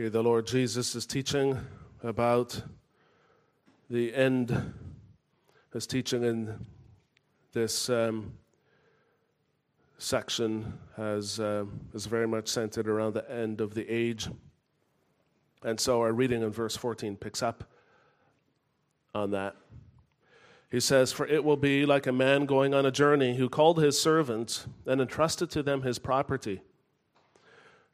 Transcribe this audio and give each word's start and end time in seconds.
Here, 0.00 0.08
the 0.08 0.22
Lord 0.22 0.46
Jesus 0.46 0.94
is 0.94 1.04
teaching 1.04 1.58
about 2.02 2.62
the 3.90 4.14
end, 4.14 4.72
his 5.74 5.86
teaching 5.86 6.24
in 6.24 6.64
this 7.52 7.90
um, 7.90 8.32
section 9.98 10.72
has, 10.96 11.38
uh, 11.38 11.66
is 11.92 12.06
very 12.06 12.26
much 12.26 12.48
centered 12.48 12.88
around 12.88 13.12
the 13.12 13.30
end 13.30 13.60
of 13.60 13.74
the 13.74 13.86
age. 13.90 14.30
And 15.62 15.78
so 15.78 16.00
our 16.00 16.14
reading 16.14 16.40
in 16.40 16.48
verse 16.48 16.78
14 16.78 17.16
picks 17.16 17.42
up 17.42 17.64
on 19.14 19.32
that. 19.32 19.54
He 20.70 20.80
says, 20.80 21.12
For 21.12 21.26
it 21.26 21.44
will 21.44 21.58
be 21.58 21.84
like 21.84 22.06
a 22.06 22.12
man 22.12 22.46
going 22.46 22.72
on 22.72 22.86
a 22.86 22.90
journey 22.90 23.36
who 23.36 23.50
called 23.50 23.82
his 23.82 24.00
servants 24.00 24.66
and 24.86 24.98
entrusted 24.98 25.50
to 25.50 25.62
them 25.62 25.82
his 25.82 25.98
property. 25.98 26.62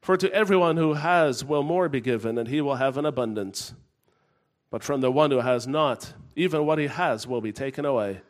For 0.00 0.16
to 0.16 0.32
everyone 0.32 0.76
who 0.76 0.94
has 0.94 1.44
will 1.44 1.62
more 1.62 1.88
be 1.88 2.00
given, 2.00 2.38
and 2.38 2.48
he 2.48 2.60
will 2.60 2.76
have 2.76 2.96
an 2.96 3.04
abundance. 3.04 3.74
But 4.70 4.82
from 4.82 5.00
the 5.00 5.10
one 5.10 5.30
who 5.30 5.40
has 5.40 5.66
not, 5.66 6.14
even 6.36 6.64
what 6.64 6.78
he 6.78 6.86
has 6.86 7.26
will 7.26 7.40
be 7.40 7.52
taken 7.52 7.84
away. 7.84 8.22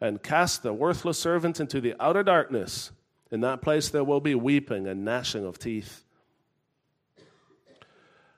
And 0.00 0.22
cast 0.22 0.62
the 0.62 0.72
worthless 0.72 1.18
servant 1.18 1.58
into 1.58 1.80
the 1.80 1.94
outer 1.98 2.22
darkness. 2.22 2.92
In 3.30 3.40
that 3.40 3.62
place 3.62 3.88
there 3.88 4.04
will 4.04 4.20
be 4.20 4.34
weeping 4.34 4.86
and 4.86 5.04
gnashing 5.04 5.44
of 5.44 5.58
teeth. 5.58 6.04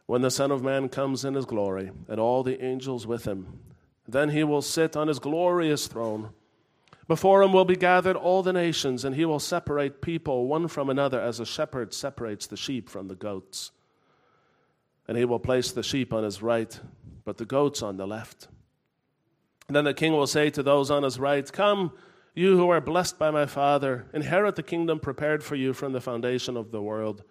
When 0.06 0.22
the 0.22 0.30
Son 0.30 0.52
of 0.52 0.62
Man 0.62 0.88
comes 0.88 1.24
in 1.24 1.34
his 1.34 1.46
glory, 1.46 1.90
and 2.08 2.20
all 2.20 2.42
the 2.42 2.64
angels 2.64 3.06
with 3.06 3.24
him, 3.24 3.58
then 4.06 4.30
he 4.30 4.44
will 4.44 4.62
sit 4.62 4.96
on 4.96 5.08
his 5.08 5.18
glorious 5.18 5.88
throne. 5.88 6.30
Before 7.08 7.42
him 7.42 7.52
will 7.52 7.64
be 7.64 7.76
gathered 7.76 8.16
all 8.16 8.42
the 8.42 8.52
nations, 8.52 9.04
and 9.04 9.14
he 9.14 9.24
will 9.24 9.38
separate 9.38 10.02
people 10.02 10.46
one 10.46 10.66
from 10.66 10.90
another 10.90 11.20
as 11.20 11.38
a 11.38 11.46
shepherd 11.46 11.94
separates 11.94 12.46
the 12.46 12.56
sheep 12.56 12.88
from 12.88 13.06
the 13.06 13.14
goats. 13.14 13.70
And 15.06 15.16
he 15.16 15.24
will 15.24 15.38
place 15.38 15.70
the 15.70 15.84
sheep 15.84 16.12
on 16.12 16.24
his 16.24 16.42
right, 16.42 16.78
but 17.24 17.38
the 17.38 17.44
goats 17.44 17.80
on 17.80 17.96
the 17.96 18.08
left. 18.08 18.48
And 19.68 19.76
then 19.76 19.84
the 19.84 19.94
king 19.94 20.12
will 20.12 20.26
say 20.26 20.50
to 20.50 20.62
those 20.64 20.90
on 20.90 21.04
his 21.04 21.18
right, 21.20 21.50
Come, 21.52 21.92
you 22.34 22.56
who 22.56 22.68
are 22.70 22.80
blessed 22.80 23.18
by 23.18 23.30
my 23.30 23.46
Father, 23.46 24.06
inherit 24.12 24.56
the 24.56 24.62
kingdom 24.64 24.98
prepared 24.98 25.44
for 25.44 25.54
you 25.54 25.72
from 25.72 25.92
the 25.92 26.00
foundation 26.00 26.56
of 26.56 26.72
the 26.72 26.82
world. 26.82 27.22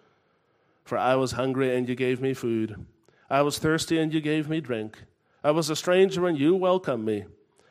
For 0.84 0.96
I 0.96 1.16
was 1.16 1.32
hungry, 1.32 1.76
and 1.76 1.86
you 1.86 1.94
gave 1.94 2.20
me 2.20 2.32
food. 2.32 2.86
I 3.28 3.42
was 3.42 3.58
thirsty, 3.58 3.98
and 3.98 4.12
you 4.12 4.22
gave 4.22 4.48
me 4.48 4.60
drink. 4.60 5.02
I 5.44 5.50
was 5.50 5.68
a 5.68 5.76
stranger, 5.76 6.26
and 6.26 6.38
you 6.38 6.54
welcomed 6.54 7.04
me. 7.04 7.26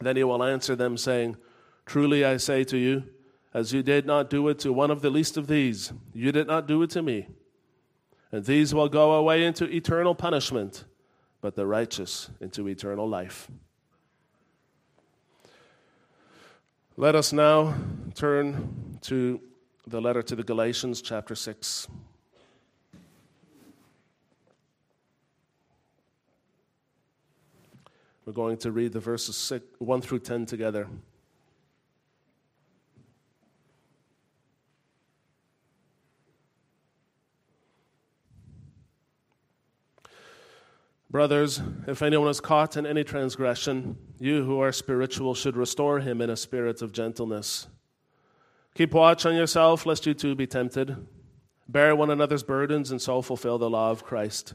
Then 0.00 0.16
he 0.16 0.24
will 0.24 0.42
answer 0.42 0.76
them, 0.76 0.96
saying, 0.96 1.36
Truly 1.86 2.24
I 2.24 2.36
say 2.36 2.64
to 2.64 2.76
you, 2.76 3.04
as 3.52 3.72
you 3.72 3.82
did 3.82 4.04
not 4.04 4.28
do 4.28 4.48
it 4.48 4.58
to 4.60 4.72
one 4.72 4.90
of 4.90 5.00
the 5.00 5.10
least 5.10 5.36
of 5.36 5.46
these, 5.46 5.92
you 6.12 6.32
did 6.32 6.46
not 6.46 6.66
do 6.66 6.82
it 6.82 6.90
to 6.90 7.02
me. 7.02 7.28
And 8.32 8.44
these 8.44 8.74
will 8.74 8.88
go 8.88 9.12
away 9.12 9.44
into 9.44 9.64
eternal 9.64 10.14
punishment, 10.14 10.84
but 11.40 11.54
the 11.54 11.66
righteous 11.66 12.30
into 12.40 12.68
eternal 12.68 13.08
life. 13.08 13.48
Let 16.96 17.14
us 17.14 17.32
now 17.32 17.74
turn 18.14 18.98
to 19.02 19.40
the 19.86 20.00
letter 20.00 20.22
to 20.22 20.34
the 20.34 20.42
Galatians, 20.42 21.02
chapter 21.02 21.34
6. 21.34 21.86
We're 28.24 28.32
going 28.32 28.56
to 28.58 28.72
read 28.72 28.92
the 28.92 29.00
verses 29.00 29.36
six, 29.36 29.64
1 29.78 30.00
through 30.00 30.20
10 30.20 30.46
together. 30.46 30.88
Brothers, 41.10 41.62
if 41.86 42.02
anyone 42.02 42.28
is 42.28 42.40
caught 42.40 42.76
in 42.76 42.86
any 42.86 43.04
transgression, 43.04 43.96
you 44.18 44.42
who 44.42 44.58
are 44.58 44.72
spiritual 44.72 45.34
should 45.34 45.56
restore 45.56 46.00
him 46.00 46.20
in 46.20 46.28
a 46.28 46.36
spirit 46.36 46.82
of 46.82 46.90
gentleness. 46.90 47.68
Keep 48.74 48.94
watch 48.94 49.24
on 49.24 49.36
yourself, 49.36 49.86
lest 49.86 50.06
you 50.06 50.14
too 50.14 50.34
be 50.34 50.48
tempted. 50.48 51.06
Bear 51.68 51.94
one 51.94 52.10
another's 52.10 52.42
burdens, 52.42 52.90
and 52.90 53.00
so 53.00 53.22
fulfill 53.22 53.58
the 53.58 53.70
law 53.70 53.92
of 53.92 54.02
Christ. 54.02 54.54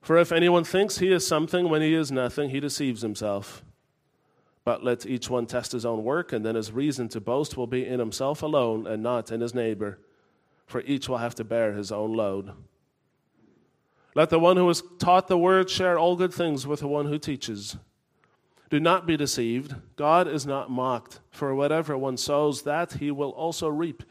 For 0.00 0.16
if 0.16 0.32
anyone 0.32 0.64
thinks 0.64 0.98
he 0.98 1.12
is 1.12 1.26
something 1.26 1.68
when 1.68 1.82
he 1.82 1.94
is 1.94 2.10
nothing, 2.10 2.50
he 2.50 2.60
deceives 2.60 3.02
himself. 3.02 3.64
But 4.64 4.84
let 4.84 5.06
each 5.06 5.28
one 5.28 5.46
test 5.46 5.72
his 5.72 5.86
own 5.86 6.04
work, 6.04 6.32
and 6.32 6.44
then 6.44 6.54
his 6.54 6.72
reason 6.72 7.08
to 7.10 7.20
boast 7.20 7.56
will 7.56 7.66
be 7.66 7.86
in 7.86 7.98
himself 7.98 8.42
alone 8.42 8.86
and 8.86 9.02
not 9.02 9.30
in 9.30 9.40
his 9.40 9.54
neighbor, 9.54 9.98
for 10.66 10.80
each 10.82 11.08
will 11.08 11.18
have 11.18 11.34
to 11.36 11.44
bear 11.44 11.72
his 11.72 11.90
own 11.90 12.14
load. 12.14 12.52
Let 14.14 14.30
the 14.30 14.38
one 14.38 14.56
who 14.56 14.68
is 14.68 14.82
taught 14.98 15.28
the 15.28 15.38
word 15.38 15.70
share 15.70 15.98
all 15.98 16.16
good 16.16 16.34
things 16.34 16.66
with 16.66 16.80
the 16.80 16.88
one 16.88 17.06
who 17.06 17.18
teaches. 17.18 17.76
Do 18.68 18.80
not 18.80 19.06
be 19.06 19.16
deceived. 19.16 19.74
God 19.96 20.28
is 20.28 20.46
not 20.46 20.70
mocked, 20.70 21.20
for 21.30 21.54
whatever 21.54 21.96
one 21.96 22.16
sows, 22.16 22.62
that 22.62 22.94
he 22.94 23.10
will 23.10 23.30
also 23.30 23.68
reap. 23.68 24.02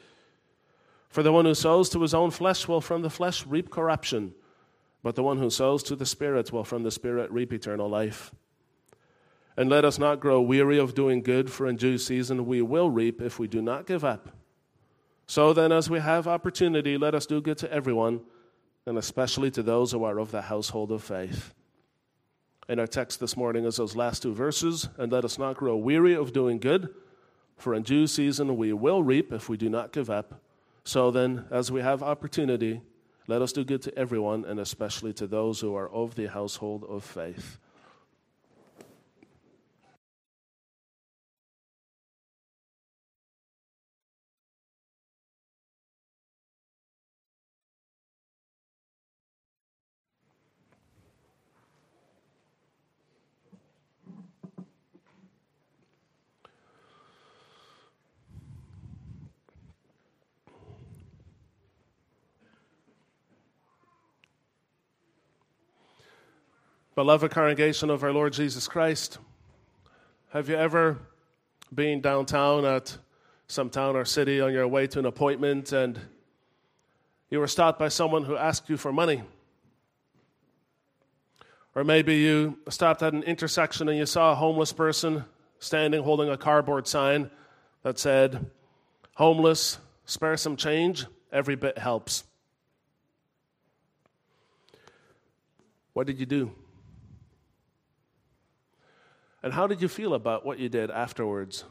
For 1.10 1.24
the 1.24 1.32
one 1.32 1.46
who 1.46 1.54
sows 1.54 1.90
to 1.90 2.02
his 2.02 2.14
own 2.14 2.32
flesh 2.32 2.68
will 2.68 2.82
from 2.82 3.02
the 3.02 3.10
flesh 3.10 3.46
reap 3.46 3.70
corruption, 3.70 4.34
but 5.04 5.16
the 5.16 5.24
one 5.24 5.38
who 5.38 5.50
sows 5.50 5.84
to 5.84 5.96
the 5.96 6.06
Spirit 6.06 6.52
will 6.52 6.64
from 6.64 6.84
the 6.84 6.92
Spirit 6.92 7.32
reap 7.32 7.54
eternal 7.54 7.90
life. 7.90 8.32
And 9.56 9.70
let 9.70 9.86
us 9.86 10.00
not 10.00 10.20
grow 10.20 10.42
weary 10.42 10.78
of 10.78 10.96
doing 10.96 11.22
good, 11.22 11.52
for 11.52 11.68
in 11.68 11.76
due 11.76 11.98
season 11.98 12.46
we 12.46 12.62
will 12.62 12.90
reap 12.90 13.22
if 13.22 13.40
we 13.40 13.48
do 13.48 13.62
not 13.62 13.86
give 13.86 14.04
up. 14.06 14.30
So 15.28 15.54
then, 15.54 15.72
as 15.72 15.90
we 15.90 16.00
have 16.00 16.28
opportunity, 16.28 16.98
let 16.98 17.14
us 17.14 17.26
do 17.26 17.42
good 17.42 17.58
to 17.60 17.72
everyone, 17.72 18.22
and 18.86 18.98
especially 18.98 19.52
to 19.52 19.62
those 19.62 19.92
who 19.92 20.04
are 20.04 20.18
of 20.18 20.32
the 20.32 20.44
household 20.44 20.92
of 20.92 21.04
faith. 21.04 21.54
In 22.68 22.80
our 22.80 22.88
text 22.88 23.20
this 23.20 23.38
morning 23.38 23.66
is 23.66 23.78
those 23.78 23.96
last 23.96 24.24
two 24.24 24.34
verses, 24.34 24.90
and 24.98 25.12
let 25.12 25.26
us 25.26 25.38
not 25.38 25.58
grow 25.58 25.76
weary 25.76 26.16
of 26.16 26.34
doing 26.34 26.60
good, 26.60 26.90
for 27.58 27.76
in 27.76 27.84
due 27.84 28.08
season 28.08 28.58
we 28.58 28.74
will 28.74 29.04
reap 29.04 29.34
if 29.34 29.50
we 29.50 29.58
do 29.58 29.70
not 29.70 29.92
give 29.92 30.10
up. 30.10 30.42
So 30.84 31.12
then, 31.12 31.46
as 31.52 31.72
we 31.72 31.82
have 31.82 32.02
opportunity, 32.02 32.82
let 33.30 33.44
us 33.44 33.52
do 33.52 33.64
good 33.64 33.84
to 33.84 33.96
everyone, 33.96 34.44
and 34.44 34.60
especially 34.60 35.14
to 35.14 35.28
those 35.28 35.60
who 35.60 35.76
are 35.76 35.88
of 35.90 36.16
the 36.16 36.26
household 36.26 36.84
of 36.90 37.04
faith. 37.04 37.60
Beloved 67.00 67.32
congregation 67.32 67.90
of 67.90 68.04
our 68.04 68.12
Lord 68.12 68.34
Jesus 68.34 68.68
Christ, 68.68 69.20
have 70.34 70.50
you 70.50 70.56
ever 70.58 70.98
been 71.74 72.02
downtown 72.02 72.66
at 72.66 72.98
some 73.48 73.70
town 73.70 73.96
or 73.96 74.04
city 74.04 74.42
on 74.42 74.52
your 74.52 74.68
way 74.68 74.86
to 74.88 75.00
an 75.00 75.06
appointment 75.06 75.72
and 75.72 75.98
you 77.30 77.40
were 77.40 77.48
stopped 77.48 77.80
by 77.80 77.88
someone 77.88 78.26
who 78.26 78.36
asked 78.36 78.70
you 78.70 78.76
for 78.76 78.92
money? 78.92 79.24
Or 81.74 81.86
maybe 81.86 82.18
you 82.18 82.60
stopped 82.68 83.02
at 83.02 83.14
an 83.14 83.24
intersection 83.24 83.88
and 83.88 83.98
you 83.98 84.06
saw 84.06 84.34
a 84.34 84.36
homeless 84.36 84.74
person 84.74 85.24
standing 85.60 86.04
holding 86.04 86.28
a 86.28 86.36
cardboard 86.36 86.86
sign 86.86 87.32
that 87.84 87.98
said, 87.98 88.46
Homeless, 89.14 89.80
spare 90.04 90.36
some 90.36 90.58
change, 90.58 91.06
every 91.32 91.56
bit 91.56 91.78
helps. 91.78 92.26
What 95.94 96.06
did 96.06 96.20
you 96.20 96.26
do? 96.26 96.52
And 99.42 99.54
how 99.54 99.68
did 99.68 99.82
you 99.82 99.88
feel 99.88 100.14
about 100.14 100.46
what 100.46 100.60
you 100.60 100.70
did 100.70 100.92
afterwards? 100.92 101.64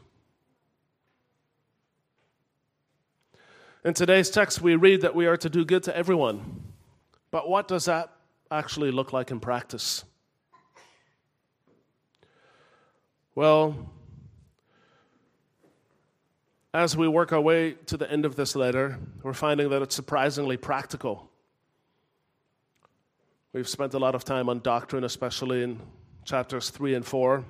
In 3.85 3.93
today's 3.93 4.29
text, 4.29 4.61
we 4.61 4.75
read 4.75 5.01
that 5.01 5.15
we 5.15 5.27
are 5.27 5.37
to 5.37 5.49
do 5.49 5.63
good 5.63 5.83
to 5.83 5.95
everyone. 5.95 6.63
But 7.31 7.47
what 7.47 7.67
does 7.67 7.85
that 7.85 8.11
actually 8.51 8.91
look 8.91 9.13
like 9.13 9.31
in 9.31 9.39
practice? 9.39 10.03
Well, 13.35 13.89
as 16.73 16.97
we 16.97 17.07
work 17.07 17.31
our 17.31 17.39
way 17.39 17.73
to 17.85 17.97
the 17.97 18.11
end 18.11 18.25
of 18.25 18.35
this 18.35 18.55
letter, 18.55 18.99
we're 19.23 19.33
finding 19.33 19.69
that 19.69 19.81
it's 19.81 19.95
surprisingly 19.95 20.57
practical. 20.57 21.29
We've 23.53 23.67
spent 23.67 23.93
a 23.93 23.99
lot 23.99 24.13
of 24.13 24.25
time 24.25 24.49
on 24.49 24.59
doctrine, 24.59 25.03
especially 25.03 25.63
in 25.63 25.79
chapters 26.25 26.69
3 26.69 26.95
and 26.95 27.05
4. 27.05 27.45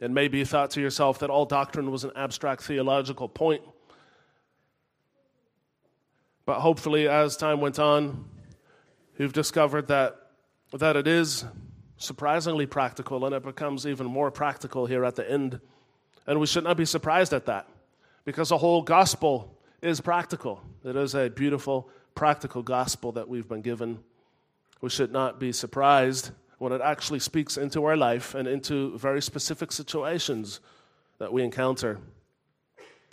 And 0.00 0.14
maybe 0.14 0.38
you 0.38 0.44
thought 0.44 0.70
to 0.72 0.80
yourself 0.80 1.18
that 1.18 1.30
all 1.30 1.44
doctrine 1.44 1.90
was 1.90 2.04
an 2.04 2.12
abstract 2.16 2.62
theological 2.62 3.28
point. 3.28 3.62
But 6.46 6.60
hopefully, 6.60 7.06
as 7.06 7.36
time 7.36 7.60
went 7.60 7.78
on, 7.78 8.24
you've 9.18 9.34
discovered 9.34 9.88
that, 9.88 10.16
that 10.72 10.96
it 10.96 11.06
is 11.06 11.44
surprisingly 11.98 12.64
practical 12.64 13.26
and 13.26 13.34
it 13.34 13.42
becomes 13.42 13.86
even 13.86 14.06
more 14.06 14.30
practical 14.30 14.86
here 14.86 15.04
at 15.04 15.16
the 15.16 15.30
end. 15.30 15.60
And 16.26 16.40
we 16.40 16.46
should 16.46 16.64
not 16.64 16.78
be 16.78 16.86
surprised 16.86 17.34
at 17.34 17.46
that 17.46 17.68
because 18.24 18.48
the 18.48 18.58
whole 18.58 18.82
gospel 18.82 19.58
is 19.82 20.00
practical. 20.00 20.62
It 20.82 20.96
is 20.96 21.14
a 21.14 21.28
beautiful, 21.28 21.90
practical 22.14 22.62
gospel 22.62 23.12
that 23.12 23.28
we've 23.28 23.46
been 23.46 23.60
given. 23.60 23.98
We 24.80 24.88
should 24.88 25.12
not 25.12 25.38
be 25.38 25.52
surprised 25.52 26.30
when 26.60 26.72
it 26.74 26.82
actually 26.82 27.18
speaks 27.18 27.56
into 27.56 27.82
our 27.86 27.96
life 27.96 28.34
and 28.34 28.46
into 28.46 28.96
very 28.98 29.22
specific 29.22 29.72
situations 29.72 30.60
that 31.16 31.32
we 31.32 31.42
encounter. 31.42 31.98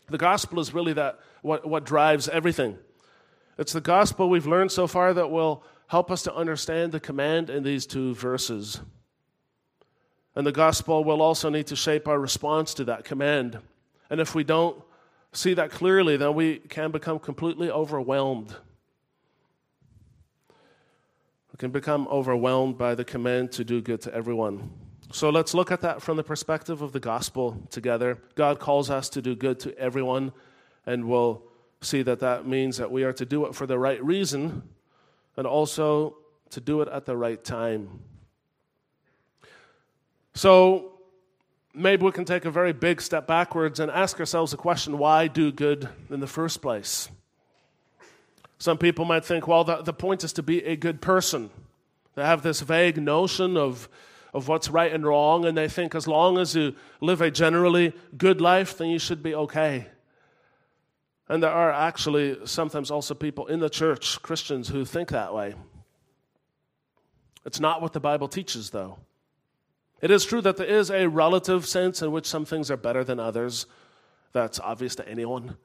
The 0.09 0.17
gospel 0.17 0.59
is 0.59 0.73
really 0.73 0.91
that 0.93 1.19
what, 1.43 1.65
what 1.65 1.85
drives 1.85 2.27
everything. 2.27 2.77
It's 3.57 3.71
the 3.71 3.79
gospel 3.79 4.29
we've 4.29 4.45
learned 4.45 4.73
so 4.73 4.85
far 4.85 5.13
that 5.13 5.31
will 5.31 5.63
help 5.87 6.11
us 6.11 6.23
to 6.23 6.35
understand 6.35 6.91
the 6.91 6.99
command 6.99 7.49
in 7.49 7.63
these 7.63 7.85
two 7.85 8.13
verses. 8.15 8.81
And 10.35 10.45
the 10.45 10.51
gospel 10.51 11.05
will 11.05 11.21
also 11.21 11.49
need 11.49 11.67
to 11.67 11.75
shape 11.77 12.05
our 12.09 12.19
response 12.19 12.73
to 12.73 12.83
that 12.83 13.05
command. 13.05 13.59
And 14.09 14.19
if 14.19 14.35
we 14.35 14.43
don't 14.43 14.83
see 15.31 15.53
that 15.53 15.71
clearly, 15.71 16.17
then 16.17 16.33
we 16.33 16.57
can 16.57 16.91
become 16.91 17.17
completely 17.17 17.71
overwhelmed 17.71 18.53
can 21.57 21.71
become 21.71 22.07
overwhelmed 22.09 22.77
by 22.77 22.95
the 22.95 23.03
command 23.03 23.51
to 23.53 23.63
do 23.63 23.81
good 23.81 24.01
to 24.01 24.13
everyone. 24.13 24.69
So 25.11 25.29
let's 25.29 25.53
look 25.53 25.71
at 25.71 25.81
that 25.81 26.01
from 26.01 26.17
the 26.17 26.23
perspective 26.23 26.81
of 26.81 26.91
the 26.91 26.99
gospel 26.99 27.61
together. 27.71 28.17
God 28.35 28.59
calls 28.59 28.89
us 28.89 29.09
to 29.09 29.21
do 29.21 29.35
good 29.35 29.59
to 29.61 29.77
everyone, 29.77 30.33
and 30.85 31.05
we'll 31.05 31.43
see 31.81 32.01
that 32.01 32.19
that 32.19 32.45
means 32.45 32.77
that 32.77 32.91
we 32.91 33.03
are 33.03 33.13
to 33.13 33.25
do 33.25 33.45
it 33.45 33.55
for 33.55 33.65
the 33.65 33.79
right 33.79 34.03
reason 34.03 34.63
and 35.37 35.47
also 35.47 36.17
to 36.49 36.59
do 36.59 36.81
it 36.81 36.89
at 36.89 37.05
the 37.05 37.15
right 37.15 37.43
time. 37.43 38.01
So 40.33 40.99
maybe 41.73 42.05
we 42.05 42.11
can 42.11 42.25
take 42.25 42.45
a 42.45 42.51
very 42.51 42.73
big 42.73 43.01
step 43.01 43.27
backwards 43.27 43.79
and 43.79 43.89
ask 43.91 44.19
ourselves 44.19 44.51
the 44.51 44.57
question 44.57 44.97
why 44.97 45.27
do 45.27 45.51
good 45.51 45.87
in 46.09 46.19
the 46.19 46.27
first 46.27 46.61
place? 46.61 47.09
Some 48.59 48.77
people 48.77 49.05
might 49.05 49.23
think, 49.23 49.47
well, 49.47 49.63
the, 49.63 49.81
the 49.81 49.93
point 49.93 50.23
is 50.23 50.33
to 50.33 50.43
be 50.43 50.63
a 50.63 50.75
good 50.75 51.01
person. 51.01 51.49
They 52.15 52.25
have 52.25 52.41
this 52.41 52.61
vague 52.61 53.01
notion 53.01 53.55
of, 53.55 53.87
of 54.33 54.47
what's 54.47 54.69
right 54.69 54.91
and 54.91 55.05
wrong, 55.05 55.45
and 55.45 55.55
they 55.57 55.67
think 55.67 55.93
as 55.93 56.07
long 56.07 56.37
as 56.37 56.55
you 56.55 56.73
live 56.99 57.21
a 57.21 57.29
generally 57.29 57.93
good 58.17 58.41
life, 58.41 58.77
then 58.77 58.89
you 58.89 58.99
should 58.99 59.21
be 59.21 59.35
okay. 59.35 59.87
And 61.29 61.43
there 61.43 61.51
are 61.51 61.71
actually 61.71 62.37
sometimes 62.45 62.89
also 62.89 63.13
people 63.13 63.47
in 63.47 63.59
the 63.59 63.69
church, 63.69 64.21
Christians, 64.21 64.69
who 64.69 64.85
think 64.85 65.09
that 65.09 65.33
way. 65.33 65.55
It's 67.45 67.59
not 67.59 67.81
what 67.81 67.93
the 67.93 67.99
Bible 67.99 68.27
teaches, 68.27 68.71
though. 68.71 68.97
It 70.01 70.11
is 70.11 70.25
true 70.25 70.41
that 70.41 70.57
there 70.57 70.67
is 70.67 70.89
a 70.89 71.07
relative 71.07 71.65
sense 71.65 72.01
in 72.01 72.11
which 72.11 72.25
some 72.25 72.45
things 72.45 72.71
are 72.71 72.77
better 72.77 73.03
than 73.03 73.19
others. 73.19 73.65
That's 74.31 74.59
obvious 74.59 74.95
to 74.95 75.07
anyone. 75.07 75.57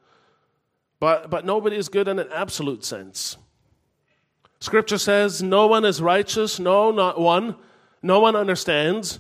But, 1.03 1.31
but 1.31 1.45
nobody 1.45 1.75
is 1.75 1.89
good 1.89 2.07
in 2.07 2.21
an 2.21 2.29
absolute 2.33 2.85
sense. 2.85 3.37
Scripture 4.61 4.99
says, 4.99 5.43
No 5.43 5.67
one 5.67 5.85
is 5.85 6.01
righteous, 6.01 6.61
no, 6.61 6.93
not 6.93 7.19
one. 7.19 7.57
No 8.05 8.21
one 8.21 8.37
understands. 8.37 9.19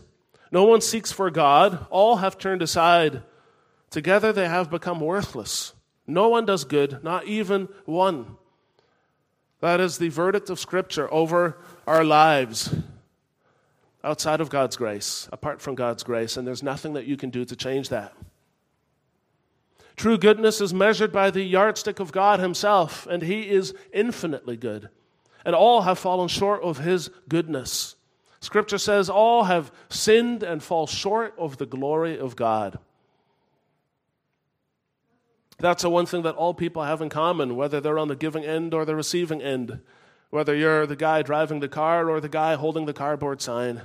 No 0.53 0.63
one 0.63 0.81
seeks 0.81 1.11
for 1.11 1.29
God. 1.29 1.85
All 1.91 2.19
have 2.19 2.39
turned 2.39 2.63
aside. 2.63 3.25
Together 3.91 4.33
they 4.33 4.47
have 4.47 4.71
become 4.71 5.01
worthless. 5.01 5.73
No 6.07 6.29
one 6.29 6.47
does 6.47 6.63
good, 6.63 7.03
not 7.03 7.27
even 7.27 7.69
one. 7.85 8.37
That 9.59 9.81
is 9.81 9.99
the 9.99 10.09
verdict 10.09 10.51
of 10.51 10.61
Scripture 10.61 11.13
over 11.13 11.59
our 11.85 12.05
lives 12.05 12.73
outside 14.05 14.41
of 14.41 14.51
God's 14.51 14.77
grace, 14.77 15.29
apart 15.33 15.61
from 15.61 15.75
God's 15.75 16.05
grace, 16.05 16.37
and 16.37 16.47
there's 16.47 16.63
nothing 16.63 16.93
that 16.93 17.07
you 17.07 17.17
can 17.17 17.31
do 17.31 17.45
to 17.45 17.57
change 17.57 17.89
that. 17.89 18.15
True 20.03 20.19
goodness 20.19 20.61
is 20.61 20.75
measured 20.75 21.13
by 21.13 21.31
the 21.31 21.45
yardstick 21.45 22.01
of 22.01 22.11
God 22.11 22.41
Himself, 22.41 23.07
and 23.07 23.23
He 23.23 23.49
is 23.49 23.73
infinitely 23.93 24.57
good. 24.57 24.89
And 25.45 25.55
all 25.55 25.83
have 25.83 25.97
fallen 25.97 26.27
short 26.27 26.61
of 26.65 26.79
His 26.79 27.09
goodness. 27.29 27.95
Scripture 28.41 28.79
says 28.79 29.09
all 29.09 29.45
have 29.45 29.71
sinned 29.89 30.43
and 30.43 30.61
fall 30.61 30.89
short 30.89 31.35
of 31.39 31.59
the 31.59 31.67
glory 31.67 32.19
of 32.19 32.35
God. 32.35 32.81
That's 35.61 35.85
the 35.85 35.91
one 35.91 36.07
thing 36.07 36.23
that 36.23 36.35
all 36.35 36.53
people 36.53 36.83
have 36.83 37.01
in 37.01 37.09
common, 37.09 37.55
whether 37.55 37.81
they're 37.81 37.97
on 37.97 38.09
the 38.09 38.17
giving 38.17 38.45
end 38.45 38.75
or 38.75 38.85
the 38.85 38.97
receiving 38.97 39.41
end, 39.41 39.83
whether 40.31 40.53
you're 40.53 40.85
the 40.85 40.97
guy 40.97 41.23
driving 41.23 41.61
the 41.61 41.69
car 41.69 42.11
or 42.11 42.21
the 42.21 42.29
guy 42.29 42.57
holding 42.57 42.87
the 42.87 42.93
cardboard 42.93 43.41
sign. 43.41 43.83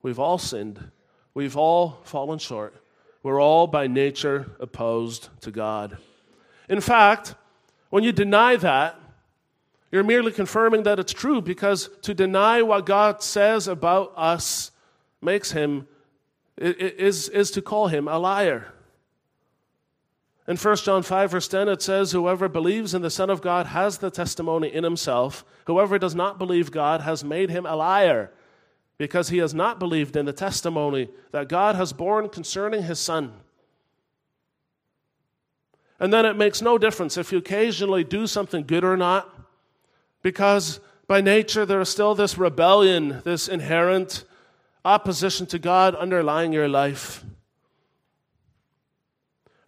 We've 0.00 0.18
all 0.18 0.38
sinned. 0.38 0.92
We've 1.34 1.58
all 1.58 2.00
fallen 2.04 2.38
short. 2.38 2.80
We're 3.24 3.40
all 3.40 3.66
by 3.66 3.86
nature 3.86 4.52
opposed 4.60 5.30
to 5.40 5.50
God. 5.50 5.96
In 6.68 6.82
fact, 6.82 7.34
when 7.88 8.04
you 8.04 8.12
deny 8.12 8.56
that, 8.56 9.00
you're 9.90 10.04
merely 10.04 10.30
confirming 10.30 10.82
that 10.82 10.98
it's 10.98 11.12
true 11.12 11.40
because 11.40 11.88
to 12.02 12.12
deny 12.12 12.60
what 12.60 12.84
God 12.84 13.22
says 13.22 13.66
about 13.66 14.12
us 14.14 14.72
makes 15.22 15.52
him 15.52 15.88
is, 16.58 17.30
is 17.30 17.50
to 17.52 17.62
call 17.62 17.88
him 17.88 18.08
a 18.08 18.18
liar. 18.18 18.72
In 20.46 20.58
1 20.58 20.76
John 20.76 21.02
5, 21.02 21.30
verse 21.30 21.48
10, 21.48 21.68
it 21.68 21.80
says, 21.80 22.12
Whoever 22.12 22.50
believes 22.50 22.92
in 22.92 23.00
the 23.00 23.08
Son 23.08 23.30
of 23.30 23.40
God 23.40 23.66
has 23.66 23.98
the 23.98 24.10
testimony 24.10 24.68
in 24.68 24.84
himself. 24.84 25.46
Whoever 25.66 25.98
does 25.98 26.14
not 26.14 26.38
believe 26.38 26.70
God 26.70 27.00
has 27.00 27.24
made 27.24 27.48
him 27.48 27.64
a 27.64 27.74
liar, 27.74 28.30
because 28.96 29.28
he 29.28 29.38
has 29.38 29.52
not 29.54 29.78
believed 29.78 30.16
in 30.16 30.26
the 30.26 30.32
testimony 30.32 31.08
that 31.32 31.48
God 31.48 31.74
has 31.74 31.92
borne 31.92 32.28
concerning 32.28 32.84
his 32.84 32.98
Son. 32.98 33.32
And 35.98 36.12
then 36.12 36.26
it 36.26 36.36
makes 36.36 36.62
no 36.62 36.78
difference 36.78 37.16
if 37.16 37.32
you 37.32 37.38
occasionally 37.38 38.04
do 38.04 38.26
something 38.26 38.64
good 38.66 38.84
or 38.84 38.96
not, 38.96 39.28
because 40.22 40.80
by 41.06 41.20
nature 41.20 41.66
there 41.66 41.80
is 41.80 41.88
still 41.88 42.14
this 42.14 42.38
rebellion, 42.38 43.20
this 43.24 43.48
inherent 43.48 44.24
opposition 44.84 45.46
to 45.46 45.58
God 45.58 45.94
underlying 45.94 46.52
your 46.52 46.68
life. 46.68 47.24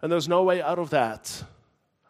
And 0.01 0.11
there's 0.11 0.27
no 0.27 0.43
way 0.43 0.61
out 0.61 0.79
of 0.79 0.91
that 0.91 1.43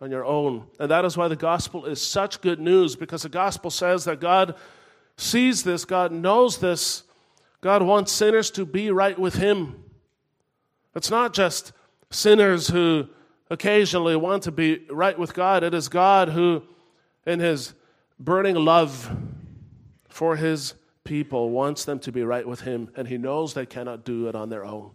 on 0.01 0.11
your 0.11 0.25
own. 0.25 0.67
And 0.79 0.91
that 0.91 1.05
is 1.05 1.17
why 1.17 1.27
the 1.27 1.35
gospel 1.35 1.85
is 1.85 2.01
such 2.01 2.41
good 2.41 2.59
news, 2.59 2.95
because 2.95 3.23
the 3.23 3.29
gospel 3.29 3.71
says 3.71 4.05
that 4.05 4.19
God 4.19 4.55
sees 5.15 5.63
this, 5.63 5.85
God 5.85 6.11
knows 6.11 6.59
this, 6.59 7.03
God 7.61 7.81
wants 7.81 8.11
sinners 8.11 8.51
to 8.51 8.65
be 8.65 8.91
right 8.91 9.17
with 9.17 9.35
Him. 9.35 9.83
It's 10.95 11.09
not 11.09 11.33
just 11.33 11.71
sinners 12.09 12.67
who 12.67 13.07
occasionally 13.49 14.15
want 14.15 14.43
to 14.43 14.51
be 14.51 14.85
right 14.89 15.17
with 15.17 15.33
God, 15.33 15.63
it 15.63 15.73
is 15.73 15.89
God 15.89 16.29
who, 16.29 16.63
in 17.25 17.39
His 17.39 17.73
burning 18.19 18.55
love 18.55 19.15
for 20.09 20.35
His 20.35 20.73
people, 21.03 21.49
wants 21.49 21.85
them 21.85 21.99
to 21.99 22.11
be 22.11 22.23
right 22.23 22.47
with 22.47 22.61
Him, 22.61 22.89
and 22.95 23.07
He 23.07 23.17
knows 23.17 23.53
they 23.53 23.65
cannot 23.65 24.05
do 24.05 24.27
it 24.27 24.35
on 24.35 24.49
their 24.49 24.65
own. 24.65 24.91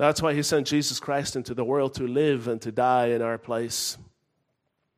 That's 0.00 0.22
why 0.22 0.32
he 0.32 0.42
sent 0.42 0.66
Jesus 0.66 0.98
Christ 0.98 1.36
into 1.36 1.52
the 1.52 1.62
world 1.62 1.92
to 1.96 2.04
live 2.04 2.48
and 2.48 2.58
to 2.62 2.72
die 2.72 3.08
in 3.08 3.20
our 3.20 3.36
place. 3.36 3.98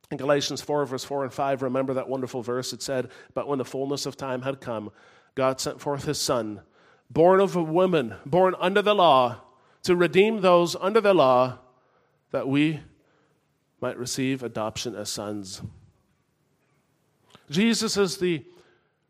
In 0.09 0.15
Galatians 0.15 0.61
4, 0.61 0.85
verse 0.85 1.03
4 1.03 1.25
and 1.25 1.33
5, 1.33 1.61
remember 1.61 1.95
that 1.95 2.07
wonderful 2.07 2.41
verse? 2.41 2.71
It 2.71 2.81
said, 2.81 3.11
But 3.33 3.45
when 3.45 3.57
the 3.57 3.65
fullness 3.65 4.05
of 4.05 4.15
time 4.15 4.43
had 4.43 4.61
come, 4.61 4.91
God 5.35 5.59
sent 5.59 5.81
forth 5.81 6.05
his 6.05 6.19
Son, 6.19 6.61
born 7.09 7.39
of 7.39 7.55
a 7.55 7.63
woman, 7.63 8.15
born 8.25 8.55
under 8.59 8.81
the 8.81 8.95
law, 8.95 9.41
to 9.83 9.95
redeem 9.95 10.41
those 10.41 10.75
under 10.75 11.01
the 11.01 11.13
law, 11.13 11.59
that 12.31 12.47
we 12.47 12.79
might 13.81 13.97
receive 13.97 14.43
adoption 14.43 14.95
as 14.95 15.09
sons. 15.09 15.61
Jesus 17.49 17.97
is 17.97 18.17
the 18.17 18.45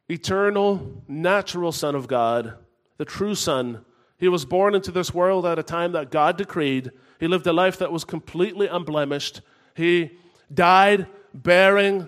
eternal, 0.09 1.03
natural 1.07 1.71
Son 1.71 1.95
of 1.95 2.07
God, 2.07 2.55
the 2.97 3.05
true 3.05 3.35
Son 3.35 3.85
he 4.23 4.29
was 4.29 4.45
born 4.45 4.73
into 4.73 4.89
this 4.89 5.13
world 5.13 5.45
at 5.45 5.59
a 5.59 5.63
time 5.63 5.91
that 5.91 6.09
God 6.09 6.37
decreed. 6.37 6.91
He 7.19 7.27
lived 7.27 7.45
a 7.45 7.51
life 7.51 7.79
that 7.79 7.91
was 7.91 8.05
completely 8.05 8.67
unblemished. 8.67 9.41
He 9.75 10.11
died 10.53 11.07
bearing 11.33 12.07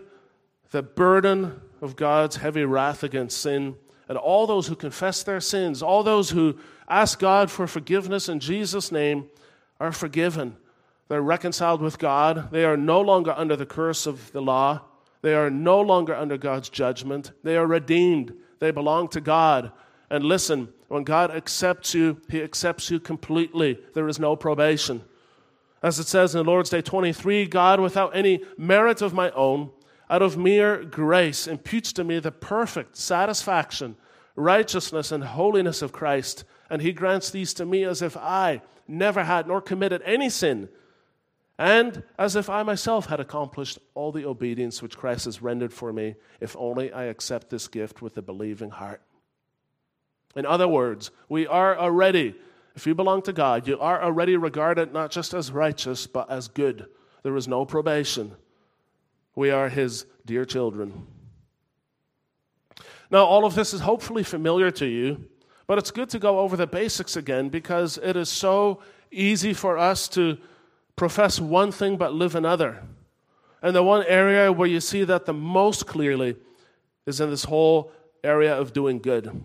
the 0.72 0.82
burden 0.82 1.60
of 1.82 1.98
God's 1.98 2.38
heavy 2.38 2.64
wrath 2.64 3.04
against 3.04 3.42
sin. 3.42 3.76
And 4.08 4.18
all 4.18 4.46
those 4.46 4.68
who 4.68 4.76
confess 4.76 5.24
their 5.24 5.40
sins, 5.40 5.82
all 5.82 6.04
those 6.04 6.30
who 6.30 6.58
ask 6.88 7.20
God 7.20 7.50
for 7.50 7.68
forgiveness 7.68 8.30
in 8.30 8.40
Jesus' 8.40 8.92
name, 8.92 9.30
are 9.80 9.92
forgiven. 9.92 10.56
They're 11.08 11.22
reconciled 11.22 11.82
with 11.82 12.00
God. 12.00 12.52
They 12.52 12.66
are 12.66 12.78
no 12.78 13.02
longer 13.02 13.34
under 13.36 13.56
the 13.56 13.66
curse 13.66 14.08
of 14.08 14.32
the 14.32 14.42
law. 14.42 14.82
They 15.22 15.34
are 15.34 15.50
no 15.50 15.82
longer 15.82 16.16
under 16.16 16.38
God's 16.38 16.70
judgment. 16.70 17.32
They 17.44 17.58
are 17.58 17.68
redeemed. 17.68 18.34
They 18.60 18.72
belong 18.72 19.08
to 19.10 19.22
God. 19.22 19.72
And 20.10 20.24
listen, 20.24 20.70
when 20.88 21.04
God 21.04 21.32
accepts 21.32 21.94
you, 21.94 22.22
He 22.30 22.42
accepts 22.42 22.92
you 22.92 23.00
completely. 23.00 23.80
There 23.94 24.08
is 24.08 24.20
no 24.20 24.36
probation. 24.36 25.04
As 25.82 26.00
it 26.00 26.08
says 26.08 26.34
in 26.34 26.44
the 26.44 26.50
Lord's 26.50 26.70
Day 26.70 26.82
23, 26.82 27.46
God, 27.48 27.80
without 27.80 28.16
any 28.16 28.44
merit 28.58 29.02
of 29.02 29.14
my 29.14 29.32
own, 29.32 29.72
out 30.10 30.22
of 30.22 30.38
mere 30.38 30.84
grace, 30.84 31.48
imputes 31.48 31.94
to 31.94 32.04
me 32.04 32.20
the 32.20 32.32
perfect 32.32 32.98
satisfaction, 32.98 33.96
righteousness, 34.36 35.12
and 35.12 35.24
holiness 35.24 35.82
of 35.82 35.92
Christ. 35.92 36.44
And 36.70 36.82
He 36.82 36.94
grants 36.94 37.30
these 37.30 37.54
to 37.56 37.66
me 37.66 37.84
as 37.84 38.02
if 38.02 38.16
I 38.18 38.62
never 38.88 39.24
had 39.24 39.48
nor 39.48 39.62
committed 39.62 40.02
any 40.04 40.30
sin, 40.30 40.70
and 41.58 42.04
as 42.20 42.36
if 42.36 42.50
I 42.50 42.64
myself 42.64 43.06
had 43.06 43.20
accomplished 43.20 43.80
all 43.94 44.12
the 44.12 44.26
obedience 44.26 44.82
which 44.82 44.98
Christ 44.98 45.26
has 45.26 45.42
rendered 45.42 45.74
for 45.74 45.94
me, 45.94 46.16
if 46.42 46.56
only 46.58 46.92
I 46.92 47.06
accept 47.06 47.50
this 47.50 47.68
gift 47.68 48.02
with 48.02 48.18
a 48.18 48.22
believing 48.22 48.72
heart. 48.72 49.02
In 50.36 50.46
other 50.46 50.68
words, 50.68 51.12
we 51.30 51.48
are 51.48 51.78
already, 51.78 52.36
if 52.76 52.86
you 52.86 52.94
belong 52.94 53.22
to 53.24 53.34
God, 53.34 53.68
you 53.68 53.80
are 53.80 54.04
already 54.04 54.36
regarded 54.36 54.92
not 54.92 55.12
just 55.12 55.34
as 55.34 55.52
righteous, 55.52 56.08
but 56.08 56.30
as 56.30 56.50
good. 56.50 56.88
There 57.24 57.38
is 57.38 57.48
no 57.48 57.66
probation. 57.66 58.34
We 59.36 59.52
are 59.52 59.70
His 59.70 60.06
dear 60.26 60.46
children. 60.46 61.08
Now, 63.12 63.26
all 63.26 63.46
of 63.46 63.56
this 63.56 63.74
is 63.74 63.82
hopefully 63.82 64.24
familiar 64.24 64.72
to 64.72 64.86
you, 64.86 65.26
but 65.68 65.78
it's 65.78 65.92
good 65.92 66.10
to 66.10 66.20
go 66.20 66.40
over 66.40 66.58
the 66.58 66.68
basics 66.68 67.16
again 67.16 67.50
because 67.50 67.98
it 68.02 68.16
is 68.16 68.30
so 68.30 68.82
easy 69.12 69.54
for 69.54 69.78
us 69.78 70.08
to 70.10 70.38
profess 70.96 71.40
one 71.40 71.72
thing 71.72 71.98
but 71.98 72.14
live 72.14 72.36
another. 72.36 72.84
And 73.62 73.76
the 73.76 73.84
one 73.84 74.06
area 74.08 74.52
where 74.52 74.68
you 74.68 74.80
see 74.80 75.04
that 75.04 75.26
the 75.26 75.34
most 75.34 75.86
clearly 75.86 76.36
is 77.06 77.20
in 77.20 77.30
this 77.30 77.46
whole 77.46 77.92
area 78.24 78.56
of 78.56 78.74
doing 78.74 79.00
good. 79.00 79.44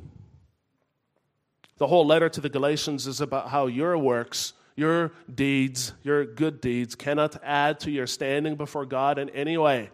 The 1.79 1.87
whole 1.87 2.07
letter 2.07 2.29
to 2.29 2.41
the 2.41 2.49
Galatians 2.49 3.07
is 3.07 3.21
about 3.21 3.49
how 3.49 3.67
your 3.67 3.97
works, 3.97 4.53
your 4.81 5.13
deeds, 5.33 5.93
your 6.03 6.25
good 6.25 6.63
deeds 6.63 6.95
cannot 6.95 7.37
add 7.45 7.79
to 7.81 7.91
your 7.91 8.07
standing 8.07 8.57
before 8.57 8.87
God 8.87 9.19
in 9.19 9.29
any 9.31 9.59
way. 9.59 9.91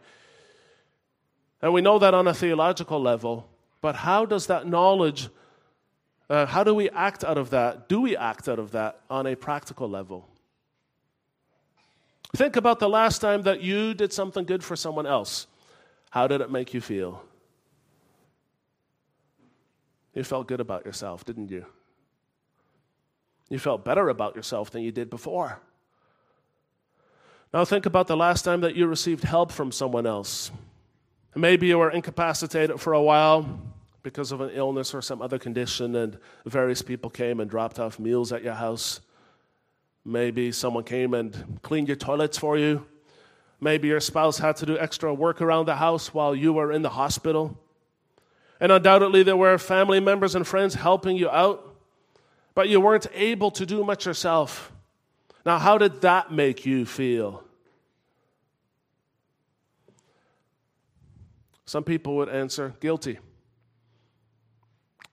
And 1.61 1.73
we 1.73 1.81
know 1.81 1.99
that 1.99 2.14
on 2.14 2.28
a 2.28 2.33
theological 2.33 3.02
level, 3.02 3.49
but 3.81 3.97
how 3.97 4.25
does 4.25 4.47
that 4.47 4.69
knowledge, 4.69 5.28
uh, 6.31 6.47
how 6.47 6.62
do 6.62 6.73
we 6.73 6.88
act 6.90 7.25
out 7.25 7.37
of 7.37 7.50
that? 7.50 7.88
Do 7.88 8.00
we 8.00 8.16
act 8.16 8.49
out 8.49 8.61
of 8.61 8.71
that 8.71 9.00
on 9.11 9.26
a 9.26 9.35
practical 9.35 9.90
level? 9.90 10.28
Think 12.37 12.55
about 12.55 12.78
the 12.78 12.88
last 12.88 13.19
time 13.19 13.43
that 13.43 13.62
you 13.62 13.93
did 13.93 14.12
something 14.12 14.45
good 14.45 14.62
for 14.62 14.76
someone 14.76 15.07
else. 15.07 15.49
How 16.11 16.28
did 16.28 16.40
it 16.40 16.50
make 16.50 16.73
you 16.73 16.81
feel? 16.81 17.25
You 20.14 20.23
felt 20.23 20.47
good 20.47 20.61
about 20.61 20.87
yourself, 20.87 21.25
didn't 21.25 21.50
you? 21.50 21.66
You 23.49 23.59
felt 23.59 23.85
better 23.85 24.09
about 24.09 24.35
yourself 24.35 24.71
than 24.71 24.83
you 24.83 24.93
did 24.93 25.09
before. 25.09 25.61
Now, 27.55 27.65
think 27.65 27.87
about 27.87 28.07
the 28.07 28.17
last 28.17 28.43
time 28.43 28.61
that 28.62 28.75
you 28.75 28.87
received 28.87 29.25
help 29.25 29.53
from 29.53 29.71
someone 29.71 30.07
else. 30.07 30.50
Maybe 31.35 31.69
you 31.69 31.79
were 31.79 31.91
incapacitated 31.91 32.81
for 32.81 32.93
a 32.93 33.03
while 33.03 33.61
because 34.03 34.33
of 34.33 34.41
an 34.41 34.50
illness 34.50 34.95
or 34.95 35.03
some 35.03 35.21
other 35.21 35.38
condition, 35.38 35.97
and 35.97 36.19
various 36.45 36.83
people 36.83 37.11
came 37.11 37.41
and 37.41 37.50
dropped 37.50 37.79
off 37.79 37.99
meals 37.99 38.33
at 38.33 38.43
your 38.43 38.55
house. 38.55 39.00
Maybe 40.05 40.53
someone 40.53 40.85
came 40.85 41.15
and 41.15 41.59
cleaned 41.62 41.88
your 41.88 41.97
toilets 41.97 42.38
for 42.38 42.57
you. 42.57 42.87
Maybe 43.61 43.88
your 43.88 44.00
spouse 44.00 44.38
had 44.38 44.57
to 44.57 44.67
do 44.67 44.79
extra 44.79 45.12
work 45.12 45.41
around 45.41 45.67
the 45.67 45.76
house 45.76 46.15
while 46.15 46.37
you 46.37 46.53
were 46.53 46.71
in 46.71 46.83
the 46.83 46.91
hospital. 46.91 47.59
And 48.61 48.71
undoubtedly, 48.71 49.23
there 49.23 49.37
were 49.37 49.59
family 49.59 49.99
members 49.99 50.35
and 50.35 50.47
friends 50.47 50.75
helping 50.75 51.17
you 51.17 51.29
out 51.29 51.65
but 52.56 52.70
you 52.70 52.80
weren't 52.80 53.06
able 53.14 53.50
to 53.50 53.66
do 53.66 53.84
much 53.84 54.06
yourself. 54.06 54.72
Now, 55.44 55.58
how 55.58 55.76
did 55.76 56.00
that 56.00 56.32
make 56.32 56.64
you 56.64 56.86
feel? 56.86 57.44
Some 61.66 61.84
people 61.84 62.16
would 62.16 62.30
answer, 62.30 62.75
guilty. 62.80 63.18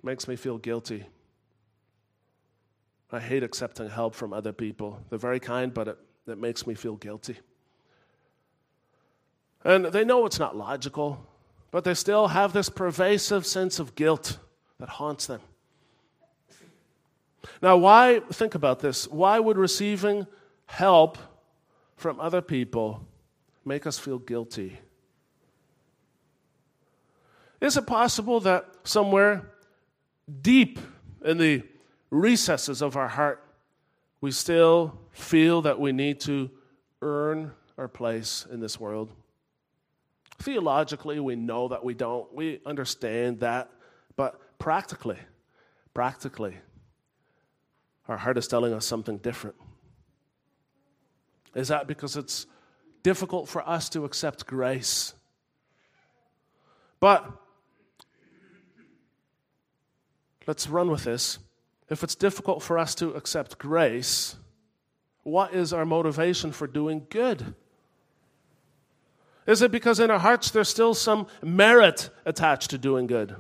Makes 0.02 0.28
me 0.28 0.38
feel 0.38 0.58
guilty. 0.58 1.06
I 3.12 3.20
hate 3.20 3.44
accepting 3.44 3.90
help 3.90 4.16
from 4.16 4.32
other 4.32 4.54
people. 4.54 5.00
They're 5.10 5.20
very 5.20 5.42
kind, 5.42 5.74
but 5.74 5.90
it, 5.90 5.98
it 6.28 6.38
makes 6.38 6.66
me 6.66 6.76
feel 6.76 6.96
guilty. 6.96 7.36
And 9.66 9.86
they 9.88 10.06
know 10.06 10.26
it's 10.26 10.40
not 10.40 10.56
logical, 10.56 11.28
but 11.72 11.84
they 11.84 11.94
still 11.94 12.30
have 12.30 12.54
this 12.54 12.70
pervasive 12.70 13.46
sense 13.46 13.80
of 13.80 13.96
guilt 13.96 14.38
that 14.80 14.88
haunts 14.90 15.28
them. 15.28 15.42
Now, 17.64 17.78
why, 17.78 18.20
think 18.30 18.56
about 18.56 18.82
this, 18.82 19.08
why 19.08 19.40
would 19.40 19.58
receiving 19.58 20.28
help 20.66 21.18
from 21.96 22.20
other 22.20 22.42
people 22.42 23.08
make 23.64 23.88
us 23.88 23.98
feel 23.98 24.20
guilty? 24.20 24.78
Is 27.62 27.78
it 27.78 27.88
possible 27.88 28.42
that 28.42 28.70
somewhere 28.84 29.50
deep 30.42 30.78
in 31.24 31.38
the 31.38 31.64
recesses 32.10 32.82
of 32.82 32.98
our 32.98 33.08
heart, 33.08 33.42
we 34.20 34.32
still 34.32 35.00
feel 35.12 35.62
that 35.62 35.80
we 35.80 35.94
need 35.94 36.20
to 36.20 36.52
earn 37.02 37.54
our 37.78 37.88
place 37.88 38.46
in 38.52 38.60
this 38.60 38.78
world? 38.78 39.10
Theologically, 40.40 41.22
we 41.22 41.38
know 41.38 41.70
that 41.70 41.86
we 41.86 41.94
don't. 41.94 42.34
We 42.34 42.60
understand 42.66 43.40
that. 43.40 43.72
But 44.18 44.38
practically, 44.60 45.20
practically, 45.94 46.58
our 48.08 48.18
heart 48.18 48.38
is 48.38 48.48
telling 48.48 48.74
us 48.74 48.86
something 48.86 49.18
different. 49.18 49.56
Is 51.56 51.70
that 51.70 51.88
because 51.88 52.18
it's 52.18 52.48
difficult 53.04 53.48
for 53.48 53.68
us 53.68 53.90
to 53.90 54.06
accept 54.06 54.46
grace? 54.46 55.14
But 57.00 57.30
let's 60.48 60.68
run 60.68 60.90
with 60.90 61.04
this. 61.04 61.40
If 61.90 62.04
it's 62.04 62.16
difficult 62.16 62.64
for 62.64 62.78
us 62.78 62.96
to 62.96 63.12
accept 63.12 63.58
grace, 63.58 64.36
what 65.24 65.54
is 65.54 65.74
our 65.74 65.86
motivation 65.86 66.52
for 66.52 66.68
doing 66.68 67.06
good? 67.10 67.56
Is 69.46 69.62
it 69.62 69.72
because 69.72 70.00
in 70.00 70.10
our 70.10 70.20
hearts 70.20 70.52
there's 70.52 70.70
still 70.70 70.94
some 70.94 71.28
merit 71.42 72.10
attached 72.26 72.70
to 72.72 72.78
doing 72.78 73.08
good? 73.08 73.36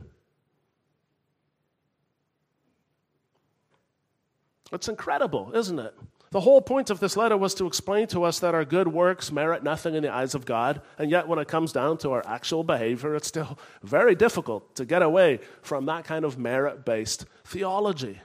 It's 4.74 4.89
incredible, 4.89 5.51
isn't 5.53 5.80
it? 5.80 5.94
The 6.32 6.42
whole 6.42 6.62
point 6.62 6.89
of 6.89 7.00
this 7.00 7.15
letter 7.15 7.38
was 7.38 7.53
to 7.56 7.68
explain 7.68 8.08
to 8.08 8.24
us 8.24 8.39
that 8.39 8.56
our 8.56 8.65
good 8.65 8.88
works 8.88 9.32
merit 9.32 9.63
nothing 9.63 9.94
in 9.94 10.01
the 10.01 10.12
eyes 10.12 10.34
of 10.34 10.46
God, 10.48 10.82
and 10.98 11.12
yet 11.12 11.27
when 11.27 11.38
it 11.38 11.48
comes 11.48 11.72
down 11.72 12.00
to 12.00 12.12
our 12.12 12.25
actual 12.25 12.63
behavior, 12.63 13.13
it's 13.13 13.27
still 13.27 13.60
very 13.84 14.15
difficult 14.15 14.75
to 14.75 14.84
get 14.84 15.03
away 15.03 15.42
from 15.62 15.86
that 15.86 16.06
kind 16.06 16.25
of 16.25 16.39
merit 16.39 16.86
based 16.86 17.25
theology. 17.46 18.20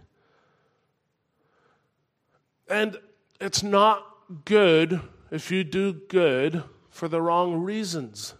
And 2.66 2.96
it's 3.38 3.62
not 3.62 4.06
good 4.46 5.02
if 5.30 5.50
you 5.50 5.62
do 5.62 5.92
good 5.92 6.64
for 6.88 7.08
the 7.08 7.20
wrong 7.20 7.56
reasons. 7.56 8.32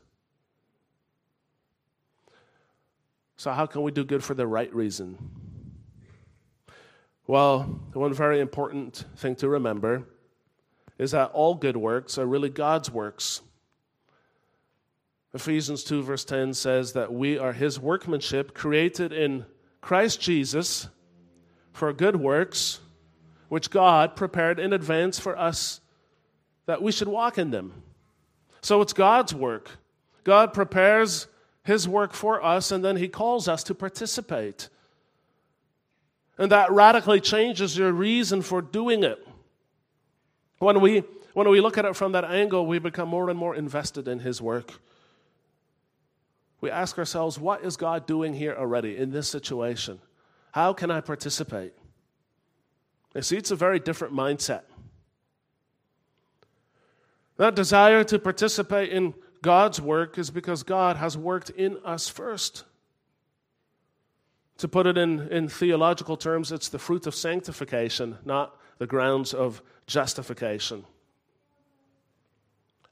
So, 3.37 3.53
how 3.53 3.67
can 3.67 3.83
we 3.83 3.93
do 3.93 4.03
good 4.03 4.25
for 4.25 4.33
the 4.33 4.47
right 4.47 4.75
reason? 4.75 5.48
Well, 7.29 7.65
one 7.93 8.15
very 8.15 8.41
important 8.41 9.05
thing 9.17 9.37
to 9.37 9.51
remember 9.51 10.09
is 10.99 11.11
that 11.11 11.31
all 11.33 11.55
good 11.55 11.77
works 11.77 12.17
are 12.17 12.25
really 12.25 12.49
God's 12.49 12.91
works. 12.91 13.43
Ephesians 15.35 15.85
2, 15.85 16.03
verse 16.03 16.25
10 16.25 16.55
says 16.55 16.95
that 16.95 17.13
we 17.13 17.39
are 17.39 17.53
His 17.53 17.79
workmanship, 17.79 18.55
created 18.55 19.13
in 19.13 19.45
Christ 19.83 20.23
Jesus 20.23 20.89
for 21.75 21.93
good 21.93 22.17
works, 22.17 22.81
which 23.51 23.71
God 23.71 24.17
prepared 24.17 24.59
in 24.59 24.73
advance 24.73 25.19
for 25.19 25.39
us 25.39 25.83
that 26.65 26.81
we 26.81 26.91
should 26.91 27.09
walk 27.09 27.37
in 27.37 27.51
them. 27.51 27.83
So 28.63 28.81
it's 28.81 28.95
God's 28.95 29.35
work. 29.35 29.69
God 30.25 30.55
prepares 30.55 31.27
His 31.62 31.87
work 31.87 32.14
for 32.14 32.43
us, 32.43 32.71
and 32.71 32.83
then 32.83 32.97
He 32.97 33.07
calls 33.07 33.49
us 33.49 33.62
to 33.64 33.75
participate. 33.75 34.71
And 36.38 36.53
that 36.53 36.70
radically 36.70 37.20
changes 37.20 37.77
your 37.77 37.92
reason 37.92 38.42
for 38.42 38.62
doing 38.62 39.03
it. 39.03 39.27
When 40.59 40.81
we, 40.81 41.03
when 41.35 41.48
we 41.48 41.61
look 41.61 41.77
at 41.79 41.85
it 41.85 41.96
from 41.96 42.12
that 42.12 42.24
angle, 42.24 42.66
we 42.66 42.79
become 42.79 43.09
more 43.09 43.29
and 43.29 43.38
more 43.38 43.55
invested 43.55 44.07
in 44.07 44.20
His 44.20 44.40
work. 44.40 44.72
We 46.61 46.70
ask 46.70 46.98
ourselves, 46.98 47.38
what 47.38 47.64
is 47.64 47.77
God 47.77 48.07
doing 48.07 48.35
here 48.35 48.55
already 48.57 48.96
in 48.96 49.11
this 49.11 49.29
situation? 49.29 50.01
How 50.53 50.72
can 50.72 50.90
I 50.90 51.01
participate? 51.01 51.72
You 53.14 53.22
see, 53.22 53.37
it's 53.37 53.51
a 53.51 53.57
very 53.57 53.79
different 53.79 54.14
mindset. 54.14 54.62
That 57.37 57.55
desire 57.55 58.03
to 58.05 58.18
participate 58.18 58.90
in 58.90 59.14
God's 59.42 59.81
work 59.81 60.18
is 60.18 60.31
because 60.31 60.64
God 60.64 60.96
has 60.96 61.16
worked 61.16 61.51
in 61.51 61.79
us 61.85 62.09
first. 62.09 62.64
To 64.59 64.68
put 64.68 64.87
it 64.87 64.99
in, 64.99 65.21
in 65.29 65.49
theological 65.49 66.16
terms, 66.16 66.51
it's 66.51 66.68
the 66.68 66.79
fruit 66.79 67.07
of 67.07 67.14
sanctification, 67.14 68.18
not 68.25 68.57
the 68.79 68.87
grounds 68.87 69.33
of 69.33 69.62
justification. 69.87 70.85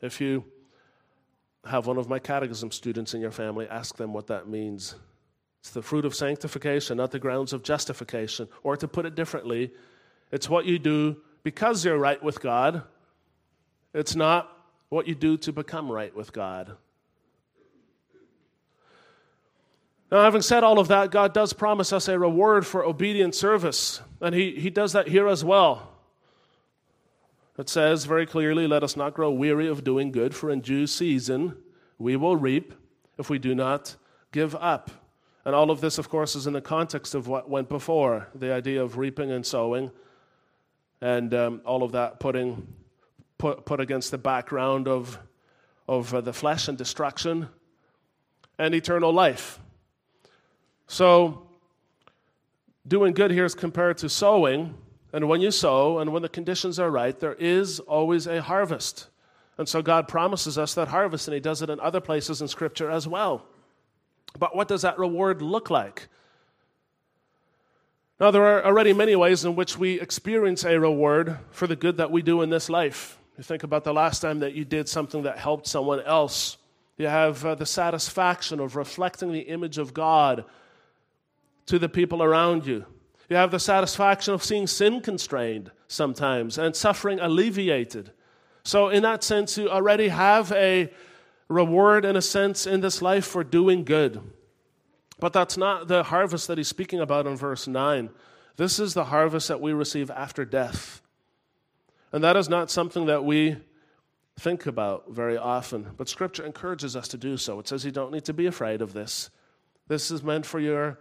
If 0.00 0.20
you 0.20 0.44
have 1.64 1.86
one 1.86 1.98
of 1.98 2.08
my 2.08 2.20
catechism 2.20 2.70
students 2.70 3.14
in 3.14 3.20
your 3.20 3.32
family, 3.32 3.66
ask 3.68 3.96
them 3.96 4.12
what 4.12 4.28
that 4.28 4.48
means. 4.48 4.94
It's 5.60 5.70
the 5.70 5.82
fruit 5.82 6.04
of 6.04 6.14
sanctification, 6.14 6.98
not 6.98 7.10
the 7.10 7.18
grounds 7.18 7.52
of 7.52 7.64
justification. 7.64 8.48
Or 8.62 8.76
to 8.76 8.86
put 8.86 9.04
it 9.04 9.16
differently, 9.16 9.72
it's 10.30 10.48
what 10.48 10.66
you 10.66 10.78
do 10.78 11.16
because 11.42 11.84
you're 11.84 11.98
right 11.98 12.22
with 12.22 12.40
God. 12.40 12.82
It's 13.92 14.14
not 14.14 14.56
what 14.88 15.08
you 15.08 15.16
do 15.16 15.36
to 15.38 15.52
become 15.52 15.90
right 15.90 16.14
with 16.14 16.32
God. 16.32 16.76
Now, 20.10 20.22
having 20.22 20.42
said 20.42 20.62
all 20.62 20.78
of 20.78 20.88
that, 20.88 21.10
God 21.10 21.34
does 21.34 21.52
promise 21.52 21.92
us 21.92 22.06
a 22.06 22.18
reward 22.18 22.64
for 22.64 22.84
obedient 22.84 23.34
service, 23.34 24.00
and 24.20 24.34
He, 24.34 24.52
he 24.52 24.70
does 24.70 24.92
that 24.92 25.08
here 25.08 25.26
as 25.26 25.44
well. 25.44 25.92
It 27.58 27.68
says 27.68 28.04
very 28.04 28.26
clearly, 28.26 28.66
Let 28.66 28.84
us 28.84 28.96
not 28.96 29.14
grow 29.14 29.30
weary 29.30 29.66
of 29.66 29.82
doing 29.82 30.12
good, 30.12 30.34
for 30.34 30.50
in 30.50 30.60
due 30.60 30.86
season 30.86 31.56
we 31.98 32.14
will 32.14 32.36
reap 32.36 32.74
if 33.18 33.30
we 33.30 33.38
do 33.38 33.54
not 33.54 33.96
give 34.30 34.54
up. 34.56 34.90
And 35.44 35.54
all 35.54 35.70
of 35.70 35.80
this, 35.80 35.98
of 35.98 36.08
course, 36.08 36.36
is 36.36 36.46
in 36.46 36.52
the 36.52 36.60
context 36.60 37.14
of 37.14 37.28
what 37.28 37.48
went 37.48 37.68
before 37.68 38.28
the 38.34 38.52
idea 38.52 38.82
of 38.82 38.98
reaping 38.98 39.30
and 39.32 39.44
sowing, 39.44 39.90
and 41.00 41.32
um, 41.34 41.60
all 41.64 41.82
of 41.82 41.92
that 41.92 42.20
putting, 42.20 42.66
put, 43.38 43.64
put 43.64 43.80
against 43.80 44.10
the 44.10 44.18
background 44.18 44.86
of, 44.86 45.18
of 45.88 46.14
uh, 46.14 46.20
the 46.20 46.32
flesh 46.32 46.68
and 46.68 46.76
destruction 46.76 47.48
and 48.58 48.74
eternal 48.74 49.12
life. 49.12 49.58
So, 50.86 51.46
doing 52.86 53.12
good 53.12 53.30
here 53.30 53.44
is 53.44 53.54
compared 53.54 53.98
to 53.98 54.08
sowing. 54.08 54.74
And 55.12 55.28
when 55.28 55.40
you 55.40 55.50
sow 55.50 55.98
and 55.98 56.12
when 56.12 56.22
the 56.22 56.28
conditions 56.28 56.78
are 56.78 56.90
right, 56.90 57.18
there 57.18 57.34
is 57.34 57.80
always 57.80 58.26
a 58.26 58.42
harvest. 58.42 59.08
And 59.58 59.68
so 59.68 59.80
God 59.80 60.06
promises 60.08 60.58
us 60.58 60.74
that 60.74 60.88
harvest, 60.88 61.28
and 61.28 61.34
He 61.34 61.40
does 61.40 61.62
it 61.62 61.70
in 61.70 61.80
other 61.80 62.00
places 62.00 62.42
in 62.42 62.48
Scripture 62.48 62.90
as 62.90 63.08
well. 63.08 63.46
But 64.38 64.54
what 64.54 64.68
does 64.68 64.82
that 64.82 64.98
reward 64.98 65.40
look 65.40 65.70
like? 65.70 66.08
Now, 68.20 68.30
there 68.30 68.44
are 68.44 68.64
already 68.64 68.92
many 68.92 69.16
ways 69.16 69.44
in 69.44 69.56
which 69.56 69.78
we 69.78 70.00
experience 70.00 70.64
a 70.64 70.78
reward 70.78 71.38
for 71.50 71.66
the 71.66 71.76
good 71.76 71.98
that 71.98 72.10
we 72.10 72.22
do 72.22 72.42
in 72.42 72.50
this 72.50 72.70
life. 72.70 73.18
You 73.36 73.44
think 73.44 73.62
about 73.62 73.84
the 73.84 73.92
last 73.92 74.20
time 74.20 74.40
that 74.40 74.54
you 74.54 74.64
did 74.64 74.88
something 74.88 75.22
that 75.24 75.38
helped 75.38 75.66
someone 75.66 76.00
else. 76.00 76.56
You 76.96 77.08
have 77.08 77.44
uh, 77.44 77.54
the 77.54 77.66
satisfaction 77.66 78.58
of 78.58 78.74
reflecting 78.74 79.32
the 79.32 79.40
image 79.40 79.76
of 79.76 79.92
God 79.92 80.46
to 81.66 81.78
the 81.78 81.88
people 81.88 82.22
around 82.22 82.66
you. 82.66 82.86
You 83.28 83.36
have 83.36 83.50
the 83.50 83.58
satisfaction 83.58 84.34
of 84.34 84.44
seeing 84.44 84.66
sin 84.66 85.00
constrained 85.00 85.72
sometimes 85.88 86.58
and 86.58 86.74
suffering 86.74 87.18
alleviated. 87.20 88.12
So, 88.62 88.88
in 88.88 89.02
that 89.02 89.22
sense, 89.22 89.58
you 89.58 89.68
already 89.68 90.08
have 90.08 90.52
a 90.52 90.92
reward, 91.48 92.04
in 92.04 92.16
a 92.16 92.22
sense, 92.22 92.66
in 92.66 92.80
this 92.80 93.00
life 93.02 93.24
for 93.24 93.44
doing 93.44 93.84
good. 93.84 94.20
But 95.18 95.32
that's 95.32 95.56
not 95.56 95.88
the 95.88 96.04
harvest 96.04 96.48
that 96.48 96.58
he's 96.58 96.68
speaking 96.68 97.00
about 97.00 97.26
in 97.26 97.36
verse 97.36 97.66
9. 97.66 98.10
This 98.56 98.78
is 98.78 98.94
the 98.94 99.04
harvest 99.04 99.48
that 99.48 99.60
we 99.60 99.72
receive 99.72 100.10
after 100.10 100.44
death. 100.44 101.00
And 102.12 102.22
that 102.24 102.36
is 102.36 102.48
not 102.48 102.70
something 102.70 103.06
that 103.06 103.24
we 103.24 103.56
think 104.38 104.66
about 104.66 105.10
very 105.10 105.36
often, 105.36 105.92
but 105.96 106.08
Scripture 106.08 106.44
encourages 106.44 106.94
us 106.94 107.08
to 107.08 107.16
do 107.16 107.36
so. 107.36 107.58
It 107.58 107.68
says 107.68 107.84
you 107.84 107.90
don't 107.90 108.12
need 108.12 108.24
to 108.26 108.34
be 108.34 108.46
afraid 108.46 108.82
of 108.82 108.92
this. 108.92 109.30
This 109.88 110.10
is 110.10 110.22
meant 110.22 110.44
for 110.44 110.58
your 110.58 110.98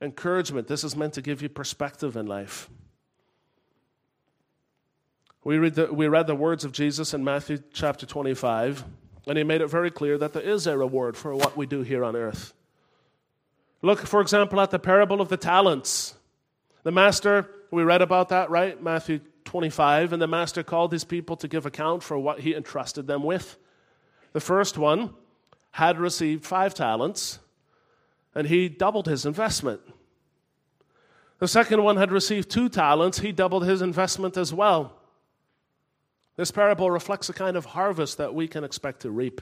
encouragement. 0.00 0.68
This 0.68 0.84
is 0.84 0.96
meant 0.96 1.14
to 1.14 1.22
give 1.22 1.42
you 1.42 1.48
perspective 1.48 2.16
in 2.16 2.26
life. 2.26 2.68
We 5.44 5.58
read, 5.58 5.74
the, 5.74 5.92
we 5.92 6.08
read 6.08 6.26
the 6.26 6.34
words 6.34 6.64
of 6.64 6.72
Jesus 6.72 7.14
in 7.14 7.22
Matthew 7.22 7.58
chapter 7.72 8.04
25, 8.04 8.84
and 9.28 9.38
he 9.38 9.44
made 9.44 9.60
it 9.60 9.68
very 9.68 9.90
clear 9.90 10.18
that 10.18 10.32
there 10.32 10.42
is 10.42 10.66
a 10.66 10.76
reward 10.76 11.16
for 11.16 11.34
what 11.34 11.56
we 11.56 11.66
do 11.66 11.82
here 11.82 12.04
on 12.04 12.16
earth. 12.16 12.52
Look, 13.82 14.00
for 14.00 14.20
example, 14.20 14.60
at 14.60 14.70
the 14.70 14.78
parable 14.78 15.20
of 15.20 15.28
the 15.28 15.36
talents. 15.36 16.16
The 16.82 16.90
master 16.90 17.48
we 17.70 17.82
read 17.82 18.02
about 18.02 18.30
that, 18.30 18.50
right? 18.50 18.80
Matthew 18.82 19.20
25. 19.44 20.12
And 20.12 20.20
the 20.20 20.26
master 20.26 20.62
called 20.62 20.92
his 20.92 21.04
people 21.04 21.36
to 21.36 21.48
give 21.48 21.66
account 21.66 22.02
for 22.02 22.18
what 22.18 22.40
he 22.40 22.54
entrusted 22.54 23.06
them 23.06 23.22
with. 23.22 23.58
The 24.32 24.40
first 24.40 24.76
one 24.76 25.14
had 25.72 25.98
received 25.98 26.44
five 26.44 26.74
talents, 26.74 27.38
and 28.36 28.46
he 28.46 28.68
doubled 28.68 29.06
his 29.06 29.24
investment. 29.24 29.80
The 31.38 31.48
second 31.48 31.82
one 31.82 31.96
had 31.96 32.12
received 32.12 32.50
two 32.50 32.68
talents, 32.68 33.18
he 33.18 33.32
doubled 33.32 33.66
his 33.66 33.80
investment 33.80 34.36
as 34.36 34.52
well. 34.52 34.92
This 36.36 36.50
parable 36.50 36.90
reflects 36.90 37.30
a 37.30 37.32
kind 37.32 37.56
of 37.56 37.64
harvest 37.64 38.18
that 38.18 38.34
we 38.34 38.46
can 38.46 38.62
expect 38.62 39.00
to 39.00 39.10
reap. 39.10 39.40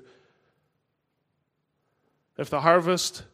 If 2.38 2.50
the 2.50 2.60
harvest 2.60 3.24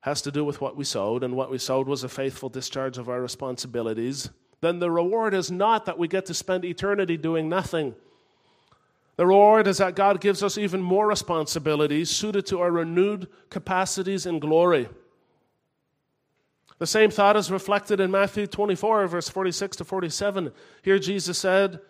has 0.00 0.20
to 0.22 0.30
do 0.30 0.44
with 0.44 0.60
what 0.60 0.76
we 0.76 0.84
sowed, 0.84 1.24
and 1.24 1.34
what 1.34 1.50
we 1.50 1.56
sowed 1.56 1.88
was 1.88 2.04
a 2.04 2.08
faithful 2.08 2.50
discharge 2.50 2.98
of 2.98 3.08
our 3.08 3.22
responsibilities, 3.22 4.28
then 4.60 4.80
the 4.80 4.90
reward 4.90 5.32
is 5.32 5.50
not 5.50 5.86
that 5.86 5.98
we 5.98 6.08
get 6.08 6.26
to 6.26 6.34
spend 6.34 6.62
eternity 6.62 7.16
doing 7.16 7.48
nothing. 7.48 7.94
The 9.16 9.26
reward 9.26 9.68
is 9.68 9.78
that 9.78 9.94
God 9.94 10.20
gives 10.20 10.42
us 10.42 10.58
even 10.58 10.82
more 10.82 11.06
responsibilities 11.06 12.10
suited 12.10 12.46
to 12.46 12.60
our 12.60 12.70
renewed 12.70 13.28
capacities 13.48 14.26
and 14.26 14.40
glory. 14.40 14.88
The 16.78 16.86
same 16.86 17.10
thought 17.10 17.36
is 17.36 17.50
reflected 17.50 18.00
in 18.00 18.10
Matthew 18.10 18.46
24, 18.46 19.06
verse 19.06 19.28
46 19.28 19.76
to 19.78 19.84
47. 19.84 20.52
Here 20.82 20.98
Jesus 20.98 21.38
said, 21.38 21.80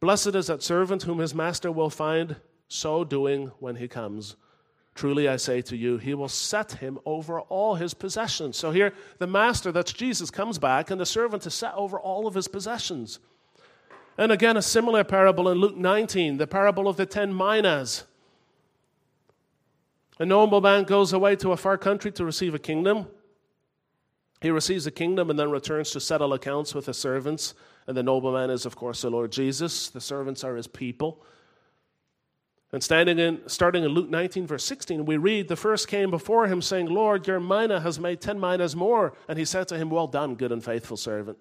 Blessed 0.00 0.34
is 0.34 0.46
that 0.46 0.62
servant 0.62 1.02
whom 1.02 1.18
his 1.18 1.34
master 1.34 1.70
will 1.70 1.90
find 1.90 2.36
so 2.66 3.04
doing 3.04 3.52
when 3.58 3.76
he 3.76 3.86
comes. 3.86 4.36
Truly 4.94 5.28
I 5.28 5.36
say 5.36 5.60
to 5.62 5.76
you, 5.76 5.98
he 5.98 6.14
will 6.14 6.28
set 6.28 6.72
him 6.72 6.98
over 7.04 7.40
all 7.42 7.74
his 7.74 7.92
possessions. 7.92 8.56
So 8.56 8.70
here, 8.70 8.94
the 9.18 9.26
master, 9.26 9.70
that's 9.72 9.92
Jesus, 9.92 10.30
comes 10.30 10.58
back, 10.58 10.90
and 10.90 11.00
the 11.00 11.06
servant 11.06 11.46
is 11.46 11.54
set 11.54 11.74
over 11.74 12.00
all 12.00 12.26
of 12.26 12.34
his 12.34 12.48
possessions. 12.48 13.18
And 14.20 14.30
again, 14.30 14.58
a 14.58 14.62
similar 14.62 15.02
parable 15.02 15.48
in 15.48 15.56
Luke 15.56 15.78
19, 15.78 16.36
the 16.36 16.46
parable 16.46 16.88
of 16.88 16.98
the 16.98 17.06
ten 17.06 17.34
minas. 17.34 18.04
A 20.18 20.26
noble 20.26 20.60
man 20.60 20.84
goes 20.84 21.14
away 21.14 21.36
to 21.36 21.52
a 21.52 21.56
far 21.56 21.78
country 21.78 22.12
to 22.12 22.24
receive 22.26 22.54
a 22.54 22.58
kingdom. 22.58 23.06
He 24.42 24.50
receives 24.50 24.86
a 24.86 24.90
kingdom 24.90 25.30
and 25.30 25.38
then 25.38 25.50
returns 25.50 25.90
to 25.92 26.00
settle 26.00 26.34
accounts 26.34 26.74
with 26.74 26.84
his 26.84 26.98
servants. 26.98 27.54
And 27.86 27.96
the 27.96 28.02
nobleman 28.02 28.50
is, 28.50 28.66
of 28.66 28.76
course, 28.76 29.00
the 29.00 29.08
Lord 29.08 29.32
Jesus. 29.32 29.88
The 29.88 30.02
servants 30.02 30.44
are 30.44 30.54
his 30.54 30.66
people. 30.66 31.24
And 32.72 32.84
standing 32.84 33.18
in, 33.18 33.40
starting 33.48 33.84
in 33.84 33.92
Luke 33.92 34.10
19, 34.10 34.46
verse 34.46 34.64
16, 34.64 35.06
we 35.06 35.16
read, 35.16 35.48
The 35.48 35.56
first 35.56 35.88
came 35.88 36.10
before 36.10 36.46
him, 36.46 36.60
saying, 36.60 36.88
Lord, 36.88 37.26
your 37.26 37.40
mina 37.40 37.80
has 37.80 37.98
made 37.98 38.20
ten 38.20 38.38
minas 38.38 38.76
more. 38.76 39.14
And 39.28 39.38
he 39.38 39.46
said 39.46 39.66
to 39.68 39.78
him, 39.78 39.88
Well 39.88 40.08
done, 40.08 40.34
good 40.34 40.52
and 40.52 40.62
faithful 40.62 40.98
servant. 40.98 41.38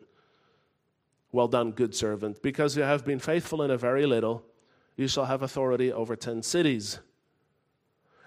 Well 1.31 1.47
done, 1.47 1.71
good 1.71 1.93
servant. 1.95 2.41
Because 2.41 2.75
you 2.75 2.83
have 2.83 3.05
been 3.05 3.19
faithful 3.19 3.61
in 3.61 3.71
a 3.71 3.77
very 3.77 4.05
little, 4.05 4.43
you 4.95 5.07
shall 5.07 5.25
have 5.25 5.41
authority 5.41 5.91
over 5.91 6.15
ten 6.15 6.41
cities. 6.43 6.99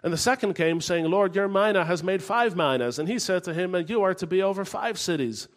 And 0.03 0.13
the 0.13 0.19
second 0.19 0.55
came, 0.55 0.81
saying, 0.81 1.05
Lord, 1.05 1.37
your 1.37 1.49
mina 1.49 1.85
has 1.85 2.03
made 2.03 2.23
five 2.23 2.57
minas. 2.57 2.99
And 2.99 3.09
he 3.09 3.19
said 3.19 3.45
to 3.45 3.55
him, 3.55 3.75
And 3.75 3.89
you 3.89 4.03
are 4.03 4.15
to 4.15 4.27
be 4.27 4.43
over 4.43 4.65
five 4.65 4.99
cities. 4.99 5.49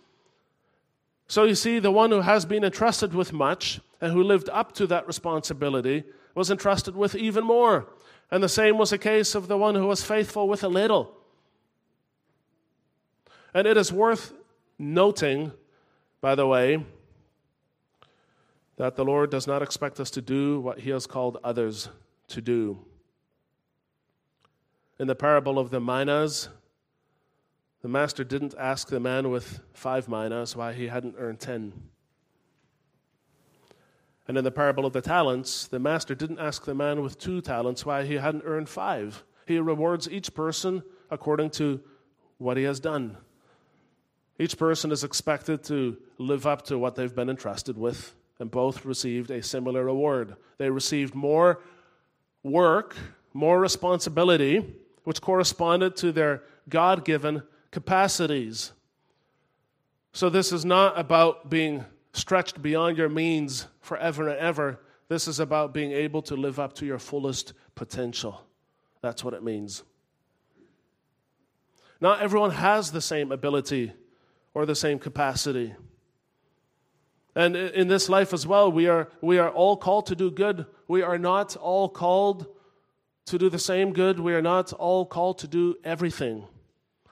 So 1.28 1.44
you 1.44 1.56
see, 1.56 1.80
the 1.80 1.92
one 1.92 2.12
who 2.12 2.22
has 2.22 2.46
been 2.46 2.64
entrusted 2.64 3.16
with 3.16 3.34
much 3.34 3.80
and 4.00 4.14
who 4.14 4.22
lived 4.22 4.50
up 4.50 4.74
to 4.74 4.86
that 4.88 5.08
responsibility 5.08 6.04
was 6.36 6.52
entrusted 6.52 6.96
with 6.96 7.16
even 7.16 7.44
more. 7.44 7.88
And 8.30 8.44
the 8.44 8.50
same 8.50 8.78
was 8.78 8.92
the 8.92 8.98
case 8.98 9.34
of 9.34 9.48
the 9.48 9.58
one 9.58 9.76
who 9.76 9.88
was 9.88 10.04
faithful 10.04 10.48
with 10.48 10.64
a 10.64 10.68
little. 10.68 11.16
And 13.54 13.66
it 13.66 13.78
is 13.78 13.92
worth 13.92 14.34
noting, 14.78 15.54
by 16.22 16.36
the 16.36 16.46
way, 16.46 16.86
that 18.78 18.96
the 18.96 19.06
Lord 19.06 19.30
does 19.30 19.48
not 19.48 19.62
expect 19.62 20.00
us 20.00 20.12
to 20.12 20.22
do 20.22 20.60
what 20.60 20.80
He 20.80 20.90
has 20.90 21.08
called 21.08 21.38
others 21.44 21.90
to 22.28 22.42
do. 22.42 22.80
In 25.00 25.08
the 25.08 25.16
parable 25.16 25.60
of 25.60 25.70
the 25.70 25.80
minas, 25.80 26.50
the 27.82 27.90
master 27.90 28.24
didn't 28.24 28.56
ask 28.58 28.88
the 28.88 29.00
man 29.00 29.30
with 29.30 29.60
five 29.74 30.08
minas 30.10 30.56
why 30.56 30.74
he 30.74 30.88
hadn't 30.88 31.16
earned 31.20 31.40
ten. 31.40 31.74
And 34.28 34.38
in 34.38 34.44
the 34.44 34.52
parable 34.52 34.88
of 34.88 34.94
the 34.94 35.02
talents, 35.02 35.68
the 35.68 35.78
master 35.78 36.16
didn't 36.16 36.40
ask 36.40 36.66
the 36.66 36.74
man 36.74 37.04
with 37.04 37.20
two 37.20 37.42
talents 37.42 37.86
why 37.86 38.04
he 38.06 38.16
hadn't 38.16 38.44
earned 38.44 38.70
five. 38.70 39.24
He 39.46 39.60
rewards 39.60 40.10
each 40.10 40.34
person 40.34 40.82
according 41.12 41.52
to 41.52 41.80
what 42.40 42.58
he 42.58 42.64
has 42.64 42.80
done. 42.80 43.18
Each 44.40 44.58
person 44.58 44.92
is 44.92 45.04
expected 45.04 45.64
to 45.66 45.98
live 46.18 46.48
up 46.48 46.64
to 46.64 46.80
what 46.80 46.96
they've 46.96 47.14
been 47.14 47.30
entrusted 47.30 47.78
with, 47.78 48.16
and 48.40 48.52
both 48.52 48.86
received 48.86 49.32
a 49.32 49.42
similar 49.42 49.86
reward. 49.86 50.36
They 50.58 50.70
received 50.70 51.16
more 51.16 51.62
work, 52.44 52.96
more 53.34 53.60
responsibility, 53.60 54.76
which 55.04 55.22
corresponded 55.22 55.96
to 55.98 56.12
their 56.12 56.44
God 56.70 57.06
given 57.06 57.44
capacities. 57.72 58.72
So, 60.14 60.30
this 60.30 60.52
is 60.52 60.64
not 60.64 60.98
about 60.98 61.50
being 61.50 61.84
stretched 62.14 62.62
beyond 62.62 62.98
your 62.98 63.10
means 63.10 63.68
forever 63.82 64.30
and 64.30 64.40
ever. 64.40 64.80
This 65.08 65.28
is 65.28 65.40
about 65.40 65.74
being 65.74 65.92
able 65.92 66.22
to 66.24 66.36
live 66.36 66.60
up 66.60 66.74
to 66.76 66.86
your 66.86 67.00
fullest 67.00 67.54
potential. 67.76 68.42
That's 69.02 69.24
what 69.24 69.34
it 69.34 69.44
means. 69.44 69.84
Not 72.02 72.22
everyone 72.22 72.52
has 72.52 72.92
the 72.92 73.02
same 73.02 73.32
ability 73.32 73.94
or 74.54 74.66
the 74.66 74.76
same 74.76 75.00
capacity. 75.00 75.76
And 77.36 77.56
in 77.56 77.90
this 77.90 78.08
life 78.08 78.34
as 78.34 78.48
well, 78.48 78.72
we 78.72 78.88
are, 78.88 79.10
we 79.22 79.38
are 79.40 79.50
all 79.50 79.76
called 79.76 80.06
to 80.08 80.16
do 80.16 80.32
good. 80.32 80.66
We 80.88 81.02
are 81.02 81.18
not 81.18 81.56
all 81.58 81.90
called 81.90 82.48
to 83.26 83.38
do 83.38 83.50
the 83.50 83.60
same 83.60 83.92
good. 83.92 84.20
We 84.20 84.34
are 84.34 84.42
not 84.42 84.72
all 84.72 85.06
called 85.06 85.40
to 85.40 85.48
do 85.48 85.76
everything. 85.84 86.46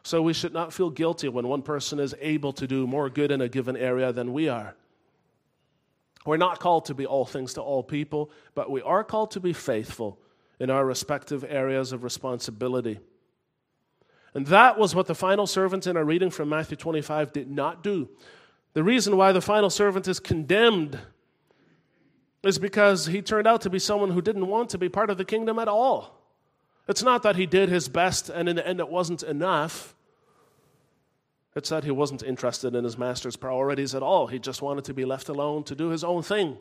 So 0.04 0.22
we 0.22 0.34
should 0.34 0.54
not 0.54 0.74
feel 0.74 0.90
guilty 0.90 1.28
when 1.28 1.48
one 1.48 1.62
person 1.62 2.00
is 2.00 2.16
able 2.22 2.54
to 2.54 2.68
do 2.68 2.88
more 2.88 3.10
good 3.10 3.32
in 3.32 3.42
a 3.42 3.50
given 3.50 3.76
area 3.76 4.14
than 4.14 4.34
we 4.34 4.48
are. 4.48 4.76
We're 6.26 6.38
not 6.38 6.60
called 6.60 6.86
to 6.86 6.94
be 6.94 7.06
all 7.06 7.26
things 7.26 7.54
to 7.56 7.62
all 7.62 7.84
people, 7.84 8.32
but 8.56 8.72
we 8.72 8.82
are 8.82 9.04
called 9.04 9.32
to 9.32 9.42
be 9.42 9.52
faithful 9.52 10.20
in 10.60 10.70
our 10.70 10.86
respective 10.86 11.44
areas 11.48 11.92
of 11.92 12.04
responsibility. 12.04 13.00
And 14.34 14.48
that 14.48 14.78
was 14.78 14.96
what 14.96 15.08
the 15.08 15.16
final 15.16 15.48
servant 15.48 15.86
in 15.86 15.98
our 15.98 16.06
reading 16.06 16.30
from 16.30 16.50
Matthew 16.50 16.78
25 16.78 17.34
did 17.34 17.52
not 17.52 17.84
do. 17.84 18.10
The 18.74 18.84
reason 18.84 19.18
why 19.18 19.32
the 19.32 19.42
final 19.42 19.70
servant 19.70 20.08
is 20.08 20.20
condemned 20.20 21.00
is 22.44 22.60
because 22.60 23.06
he 23.06 23.22
turned 23.22 23.48
out 23.48 23.62
to 23.62 23.70
be 23.70 23.80
someone 23.80 24.12
who 24.12 24.22
didn't 24.22 24.48
want 24.48 24.70
to 24.72 24.78
be 24.78 24.90
part 24.90 25.10
of 25.10 25.18
the 25.18 25.26
kingdom 25.26 25.60
at 25.60 25.68
all. 25.68 26.20
It's 26.88 27.04
not 27.04 27.24
that 27.24 27.36
he 27.36 27.46
did 27.46 27.70
his 27.70 27.88
best 27.88 28.30
and 28.30 28.50
in 28.50 28.58
the 28.58 28.68
end 28.68 28.80
it 28.80 28.90
wasn't 28.90 29.24
enough. 29.24 29.96
It's 31.56 31.70
that 31.70 31.84
he 31.84 31.92
wasn't 31.92 32.24
interested 32.24 32.76
in 32.76 32.84
his 32.84 32.98
master's 32.98 33.36
priorities 33.36 33.94
at 33.94 34.02
all. 34.02 34.28
He 34.28 34.40
just 34.40 34.62
wanted 34.62 34.86
to 34.86 34.94
be 34.94 35.06
left 35.06 35.30
alone 35.30 35.64
to 35.66 35.76
do 35.76 35.90
his 35.90 36.04
own 36.04 36.24
thing. 36.24 36.58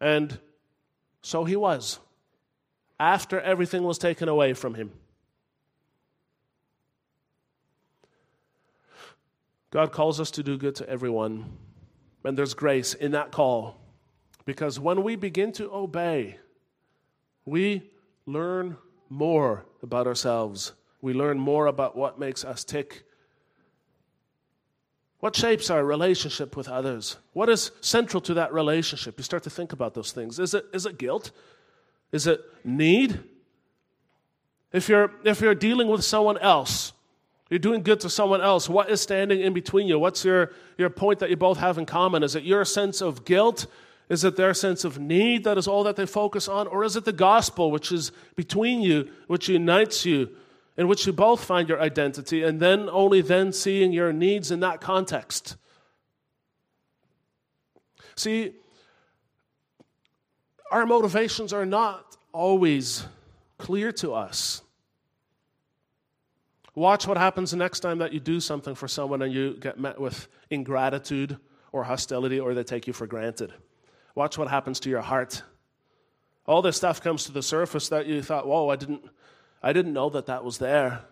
And 0.00 0.38
so 1.22 1.44
he 1.44 1.56
was, 1.56 1.98
after 3.00 3.40
everything 3.40 3.84
was 3.84 3.98
taken 3.98 4.28
away 4.28 4.52
from 4.52 4.74
him. 4.74 4.92
God 9.72 9.90
calls 9.90 10.20
us 10.20 10.30
to 10.32 10.44
do 10.44 10.56
good 10.56 10.76
to 10.76 10.88
everyone, 10.88 11.56
and 12.22 12.38
there's 12.38 12.54
grace 12.54 12.94
in 12.94 13.10
that 13.12 13.32
call. 13.32 13.80
Because 14.44 14.78
when 14.78 15.02
we 15.02 15.16
begin 15.16 15.50
to 15.52 15.72
obey, 15.72 16.38
we 17.44 17.90
learn 18.26 18.76
more 19.08 19.66
about 19.82 20.06
ourselves 20.06 20.72
we 21.02 21.12
learn 21.12 21.38
more 21.38 21.66
about 21.66 21.96
what 21.96 22.18
makes 22.18 22.44
us 22.44 22.64
tick. 22.64 23.02
What 25.18 25.36
shapes 25.36 25.68
our 25.68 25.84
relationship 25.84 26.56
with 26.56 26.68
others? 26.68 27.16
What 27.32 27.48
is 27.48 27.72
central 27.80 28.20
to 28.22 28.34
that 28.34 28.52
relationship? 28.52 29.18
You 29.18 29.24
start 29.24 29.42
to 29.42 29.50
think 29.50 29.72
about 29.72 29.94
those 29.94 30.12
things. 30.12 30.38
Is 30.38 30.54
it, 30.54 30.64
is 30.72 30.86
it 30.86 30.98
guilt? 30.98 31.32
Is 32.12 32.26
it 32.26 32.40
need? 32.64 33.20
If 34.72 34.88
you're, 34.88 35.12
if 35.24 35.40
you're 35.40 35.56
dealing 35.56 35.88
with 35.88 36.04
someone 36.04 36.38
else, 36.38 36.92
you're 37.52 37.58
doing 37.58 37.82
good 37.82 38.00
to 38.00 38.08
someone 38.08 38.40
else, 38.40 38.66
what 38.66 38.90
is 38.90 39.02
standing 39.02 39.42
in 39.42 39.52
between 39.52 39.86
you? 39.86 39.98
What's 39.98 40.24
your, 40.24 40.52
your 40.78 40.88
point 40.88 41.18
that 41.18 41.28
you 41.28 41.36
both 41.36 41.58
have 41.58 41.76
in 41.76 41.84
common? 41.84 42.22
Is 42.22 42.34
it 42.34 42.44
your 42.44 42.64
sense 42.64 43.02
of 43.02 43.26
guilt? 43.26 43.66
Is 44.08 44.24
it 44.24 44.36
their 44.36 44.54
sense 44.54 44.84
of 44.84 44.98
need 44.98 45.44
that 45.44 45.58
is 45.58 45.68
all 45.68 45.84
that 45.84 45.96
they 45.96 46.06
focus 46.06 46.48
on? 46.48 46.66
Or 46.66 46.82
is 46.82 46.96
it 46.96 47.04
the 47.04 47.12
gospel 47.12 47.70
which 47.70 47.92
is 47.92 48.10
between 48.36 48.80
you, 48.80 49.10
which 49.26 49.50
unites 49.50 50.06
you, 50.06 50.30
in 50.78 50.88
which 50.88 51.06
you 51.06 51.12
both 51.12 51.44
find 51.44 51.68
your 51.68 51.78
identity, 51.78 52.42
and 52.42 52.58
then 52.58 52.88
only 52.88 53.20
then 53.20 53.52
seeing 53.52 53.92
your 53.92 54.14
needs 54.14 54.50
in 54.50 54.60
that 54.60 54.80
context. 54.80 55.56
See, 58.16 58.54
our 60.70 60.86
motivations 60.86 61.52
are 61.52 61.66
not 61.66 62.16
always 62.32 63.04
clear 63.58 63.92
to 63.92 64.14
us. 64.14 64.62
Watch 66.74 67.06
what 67.06 67.18
happens 67.18 67.50
the 67.50 67.58
next 67.58 67.80
time 67.80 67.98
that 67.98 68.12
you 68.12 68.20
do 68.20 68.40
something 68.40 68.74
for 68.74 68.88
someone 68.88 69.20
and 69.22 69.32
you 69.32 69.56
get 69.60 69.78
met 69.78 70.00
with 70.00 70.28
ingratitude 70.48 71.36
or 71.70 71.84
hostility 71.84 72.40
or 72.40 72.54
they 72.54 72.64
take 72.64 72.86
you 72.86 72.92
for 72.92 73.06
granted. 73.06 73.52
Watch 74.14 74.38
what 74.38 74.48
happens 74.48 74.80
to 74.80 74.90
your 74.90 75.02
heart. 75.02 75.42
All 76.46 76.62
this 76.62 76.76
stuff 76.76 77.02
comes 77.02 77.24
to 77.24 77.32
the 77.32 77.42
surface 77.42 77.88
that 77.90 78.06
you 78.06 78.22
thought, 78.22 78.46
whoa, 78.46 78.68
I 78.68 78.76
didn't, 78.76 79.04
I 79.62 79.72
didn't 79.72 79.92
know 79.92 80.08
that 80.10 80.26
that 80.26 80.44
was 80.44 80.58
there. 80.58 81.04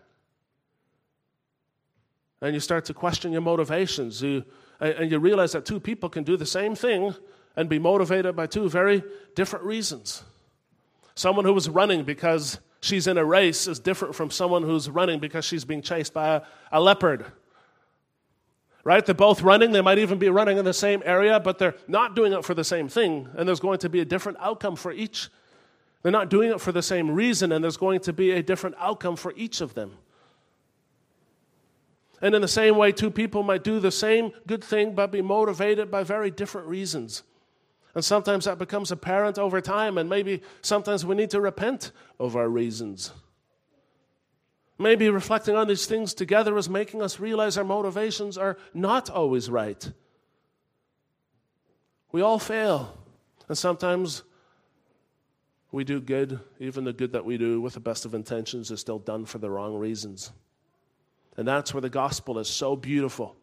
And 2.41 2.55
you 2.55 2.61
start 2.61 2.87
to 2.87 2.95
question 2.95 3.33
your 3.33 3.43
motivations. 3.43 4.23
You, 4.23 4.45
and 4.81 5.11
you 5.11 5.19
realize 5.19 5.53
that 5.53 5.67
two 5.67 5.79
people 5.79 6.09
can 6.09 6.25
do 6.25 6.37
the 6.37 6.47
same 6.47 6.75
thing 6.75 7.15
and 7.55 7.69
be 7.69 7.79
motivated 7.79 8.35
by 8.35 8.47
two 8.47 8.69
very 8.69 9.03
different 9.35 9.67
reasons. 9.67 10.25
Someone 11.21 11.45
who 11.45 11.53
was 11.53 11.69
running 11.69 12.05
because 12.05 12.61
she's 12.81 13.07
in 13.07 13.19
a 13.19 13.25
race 13.27 13.67
is 13.67 13.79
different 13.79 14.15
from 14.15 14.31
someone 14.31 14.63
who's 14.63 14.89
running 14.89 15.21
because 15.21 15.45
she's 15.45 15.67
being 15.67 15.83
chased 15.83 16.15
by 16.15 16.37
a, 16.37 16.43
a 16.73 16.81
leopard. 16.81 17.27
Right? 18.85 19.05
They're 19.05 19.15
both 19.15 19.43
running. 19.43 19.73
They 19.73 19.83
might 19.83 19.99
even 19.99 20.19
be 20.19 20.31
running 20.31 20.57
in 20.57 20.65
the 20.65 20.73
same 20.73 21.03
area, 21.05 21.39
but 21.39 21.59
they're 21.59 21.75
not 21.87 22.17
doing 22.17 22.33
it 22.33 22.43
for 22.43 22.55
the 22.55 22.65
same 22.65 22.89
thing. 22.89 23.29
And 23.37 23.47
there's 23.47 23.61
going 23.61 23.81
to 23.81 23.91
be 23.91 24.01
a 24.01 24.05
different 24.07 24.39
outcome 24.41 24.77
for 24.77 24.93
each. 24.93 25.29
They're 26.01 26.11
not 26.11 26.31
doing 26.31 26.53
it 26.53 26.59
for 26.59 26.73
the 26.73 26.81
same 26.81 27.11
reason, 27.11 27.53
and 27.53 27.63
there's 27.63 27.77
going 27.77 28.01
to 28.01 28.15
be 28.15 28.31
a 28.31 28.43
different 28.43 28.77
outcome 28.79 29.17
for 29.17 29.35
each 29.37 29.61
of 29.61 29.75
them. 29.75 29.99
And 32.23 32.35
in 32.35 32.41
the 32.41 32.49
same 32.49 32.79
way, 32.79 32.93
two 32.93 33.11
people 33.11 33.43
might 33.43 33.63
do 33.63 33.79
the 33.79 33.91
same 33.91 34.33
good 34.47 34.65
thing 34.65 34.95
but 34.95 35.13
be 35.13 35.21
motivated 35.21 35.91
by 35.91 36.03
very 36.03 36.31
different 36.31 36.67
reasons. 36.67 37.25
And 37.95 38.05
sometimes 38.05 38.45
that 38.45 38.59
becomes 38.59 38.93
apparent 38.93 39.39
over 39.39 39.61
time, 39.61 39.99
and 39.99 40.09
maybe 40.09 40.43
sometimes 40.63 41.05
we 41.05 41.17
need 41.17 41.31
to 41.31 41.41
repent 41.41 41.93
of 42.19 42.37
our 42.37 42.49
reasons. 42.49 43.13
Maybe 44.79 45.11
reflecting 45.11 45.57
on 45.57 45.69
these 45.69 45.87
things 45.87 46.15
together 46.15 46.57
is 46.57 46.69
making 46.69 47.03
us 47.03 47.21
realize 47.21 47.59
our 47.59 47.65
motivations 47.65 48.39
are 48.39 48.57
not 48.73 49.11
always 49.11 49.51
right. 49.51 49.91
We 52.13 52.23
all 52.23 52.39
fail, 52.39 52.97
and 53.49 53.59
sometimes 53.59 54.23
we 55.73 55.85
do 55.85 56.01
good, 56.01 56.41
even 56.59 56.85
the 56.85 56.93
good 56.93 57.13
that 57.13 57.25
we 57.25 57.39
do 57.39 57.61
with 57.61 57.75
the 57.75 57.81
best 57.81 58.05
of 58.05 58.15
intentions 58.15 58.71
is 58.71 58.81
still 58.81 58.99
done 58.99 59.25
for 59.25 59.39
the 59.39 59.51
wrong 59.51 59.77
reasons. 59.77 60.33
And 61.37 61.47
that's 61.47 61.73
where 61.73 61.81
the 61.81 61.91
gospel 61.91 62.39
is 62.39 62.49
so 62.49 62.75
beautiful. 62.75 63.37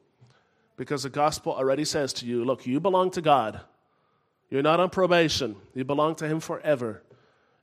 Because 0.75 1.03
the 1.03 1.09
gospel 1.09 1.53
already 1.53 1.85
says 1.85 2.13
to 2.13 2.25
you 2.25 2.43
look, 2.45 2.67
you 2.67 2.79
belong 2.79 3.11
to 3.11 3.21
God. 3.21 3.61
You're 4.49 4.63
not 4.63 4.79
on 4.79 4.89
probation, 4.89 5.55
you 5.73 5.83
belong 5.83 6.15
to 6.15 6.27
Him 6.27 6.39
forever. 6.39 7.03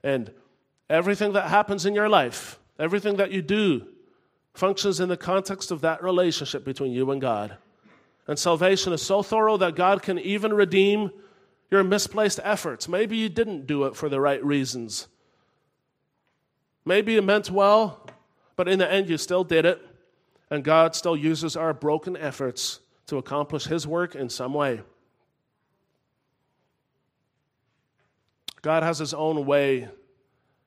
And 0.02 0.30
everything 0.90 1.32
that 1.32 1.48
happens 1.48 1.86
in 1.86 1.94
your 1.94 2.08
life, 2.08 2.58
everything 2.78 3.16
that 3.16 3.30
you 3.30 3.40
do, 3.40 3.86
functions 4.52 5.00
in 5.00 5.08
the 5.08 5.16
context 5.16 5.70
of 5.70 5.80
that 5.80 6.02
relationship 6.02 6.64
between 6.64 6.92
you 6.92 7.10
and 7.10 7.20
God. 7.20 7.56
And 8.26 8.38
salvation 8.38 8.92
is 8.92 9.02
so 9.02 9.22
thorough 9.22 9.56
that 9.56 9.76
God 9.76 10.02
can 10.02 10.18
even 10.18 10.52
redeem 10.52 11.10
your 11.70 11.82
misplaced 11.82 12.40
efforts. 12.42 12.88
Maybe 12.88 13.16
you 13.16 13.28
didn't 13.28 13.66
do 13.66 13.84
it 13.84 13.96
for 13.96 14.08
the 14.08 14.20
right 14.20 14.42
reasons. 14.44 15.08
Maybe 16.84 17.14
you 17.14 17.22
meant 17.22 17.50
well, 17.50 18.06
but 18.56 18.68
in 18.68 18.78
the 18.78 18.90
end 18.90 19.08
you 19.08 19.18
still 19.18 19.44
did 19.44 19.64
it. 19.64 19.80
And 20.50 20.62
God 20.62 20.94
still 20.94 21.16
uses 21.16 21.56
our 21.56 21.72
broken 21.72 22.16
efforts 22.16 22.80
to 23.06 23.16
accomplish 23.16 23.64
His 23.64 23.86
work 23.86 24.14
in 24.14 24.28
some 24.28 24.54
way. 24.54 24.82
God 28.64 28.82
has 28.82 28.98
His 28.98 29.12
own 29.12 29.44
way 29.44 29.90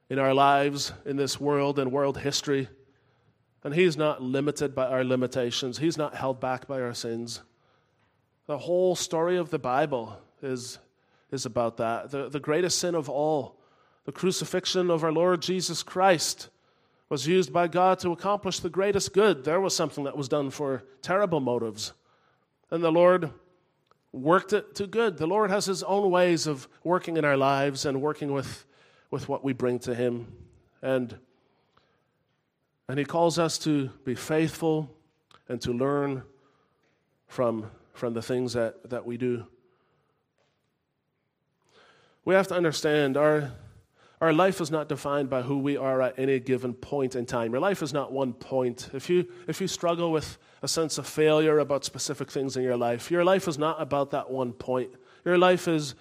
in 0.08 0.20
our 0.20 0.32
lives, 0.32 0.94
in 1.04 1.18
this 1.18 1.42
world, 1.42 1.80
and 1.80 1.92
world 1.92 2.20
history. 2.20 2.70
And 3.64 3.74
He's 3.74 3.98
not 3.98 4.22
limited 4.22 4.76
by 4.76 4.86
our 4.86 5.04
limitations, 5.04 5.80
He's 5.80 5.98
not 5.98 6.14
held 6.14 6.40
back 6.40 6.68
by 6.68 6.80
our 6.80 6.94
sins. 6.94 7.42
The 8.46 8.60
whole 8.60 8.96
story 8.96 9.36
of 9.38 9.50
the 9.50 9.58
Bible 9.58 10.16
is, 10.44 10.78
is 11.32 11.48
about 11.48 11.78
that. 11.78 12.12
The, 12.12 12.30
the 12.30 12.40
greatest 12.40 12.78
sin 12.78 12.94
of 12.94 13.10
all, 13.10 13.60
the 14.06 14.12
crucifixion 14.12 14.92
of 14.92 15.04
our 15.04 15.12
Lord 15.12 15.42
Jesus 15.42 15.82
Christ, 15.82 16.50
was 17.10 17.26
used 17.26 17.52
by 17.52 17.68
God 17.68 17.98
to 18.00 18.12
accomplish 18.12 18.60
the 18.60 18.70
greatest 18.70 19.12
good. 19.12 19.44
There 19.44 19.60
was 19.60 19.76
something 19.76 20.04
that 20.04 20.16
was 20.16 20.30
done 20.30 20.52
for 20.52 20.84
terrible 21.02 21.40
motives. 21.40 21.94
And 22.70 22.84
the 22.84 22.92
Lord 22.92 23.32
worked 24.12 24.54
it 24.54 24.76
to 24.76 24.88
good. 24.88 25.17
The 25.17 25.28
Lord 25.28 25.50
has 25.52 25.65
His 25.65 25.84
own 25.84 26.10
ways 26.10 26.48
of 26.48 26.67
working 26.84 27.17
in 27.17 27.26
our 27.26 27.38
lives 27.38 27.86
and 27.86 28.02
working 28.02 28.32
with, 28.32 28.65
with 29.12 29.30
what 29.30 29.43
we 29.43 29.54
bring 29.54 29.80
to 29.80 29.96
Him. 29.96 30.32
And, 30.82 31.17
and 32.88 32.98
He 32.98 33.06
calls 33.06 33.38
us 33.38 33.58
to 33.60 33.89
be 34.06 34.15
faithful 34.15 34.89
and 35.50 35.62
to 35.62 35.72
learn 35.72 36.24
from, 37.28 37.70
from 37.93 38.13
the 38.13 38.22
things 38.22 38.54
that, 38.54 38.89
that 38.89 39.06
we 39.06 39.17
do. 39.17 39.46
We 42.26 42.36
have 42.36 42.48
to 42.48 42.56
understand 42.56 43.15
our 43.15 43.52
our 44.19 44.34
life 44.34 44.60
is 44.62 44.71
not 44.71 44.89
defined 44.89 45.30
by 45.30 45.43
who 45.43 45.60
we 45.60 45.77
are 45.77 46.01
at 46.01 46.17
any 46.17 46.39
given 46.39 46.73
point 46.73 47.15
in 47.15 47.25
time. 47.25 47.51
Your 47.51 47.62
life 47.62 47.84
is 47.84 47.93
not 47.93 48.12
one 48.12 48.34
point. 48.34 48.89
If 48.93 49.10
you, 49.10 49.27
if 49.47 49.62
you 49.62 49.67
struggle 49.67 50.12
with 50.12 50.39
a 50.63 50.67
sense 50.67 50.97
of 50.97 51.06
failure 51.06 51.60
about 51.60 51.86
specific 51.86 52.32
things 52.32 52.58
in 52.58 52.63
your 52.63 52.77
life, 52.77 53.12
your 53.12 53.23
life 53.23 53.47
is 53.47 53.60
not 53.60 53.80
about 53.80 54.12
that 54.12 54.32
one 54.32 54.53
point. 54.53 54.89
Your 55.23 55.38
life 55.38 55.67
is 55.67 55.93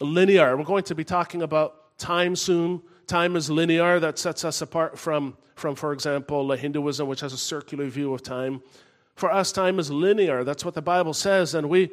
linear. 0.00 0.56
We're 0.56 0.64
going 0.64 0.84
to 0.84 0.94
be 0.94 1.02
talking 1.02 1.42
about 1.42 1.98
time 1.98 2.36
soon. 2.36 2.82
Time 3.08 3.34
is 3.34 3.50
linear. 3.50 3.98
That 3.98 4.16
sets 4.16 4.44
us 4.44 4.62
apart 4.62 4.96
from, 4.96 5.36
from 5.56 5.74
for 5.74 5.92
example, 5.92 6.52
Hinduism, 6.52 7.08
which 7.08 7.20
has 7.20 7.32
a 7.32 7.38
circular 7.38 7.88
view 7.88 8.14
of 8.14 8.22
time. 8.22 8.62
For 9.16 9.30
us, 9.30 9.50
time 9.50 9.80
is 9.80 9.90
linear. 9.90 10.44
That's 10.44 10.64
what 10.64 10.74
the 10.74 10.82
Bible 10.82 11.14
says. 11.14 11.54
And 11.56 11.68
we, 11.68 11.90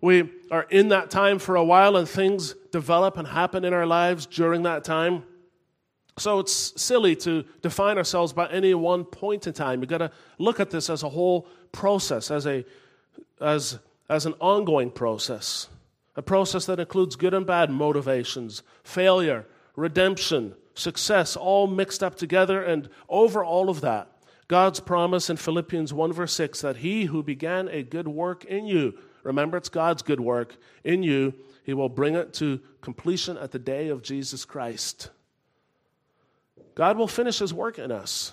we 0.00 0.30
are 0.50 0.66
in 0.70 0.88
that 0.88 1.10
time 1.10 1.38
for 1.38 1.56
a 1.56 1.64
while 1.64 1.96
and 1.96 2.08
things 2.08 2.54
develop 2.70 3.16
and 3.16 3.26
happen 3.26 3.64
in 3.64 3.72
our 3.72 3.86
lives 3.86 4.26
during 4.26 4.62
that 4.64 4.84
time. 4.84 5.24
So 6.18 6.38
it's 6.38 6.80
silly 6.80 7.14
to 7.16 7.44
define 7.60 7.98
ourselves 7.98 8.32
by 8.32 8.48
any 8.48 8.74
one 8.74 9.04
point 9.04 9.46
in 9.46 9.52
time. 9.52 9.80
You've 9.80 9.90
got 9.90 9.98
to 9.98 10.10
look 10.38 10.60
at 10.60 10.70
this 10.70 10.88
as 10.88 11.02
a 11.02 11.08
whole 11.08 11.46
process, 11.72 12.30
as, 12.30 12.46
a, 12.46 12.64
as, 13.40 13.78
as 14.08 14.24
an 14.24 14.34
ongoing 14.40 14.90
process, 14.90 15.68
a 16.14 16.22
process 16.22 16.64
that 16.66 16.80
includes 16.80 17.16
good 17.16 17.34
and 17.34 17.46
bad 17.46 17.70
motivations, 17.70 18.62
failure, 18.82 19.46
redemption, 19.76 20.54
success, 20.74 21.36
all 21.36 21.66
mixed 21.66 22.02
up 22.02 22.14
together. 22.14 22.62
And 22.62 22.88
over 23.10 23.44
all 23.44 23.68
of 23.68 23.82
that, 23.82 24.10
God's 24.48 24.80
promise 24.80 25.28
in 25.28 25.36
Philippians 25.36 25.92
1, 25.92 26.12
verse 26.12 26.32
6 26.34 26.60
that 26.62 26.78
he 26.78 27.06
who 27.06 27.22
began 27.22 27.68
a 27.68 27.82
good 27.82 28.08
work 28.08 28.44
in 28.44 28.66
you 28.66 28.96
Remember, 29.26 29.56
it's 29.56 29.68
God's 29.68 30.02
good 30.02 30.20
work 30.20 30.56
in 30.84 31.02
you. 31.02 31.34
He 31.64 31.74
will 31.74 31.88
bring 31.88 32.14
it 32.14 32.32
to 32.34 32.60
completion 32.80 33.36
at 33.36 33.50
the 33.50 33.58
day 33.58 33.88
of 33.88 34.02
Jesus 34.02 34.44
Christ. 34.44 35.10
God 36.76 36.96
will 36.96 37.08
finish 37.08 37.40
His 37.40 37.52
work 37.52 37.76
in 37.78 37.90
us. 37.90 38.32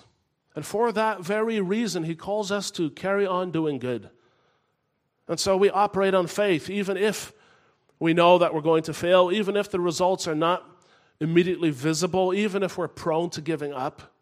And 0.54 0.64
for 0.64 0.92
that 0.92 1.20
very 1.20 1.60
reason, 1.60 2.04
He 2.04 2.14
calls 2.14 2.52
us 2.52 2.70
to 2.72 2.90
carry 2.90 3.26
on 3.26 3.50
doing 3.50 3.80
good. 3.80 4.08
And 5.26 5.40
so 5.40 5.56
we 5.56 5.68
operate 5.68 6.14
on 6.14 6.28
faith, 6.28 6.70
even 6.70 6.96
if 6.96 7.32
we 7.98 8.14
know 8.14 8.38
that 8.38 8.54
we're 8.54 8.60
going 8.60 8.84
to 8.84 8.94
fail, 8.94 9.32
even 9.32 9.56
if 9.56 9.70
the 9.70 9.80
results 9.80 10.28
are 10.28 10.34
not 10.34 10.64
immediately 11.18 11.70
visible, 11.70 12.32
even 12.32 12.62
if 12.62 12.78
we're 12.78 12.86
prone 12.86 13.30
to 13.30 13.40
giving 13.40 13.72
up. 13.72 14.13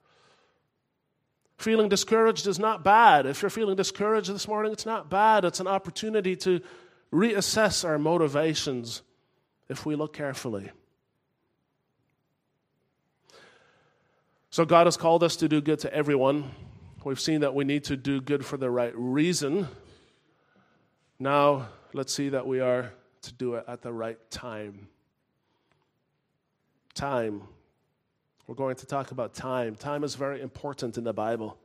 Feeling 1.62 1.88
discouraged 1.88 2.48
is 2.48 2.58
not 2.58 2.82
bad. 2.82 3.24
If 3.24 3.40
you're 3.40 3.48
feeling 3.48 3.76
discouraged 3.76 4.34
this 4.34 4.48
morning, 4.48 4.72
it's 4.72 4.84
not 4.84 5.08
bad. 5.08 5.44
It's 5.44 5.60
an 5.60 5.68
opportunity 5.68 6.34
to 6.38 6.60
reassess 7.12 7.88
our 7.88 8.00
motivations 8.00 9.02
if 9.68 9.86
we 9.86 9.94
look 9.94 10.12
carefully. 10.12 10.72
So, 14.50 14.64
God 14.64 14.88
has 14.88 14.96
called 14.96 15.22
us 15.22 15.36
to 15.36 15.48
do 15.48 15.60
good 15.60 15.78
to 15.78 15.94
everyone. 15.94 16.50
We've 17.04 17.20
seen 17.20 17.42
that 17.42 17.54
we 17.54 17.62
need 17.62 17.84
to 17.84 17.96
do 17.96 18.20
good 18.20 18.44
for 18.44 18.56
the 18.56 18.68
right 18.68 18.92
reason. 18.96 19.68
Now, 21.20 21.68
let's 21.92 22.12
see 22.12 22.30
that 22.30 22.44
we 22.44 22.58
are 22.58 22.92
to 23.22 23.32
do 23.34 23.54
it 23.54 23.66
at 23.68 23.82
the 23.82 23.92
right 23.92 24.18
time. 24.32 24.88
Time. 26.92 27.42
We're 28.52 28.56
going 28.56 28.76
to 28.76 28.86
talk 28.86 29.12
about 29.12 29.32
time. 29.32 29.76
Time 29.76 30.04
is 30.04 30.14
very 30.14 30.42
important 30.42 30.98
in 30.98 31.04
the 31.04 31.14
Bible. 31.14 31.56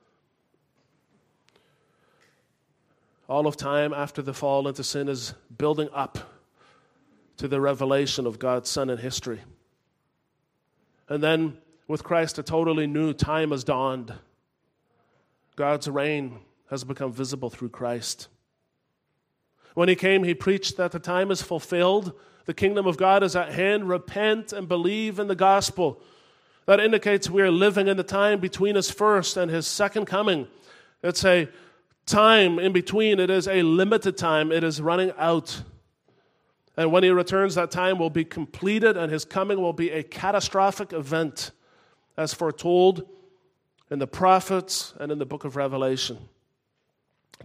All 3.27 3.45
of 3.45 3.57
time 3.57 3.93
after 3.93 4.21
the 4.21 4.33
fall 4.33 4.69
into 4.69 4.85
sin 4.85 5.09
is 5.09 5.33
building 5.57 5.89
up 5.93 6.17
to 7.35 7.49
the 7.49 7.59
revelation 7.59 8.25
of 8.25 8.39
God's 8.39 8.69
Son 8.69 8.89
in 8.89 8.99
history. 8.99 9.41
And 11.09 11.21
then 11.21 11.57
with 11.89 12.05
Christ, 12.05 12.39
a 12.39 12.43
totally 12.43 12.87
new 12.87 13.11
time 13.11 13.51
has 13.51 13.65
dawned. 13.65 14.13
God's 15.57 15.89
reign 15.89 16.39
has 16.69 16.85
become 16.85 17.11
visible 17.11 17.49
through 17.49 17.71
Christ. 17.71 18.29
When 19.73 19.89
he 19.89 19.95
came, 19.95 20.23
he 20.23 20.33
preached 20.33 20.77
that 20.77 20.93
the 20.93 20.99
time 20.99 21.31
is 21.31 21.41
fulfilled, 21.41 22.13
the 22.45 22.53
kingdom 22.53 22.87
of 22.87 22.95
God 22.95 23.23
is 23.23 23.35
at 23.35 23.51
hand. 23.51 23.89
Repent 23.89 24.53
and 24.53 24.69
believe 24.69 25.19
in 25.19 25.27
the 25.27 25.35
gospel. 25.35 26.01
That 26.67 26.81
indicates 26.81 27.29
we 27.29 27.41
are 27.41 27.49
living 27.49 27.87
in 27.87 27.97
the 27.97 28.03
time 28.03 28.39
between 28.39 28.75
his 28.75 28.91
first 28.91 29.37
and 29.37 29.49
his 29.49 29.65
second 29.65 30.05
coming. 30.05 30.47
It's 31.01 31.23
a 31.23 31.47
time 32.05 32.59
in 32.59 32.73
between, 32.73 33.19
it 33.19 33.29
is 33.29 33.47
a 33.47 33.63
limited 33.63 34.17
time, 34.17 34.51
it 34.51 34.63
is 34.63 34.81
running 34.81 35.11
out. 35.17 35.63
And 36.75 36.91
when 36.91 37.03
he 37.03 37.09
returns, 37.09 37.55
that 37.55 37.71
time 37.71 37.97
will 37.97 38.09
be 38.09 38.25
completed, 38.25 38.97
and 38.97 39.11
his 39.11 39.25
coming 39.25 39.61
will 39.61 39.73
be 39.73 39.91
a 39.91 40.03
catastrophic 40.03 40.93
event, 40.93 41.51
as 42.17 42.33
foretold 42.33 43.03
in 43.89 43.99
the 43.99 44.07
prophets 44.07 44.93
and 44.99 45.11
in 45.11 45.19
the 45.19 45.25
book 45.25 45.45
of 45.45 45.55
Revelation. 45.55 46.17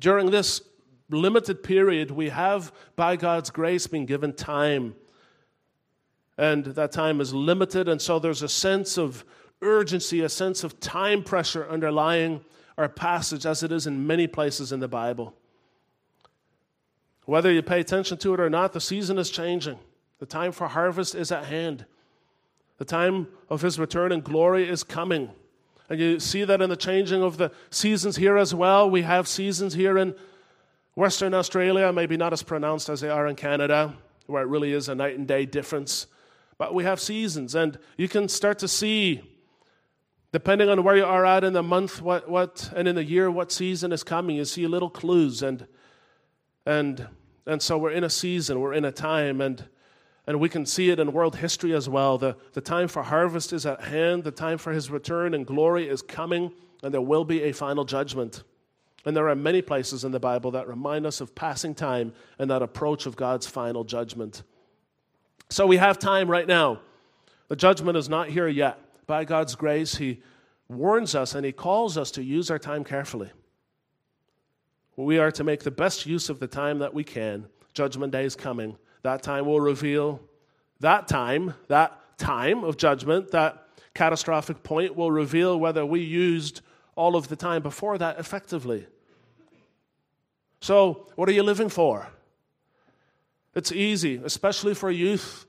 During 0.00 0.30
this 0.30 0.62
limited 1.10 1.62
period, 1.62 2.10
we 2.10 2.30
have, 2.30 2.72
by 2.96 3.16
God's 3.16 3.50
grace, 3.50 3.86
been 3.86 4.06
given 4.06 4.32
time. 4.32 4.96
And 6.42 6.64
that 6.64 6.90
time 6.90 7.20
is 7.20 7.32
limited, 7.32 7.88
and 7.88 8.02
so 8.02 8.18
there's 8.18 8.42
a 8.42 8.48
sense 8.48 8.98
of 8.98 9.24
urgency, 9.60 10.22
a 10.22 10.28
sense 10.28 10.64
of 10.64 10.80
time 10.80 11.22
pressure 11.22 11.64
underlying 11.70 12.44
our 12.76 12.88
passage, 12.88 13.46
as 13.46 13.62
it 13.62 13.70
is 13.70 13.86
in 13.86 14.08
many 14.08 14.26
places 14.26 14.72
in 14.72 14.80
the 14.80 14.88
Bible. 14.88 15.36
Whether 17.26 17.52
you 17.52 17.62
pay 17.62 17.78
attention 17.78 18.18
to 18.18 18.34
it 18.34 18.40
or 18.40 18.50
not, 18.50 18.72
the 18.72 18.80
season 18.80 19.18
is 19.18 19.30
changing. 19.30 19.78
The 20.18 20.26
time 20.26 20.50
for 20.50 20.66
harvest 20.66 21.14
is 21.14 21.30
at 21.30 21.44
hand. 21.44 21.86
The 22.78 22.86
time 22.86 23.28
of 23.48 23.62
his 23.62 23.78
return 23.78 24.10
in 24.10 24.20
glory 24.20 24.68
is 24.68 24.82
coming. 24.82 25.30
And 25.88 26.00
you 26.00 26.18
see 26.18 26.42
that 26.42 26.60
in 26.60 26.70
the 26.70 26.76
changing 26.76 27.22
of 27.22 27.36
the 27.36 27.52
seasons 27.70 28.16
here 28.16 28.36
as 28.36 28.52
well. 28.52 28.90
We 28.90 29.02
have 29.02 29.28
seasons 29.28 29.74
here 29.74 29.96
in 29.96 30.16
Western 30.96 31.34
Australia, 31.34 31.92
maybe 31.92 32.16
not 32.16 32.32
as 32.32 32.42
pronounced 32.42 32.88
as 32.88 33.00
they 33.00 33.10
are 33.10 33.28
in 33.28 33.36
Canada, 33.36 33.94
where 34.26 34.42
it 34.42 34.48
really 34.48 34.72
is 34.72 34.88
a 34.88 34.96
night 34.96 35.16
and 35.16 35.28
day 35.28 35.46
difference. 35.46 36.08
But 36.62 36.74
we 36.74 36.84
have 36.84 37.00
seasons, 37.00 37.56
and 37.56 37.76
you 37.96 38.06
can 38.06 38.28
start 38.28 38.60
to 38.60 38.68
see, 38.68 39.20
depending 40.30 40.68
on 40.68 40.84
where 40.84 40.96
you 40.96 41.04
are 41.04 41.26
at 41.26 41.42
in 41.42 41.54
the 41.54 41.62
month, 41.64 42.00
what, 42.00 42.30
what 42.30 42.70
and 42.76 42.86
in 42.86 42.94
the 42.94 43.02
year, 43.02 43.28
what 43.32 43.50
season 43.50 43.90
is 43.90 44.04
coming. 44.04 44.36
You 44.36 44.44
see 44.44 44.68
little 44.68 44.88
clues, 44.88 45.42
and 45.42 45.66
and 46.64 47.08
and 47.46 47.60
so 47.60 47.76
we're 47.78 47.90
in 47.90 48.04
a 48.04 48.08
season, 48.08 48.60
we're 48.60 48.74
in 48.74 48.84
a 48.84 48.92
time, 48.92 49.40
and 49.40 49.64
and 50.28 50.38
we 50.38 50.48
can 50.48 50.64
see 50.64 50.90
it 50.90 51.00
in 51.00 51.12
world 51.12 51.34
history 51.34 51.74
as 51.74 51.88
well. 51.88 52.16
The, 52.16 52.36
the 52.52 52.60
time 52.60 52.86
for 52.86 53.02
harvest 53.02 53.52
is 53.52 53.66
at 53.66 53.82
hand, 53.82 54.22
the 54.22 54.30
time 54.30 54.56
for 54.56 54.72
his 54.72 54.88
return 54.88 55.34
and 55.34 55.44
glory 55.44 55.88
is 55.88 56.00
coming, 56.00 56.52
and 56.84 56.94
there 56.94 57.00
will 57.00 57.24
be 57.24 57.42
a 57.42 57.50
final 57.50 57.84
judgment. 57.84 58.44
And 59.04 59.16
there 59.16 59.28
are 59.28 59.34
many 59.34 59.62
places 59.62 60.04
in 60.04 60.12
the 60.12 60.20
Bible 60.20 60.52
that 60.52 60.68
remind 60.68 61.06
us 61.06 61.20
of 61.20 61.34
passing 61.34 61.74
time 61.74 62.12
and 62.38 62.48
that 62.52 62.62
approach 62.62 63.06
of 63.06 63.16
God's 63.16 63.48
final 63.48 63.82
judgment. 63.82 64.44
So 65.52 65.66
we 65.66 65.76
have 65.76 65.98
time 65.98 66.30
right 66.30 66.46
now. 66.46 66.80
The 67.48 67.56
judgment 67.56 67.98
is 67.98 68.08
not 68.08 68.30
here 68.30 68.48
yet. 68.48 68.78
By 69.06 69.26
God's 69.26 69.54
grace, 69.54 69.96
He 69.96 70.22
warns 70.66 71.14
us 71.14 71.34
and 71.34 71.44
He 71.44 71.52
calls 71.52 71.98
us 71.98 72.10
to 72.12 72.22
use 72.22 72.50
our 72.50 72.58
time 72.58 72.84
carefully. 72.84 73.30
We 74.96 75.18
are 75.18 75.30
to 75.32 75.44
make 75.44 75.62
the 75.62 75.70
best 75.70 76.06
use 76.06 76.30
of 76.30 76.40
the 76.40 76.46
time 76.46 76.78
that 76.78 76.94
we 76.94 77.04
can. 77.04 77.48
Judgment 77.74 78.12
Day 78.12 78.24
is 78.24 78.34
coming. 78.34 78.78
That 79.02 79.22
time 79.22 79.44
will 79.44 79.60
reveal 79.60 80.22
that 80.80 81.06
time, 81.06 81.52
that 81.68 82.00
time 82.16 82.64
of 82.64 82.78
judgment, 82.78 83.30
that 83.32 83.62
catastrophic 83.92 84.62
point 84.62 84.96
will 84.96 85.10
reveal 85.10 85.60
whether 85.60 85.84
we 85.84 86.00
used 86.00 86.62
all 86.96 87.14
of 87.14 87.28
the 87.28 87.36
time 87.36 87.60
before 87.60 87.98
that 87.98 88.18
effectively. 88.18 88.86
So, 90.62 91.08
what 91.16 91.28
are 91.28 91.32
you 91.32 91.42
living 91.42 91.68
for? 91.68 92.08
It's 93.54 93.72
easy, 93.72 94.20
especially 94.24 94.74
for 94.74 94.90
youth. 94.90 95.46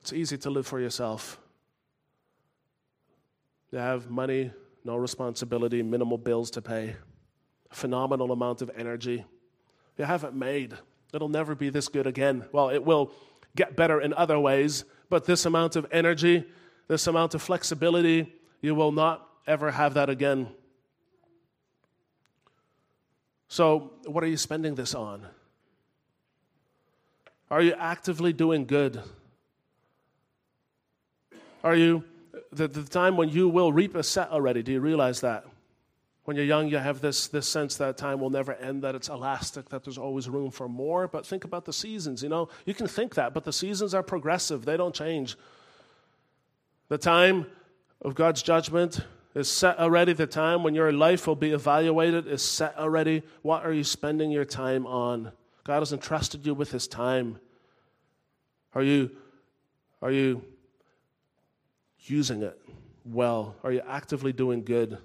It's 0.00 0.12
easy 0.12 0.38
to 0.38 0.50
live 0.50 0.66
for 0.66 0.80
yourself. 0.80 1.38
You 3.70 3.78
have 3.78 4.10
money, 4.10 4.50
no 4.84 4.96
responsibility, 4.96 5.82
minimal 5.82 6.18
bills 6.18 6.50
to 6.52 6.62
pay, 6.62 6.96
phenomenal 7.70 8.32
amount 8.32 8.62
of 8.62 8.70
energy. 8.76 9.24
You 9.96 10.04
have 10.04 10.24
it 10.24 10.34
made. 10.34 10.74
It'll 11.12 11.28
never 11.28 11.54
be 11.54 11.68
this 11.68 11.88
good 11.88 12.06
again. 12.06 12.44
Well, 12.52 12.70
it 12.70 12.84
will 12.84 13.12
get 13.54 13.76
better 13.76 14.00
in 14.00 14.14
other 14.14 14.38
ways, 14.38 14.84
but 15.10 15.24
this 15.24 15.44
amount 15.44 15.76
of 15.76 15.86
energy, 15.92 16.44
this 16.86 17.06
amount 17.06 17.34
of 17.34 17.42
flexibility, 17.42 18.32
you 18.60 18.74
will 18.74 18.92
not 18.92 19.28
ever 19.46 19.70
have 19.70 19.94
that 19.94 20.08
again. 20.08 20.48
So, 23.48 23.92
what 24.04 24.22
are 24.22 24.26
you 24.26 24.36
spending 24.36 24.74
this 24.74 24.94
on? 24.94 25.26
Are 27.50 27.62
you 27.62 27.72
actively 27.78 28.34
doing 28.34 28.66
good? 28.66 29.02
Are 31.64 31.74
you, 31.74 32.04
the, 32.52 32.68
the 32.68 32.82
time 32.84 33.16
when 33.16 33.30
you 33.30 33.48
will 33.48 33.72
reap 33.72 33.94
a 33.94 34.02
set 34.02 34.28
already, 34.30 34.62
do 34.62 34.70
you 34.70 34.80
realize 34.80 35.22
that? 35.22 35.46
When 36.24 36.36
you're 36.36 36.44
young, 36.44 36.68
you 36.68 36.76
have 36.76 37.00
this, 37.00 37.26
this 37.28 37.48
sense 37.48 37.76
that 37.76 37.96
time 37.96 38.20
will 38.20 38.28
never 38.28 38.52
end, 38.52 38.82
that 38.82 38.94
it's 38.94 39.08
elastic, 39.08 39.70
that 39.70 39.82
there's 39.82 39.96
always 39.96 40.28
room 40.28 40.50
for 40.50 40.68
more. 40.68 41.08
But 41.08 41.26
think 41.26 41.44
about 41.44 41.64
the 41.64 41.72
seasons, 41.72 42.22
you 42.22 42.28
know? 42.28 42.50
You 42.66 42.74
can 42.74 42.86
think 42.86 43.14
that, 43.14 43.32
but 43.32 43.44
the 43.44 43.52
seasons 43.52 43.94
are 43.94 44.02
progressive, 44.02 44.66
they 44.66 44.76
don't 44.76 44.94
change. 44.94 45.38
The 46.88 46.98
time 46.98 47.46
of 48.02 48.14
God's 48.14 48.42
judgment 48.42 49.00
is 49.34 49.50
set 49.50 49.78
already. 49.78 50.12
The 50.12 50.26
time 50.26 50.62
when 50.62 50.74
your 50.74 50.92
life 50.92 51.26
will 51.26 51.36
be 51.36 51.52
evaluated 51.52 52.26
is 52.26 52.42
set 52.42 52.76
already. 52.76 53.22
What 53.42 53.64
are 53.64 53.72
you 53.72 53.84
spending 53.84 54.30
your 54.30 54.44
time 54.44 54.86
on? 54.86 55.32
God 55.64 55.80
has 55.80 55.92
entrusted 55.92 56.46
you 56.46 56.54
with 56.54 56.70
His 56.70 56.88
time. 56.88 57.38
Are 58.74 58.82
you, 58.82 59.10
are 60.00 60.10
you 60.10 60.42
using 62.00 62.42
it 62.42 62.58
well? 63.04 63.56
Are 63.62 63.72
you 63.72 63.82
actively 63.86 64.32
doing 64.32 64.64
good? 64.64 64.98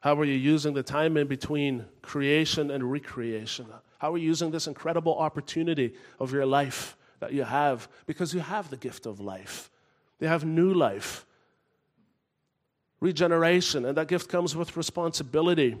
How 0.00 0.18
are 0.20 0.24
you 0.24 0.34
using 0.34 0.74
the 0.74 0.82
time 0.82 1.16
in 1.16 1.26
between 1.26 1.86
creation 2.02 2.70
and 2.70 2.90
recreation? 2.90 3.66
How 3.98 4.12
are 4.12 4.18
you 4.18 4.26
using 4.26 4.50
this 4.50 4.66
incredible 4.66 5.16
opportunity 5.18 5.94
of 6.20 6.32
your 6.32 6.44
life 6.44 6.96
that 7.20 7.32
you 7.32 7.42
have? 7.42 7.88
Because 8.06 8.34
you 8.34 8.40
have 8.40 8.68
the 8.68 8.76
gift 8.76 9.06
of 9.06 9.18
life, 9.18 9.70
you 10.20 10.28
have 10.28 10.44
new 10.44 10.74
life, 10.74 11.24
regeneration, 13.04 13.84
and 13.84 13.98
that 13.98 14.08
gift 14.08 14.30
comes 14.30 14.56
with 14.56 14.78
responsibility. 14.78 15.76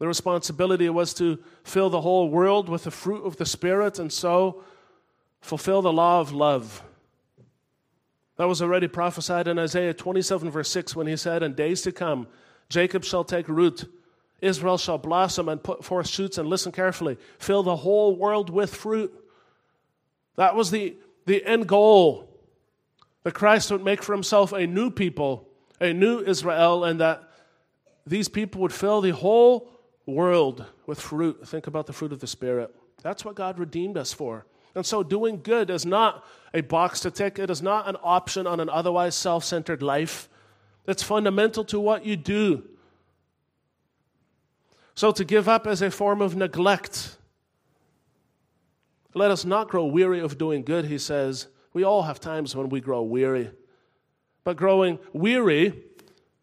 The 0.00 0.08
responsibility 0.08 0.88
was 0.90 1.14
to 1.14 1.38
fill 1.62 1.88
the 1.88 2.00
whole 2.00 2.28
world 2.28 2.68
with 2.68 2.84
the 2.84 2.90
fruit 2.90 3.22
of 3.24 3.36
the 3.36 3.46
Spirit 3.46 4.00
and 4.00 4.12
so 4.12 4.64
fulfill 5.40 5.80
the 5.80 5.92
law 5.92 6.20
of 6.20 6.32
love. 6.32 6.82
That 8.36 8.48
was 8.48 8.60
already 8.60 8.88
prophesied 8.88 9.46
in 9.46 9.60
Isaiah 9.60 9.94
27, 9.94 10.50
verse 10.50 10.68
6, 10.70 10.96
when 10.96 11.06
he 11.06 11.16
said, 11.16 11.44
In 11.44 11.54
days 11.54 11.82
to 11.82 11.92
come, 11.92 12.26
Jacob 12.68 13.04
shall 13.04 13.24
take 13.24 13.48
root. 13.48 13.84
Israel 14.42 14.76
shall 14.76 14.98
blossom 14.98 15.48
and 15.48 15.62
put 15.62 15.84
forth 15.84 16.08
shoots, 16.08 16.36
and 16.36 16.48
listen 16.48 16.72
carefully, 16.72 17.16
fill 17.38 17.62
the 17.62 17.76
whole 17.76 18.16
world 18.16 18.50
with 18.50 18.74
fruit. 18.74 19.14
That 20.34 20.56
was 20.56 20.72
the, 20.72 20.96
the 21.26 21.46
end 21.46 21.68
goal. 21.68 22.28
That 23.22 23.34
Christ 23.34 23.70
would 23.70 23.84
make 23.84 24.02
for 24.02 24.12
himself 24.12 24.52
a 24.52 24.66
new 24.66 24.90
people, 24.90 25.48
a 25.80 25.92
new 25.92 26.20
Israel, 26.20 26.84
and 26.84 27.00
that 27.00 27.30
these 28.06 28.28
people 28.28 28.60
would 28.62 28.72
fill 28.72 29.00
the 29.00 29.10
whole 29.10 29.70
world 30.06 30.64
with 30.86 31.00
fruit. 31.00 31.46
Think 31.46 31.66
about 31.66 31.86
the 31.86 31.92
fruit 31.92 32.12
of 32.12 32.20
the 32.20 32.26
Spirit. 32.26 32.74
That's 33.02 33.24
what 33.24 33.34
God 33.34 33.58
redeemed 33.58 33.96
us 33.96 34.12
for. 34.12 34.46
And 34.74 34.84
so, 34.84 35.02
doing 35.02 35.40
good 35.42 35.70
is 35.70 35.86
not 35.86 36.24
a 36.52 36.60
box 36.60 37.00
to 37.00 37.10
tick, 37.10 37.38
it 37.38 37.50
is 37.50 37.62
not 37.62 37.88
an 37.88 37.96
option 38.02 38.46
on 38.46 38.60
an 38.60 38.68
otherwise 38.68 39.14
self 39.14 39.44
centered 39.44 39.82
life 39.82 40.28
that's 40.86 41.02
fundamental 41.02 41.64
to 41.64 41.80
what 41.80 42.06
you 42.06 42.16
do. 42.16 42.62
So 44.96 45.12
to 45.12 45.24
give 45.24 45.46
up 45.46 45.66
is 45.66 45.82
a 45.82 45.90
form 45.90 46.22
of 46.22 46.34
neglect. 46.34 47.18
Let 49.12 49.30
us 49.30 49.44
not 49.44 49.68
grow 49.68 49.84
weary 49.84 50.20
of 50.20 50.38
doing 50.38 50.62
good, 50.62 50.86
he 50.86 50.96
says. 50.96 51.48
We 51.74 51.84
all 51.84 52.02
have 52.02 52.18
times 52.18 52.56
when 52.56 52.70
we 52.70 52.80
grow 52.80 53.02
weary. 53.02 53.50
But 54.46 54.56
growing 54.56 55.00
weary, 55.12 55.82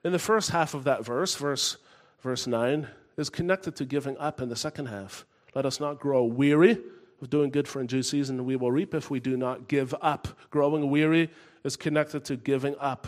in 0.04 0.12
the 0.12 0.20
first 0.20 0.50
half 0.50 0.74
of 0.74 0.84
that 0.84 1.06
verse, 1.06 1.36
verse, 1.36 1.78
verse 2.20 2.46
9, 2.46 2.86
is 3.16 3.30
connected 3.30 3.78
to 3.78 3.86
giving 3.86 4.18
up 4.18 4.42
in 4.42 4.50
the 4.50 4.58
second 4.58 4.88
half. 4.88 5.26
Let 5.56 5.66
us 5.66 5.80
not 5.80 6.02
grow 6.02 6.26
weary 6.26 6.80
of 7.22 7.30
doing 7.30 7.50
good 7.50 7.66
for 7.66 7.80
in 7.80 7.88
due 7.88 8.04
season. 8.04 8.44
We 8.44 8.58
will 8.58 8.74
reap 8.74 8.94
if 8.94 9.10
we 9.10 9.22
do 9.22 9.38
not 9.38 9.70
give 9.70 9.96
up. 10.02 10.28
Growing 10.50 10.90
weary 10.90 11.30
is 11.64 11.78
connected 11.78 12.26
to 12.26 12.36
giving 12.36 12.76
up 12.78 13.08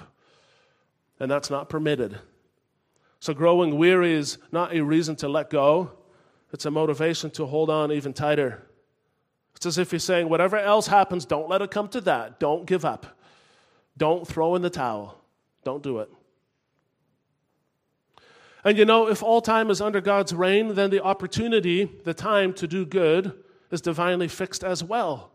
and 1.19 1.30
that's 1.30 1.49
not 1.49 1.67
permitted. 1.67 2.19
So, 3.19 3.34
growing 3.34 3.78
weary 3.78 4.13
is 4.13 4.38
not 4.53 4.74
a 4.74 4.80
reason 4.80 5.17
to 5.17 5.28
let 5.28 5.49
go, 5.49 5.91
it's 6.53 6.63
a 6.63 6.72
motivation 6.72 7.32
to 7.32 7.45
hold 7.45 7.69
on 7.69 7.91
even 7.91 8.13
tighter. 8.13 8.65
It's 9.57 9.65
as 9.65 9.78
if 9.78 9.91
he's 9.91 10.05
saying, 10.05 10.30
whatever 10.30 10.55
else 10.55 10.88
happens, 10.88 11.26
don't 11.26 11.49
let 11.49 11.61
it 11.61 11.69
come 11.69 11.89
to 11.89 11.99
that. 12.01 12.39
Don't 12.39 12.65
give 12.65 12.86
up. 12.86 13.14
Don't 13.97 14.27
throw 14.27 14.55
in 14.55 14.61
the 14.61 14.69
towel. 14.69 15.21
Don't 15.63 15.81
do 15.81 15.99
it. 15.99 16.09
And 18.63 18.77
you 18.77 18.85
know, 18.85 19.07
if 19.07 19.21
all 19.21 19.41
time 19.41 19.69
is 19.69 19.79
under 19.79 20.01
God's 20.01 20.33
reign, 20.33 20.73
then 20.73 20.89
the 20.89 21.03
opportunity, 21.03 21.85
the 22.03 22.15
time 22.15 22.51
to 22.53 22.67
do 22.67 22.85
good, 22.85 23.31
is 23.71 23.81
divinely 23.81 24.27
fixed 24.27 24.63
as 24.63 24.83
well. 24.83 25.31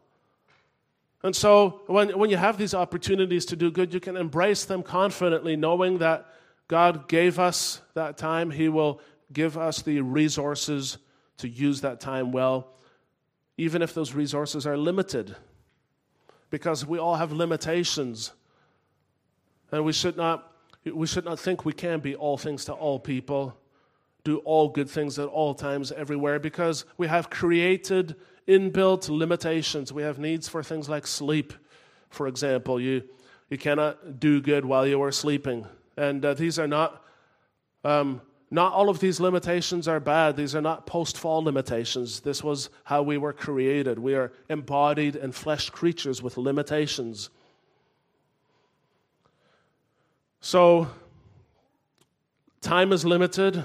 And 1.22 1.36
so 1.36 1.82
when, 1.86 2.18
when 2.18 2.30
you 2.30 2.36
have 2.36 2.58
these 2.58 2.74
opportunities 2.74 3.44
to 3.46 3.56
do 3.56 3.70
good, 3.70 3.92
you 3.92 4.00
can 4.00 4.16
embrace 4.16 4.64
them 4.64 4.82
confidently, 4.82 5.54
knowing 5.54 5.98
that 5.98 6.26
God 6.66 7.08
gave 7.08 7.38
us 7.38 7.80
that 7.94 8.16
time. 8.16 8.50
He 8.50 8.68
will 8.68 9.00
give 9.32 9.58
us 9.58 9.82
the 9.82 10.00
resources 10.00 10.98
to 11.38 11.48
use 11.48 11.82
that 11.82 12.00
time 12.00 12.32
well, 12.32 12.72
even 13.56 13.82
if 13.82 13.94
those 13.94 14.14
resources 14.14 14.66
are 14.66 14.76
limited, 14.76 15.36
because 16.48 16.86
we 16.86 16.98
all 16.98 17.16
have 17.16 17.32
limitations. 17.32 18.32
And 19.72 19.84
we 19.84 19.92
should 19.92 20.16
not, 20.16 20.52
we 20.84 21.06
should 21.06 21.24
not 21.24 21.38
think 21.38 21.64
we 21.64 21.72
can 21.72 22.00
be 22.00 22.14
all 22.14 22.36
things 22.36 22.64
to 22.66 22.72
all 22.72 22.98
people, 22.98 23.56
do 24.24 24.38
all 24.38 24.68
good 24.68 24.88
things 24.88 25.18
at 25.18 25.28
all 25.28 25.54
times, 25.54 25.92
everywhere, 25.92 26.38
because 26.38 26.84
we 26.98 27.06
have 27.06 27.30
created 27.30 28.16
inbuilt 28.46 29.08
limitations. 29.08 29.92
We 29.92 30.02
have 30.02 30.18
needs 30.18 30.48
for 30.48 30.62
things 30.62 30.88
like 30.88 31.06
sleep, 31.06 31.52
for 32.08 32.26
example. 32.26 32.80
You, 32.80 33.04
you 33.48 33.58
cannot 33.58 34.18
do 34.18 34.40
good 34.40 34.64
while 34.64 34.86
you 34.86 35.02
are 35.02 35.12
sleeping. 35.12 35.66
And 35.96 36.24
uh, 36.24 36.34
these 36.34 36.58
are 36.58 36.66
not, 36.66 37.04
um, 37.84 38.20
not 38.50 38.72
all 38.72 38.88
of 38.88 38.98
these 38.98 39.20
limitations 39.20 39.86
are 39.86 40.00
bad. 40.00 40.36
These 40.36 40.54
are 40.54 40.60
not 40.60 40.86
post 40.86 41.16
fall 41.16 41.42
limitations. 41.42 42.20
This 42.20 42.42
was 42.42 42.70
how 42.84 43.02
we 43.02 43.18
were 43.18 43.32
created. 43.32 43.98
We 43.98 44.14
are 44.14 44.32
embodied 44.48 45.14
and 45.14 45.34
flesh 45.34 45.70
creatures 45.70 46.22
with 46.22 46.36
limitations. 46.36 47.30
So, 50.40 50.88
time 52.62 52.92
is 52.92 53.04
limited. 53.04 53.64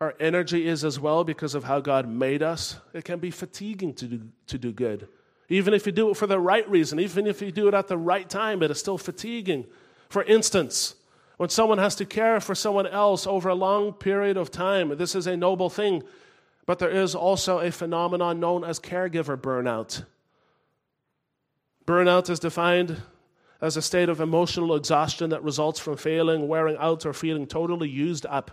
Our 0.00 0.14
energy 0.20 0.66
is 0.66 0.84
as 0.84 1.00
well 1.00 1.24
because 1.24 1.54
of 1.54 1.64
how 1.64 1.80
God 1.80 2.08
made 2.08 2.42
us. 2.42 2.76
It 2.94 3.04
can 3.04 3.18
be 3.18 3.30
fatiguing 3.30 3.94
to 3.94 4.06
do, 4.06 4.20
to 4.46 4.58
do 4.58 4.72
good. 4.72 5.08
Even 5.48 5.74
if 5.74 5.84
you 5.84 5.92
do 5.92 6.10
it 6.10 6.16
for 6.16 6.28
the 6.28 6.38
right 6.38 6.68
reason, 6.70 7.00
even 7.00 7.26
if 7.26 7.42
you 7.42 7.50
do 7.50 7.66
it 7.66 7.74
at 7.74 7.88
the 7.88 7.98
right 7.98 8.28
time, 8.28 8.62
it 8.62 8.70
is 8.70 8.78
still 8.78 8.98
fatiguing. 8.98 9.66
For 10.08 10.22
instance, 10.22 10.94
when 11.38 11.48
someone 11.48 11.78
has 11.78 11.96
to 11.96 12.06
care 12.06 12.38
for 12.40 12.54
someone 12.54 12.86
else 12.86 13.26
over 13.26 13.48
a 13.48 13.54
long 13.54 13.92
period 13.92 14.36
of 14.36 14.50
time, 14.50 14.96
this 14.96 15.16
is 15.16 15.26
a 15.26 15.36
noble 15.36 15.68
thing. 15.68 16.04
But 16.66 16.78
there 16.78 16.90
is 16.90 17.16
also 17.16 17.58
a 17.58 17.72
phenomenon 17.72 18.38
known 18.38 18.62
as 18.62 18.78
caregiver 18.78 19.36
burnout. 19.36 20.04
Burnout 21.84 22.30
is 22.30 22.38
defined 22.38 23.02
as 23.60 23.76
a 23.76 23.82
state 23.82 24.08
of 24.08 24.20
emotional 24.20 24.74
exhaustion 24.74 25.30
that 25.30 25.42
results 25.42 25.78
from 25.78 25.96
failing, 25.96 26.48
wearing 26.48 26.76
out, 26.78 27.04
or 27.04 27.12
feeling 27.12 27.46
totally 27.46 27.88
used 27.88 28.26
up 28.26 28.50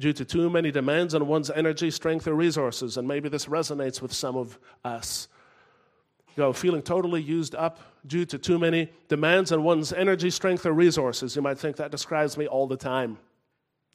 due 0.00 0.12
to 0.12 0.24
too 0.24 0.50
many 0.50 0.70
demands 0.70 1.14
on 1.14 1.26
one's 1.28 1.50
energy, 1.50 1.90
strength, 1.90 2.26
or 2.26 2.34
resources. 2.34 2.96
And 2.96 3.06
maybe 3.06 3.28
this 3.28 3.46
resonates 3.46 4.02
with 4.02 4.12
some 4.12 4.36
of 4.36 4.58
us. 4.84 5.28
You 6.36 6.42
know, 6.42 6.52
feeling 6.52 6.82
totally 6.82 7.22
used 7.22 7.54
up 7.54 7.78
due 8.06 8.24
to 8.26 8.38
too 8.38 8.58
many 8.58 8.90
demands 9.08 9.52
on 9.52 9.62
one's 9.62 9.92
energy, 9.92 10.30
strength, 10.30 10.66
or 10.66 10.72
resources. 10.72 11.36
You 11.36 11.42
might 11.42 11.58
think 11.58 11.76
that 11.76 11.90
describes 11.90 12.36
me 12.36 12.46
all 12.46 12.66
the 12.66 12.76
time. 12.76 13.18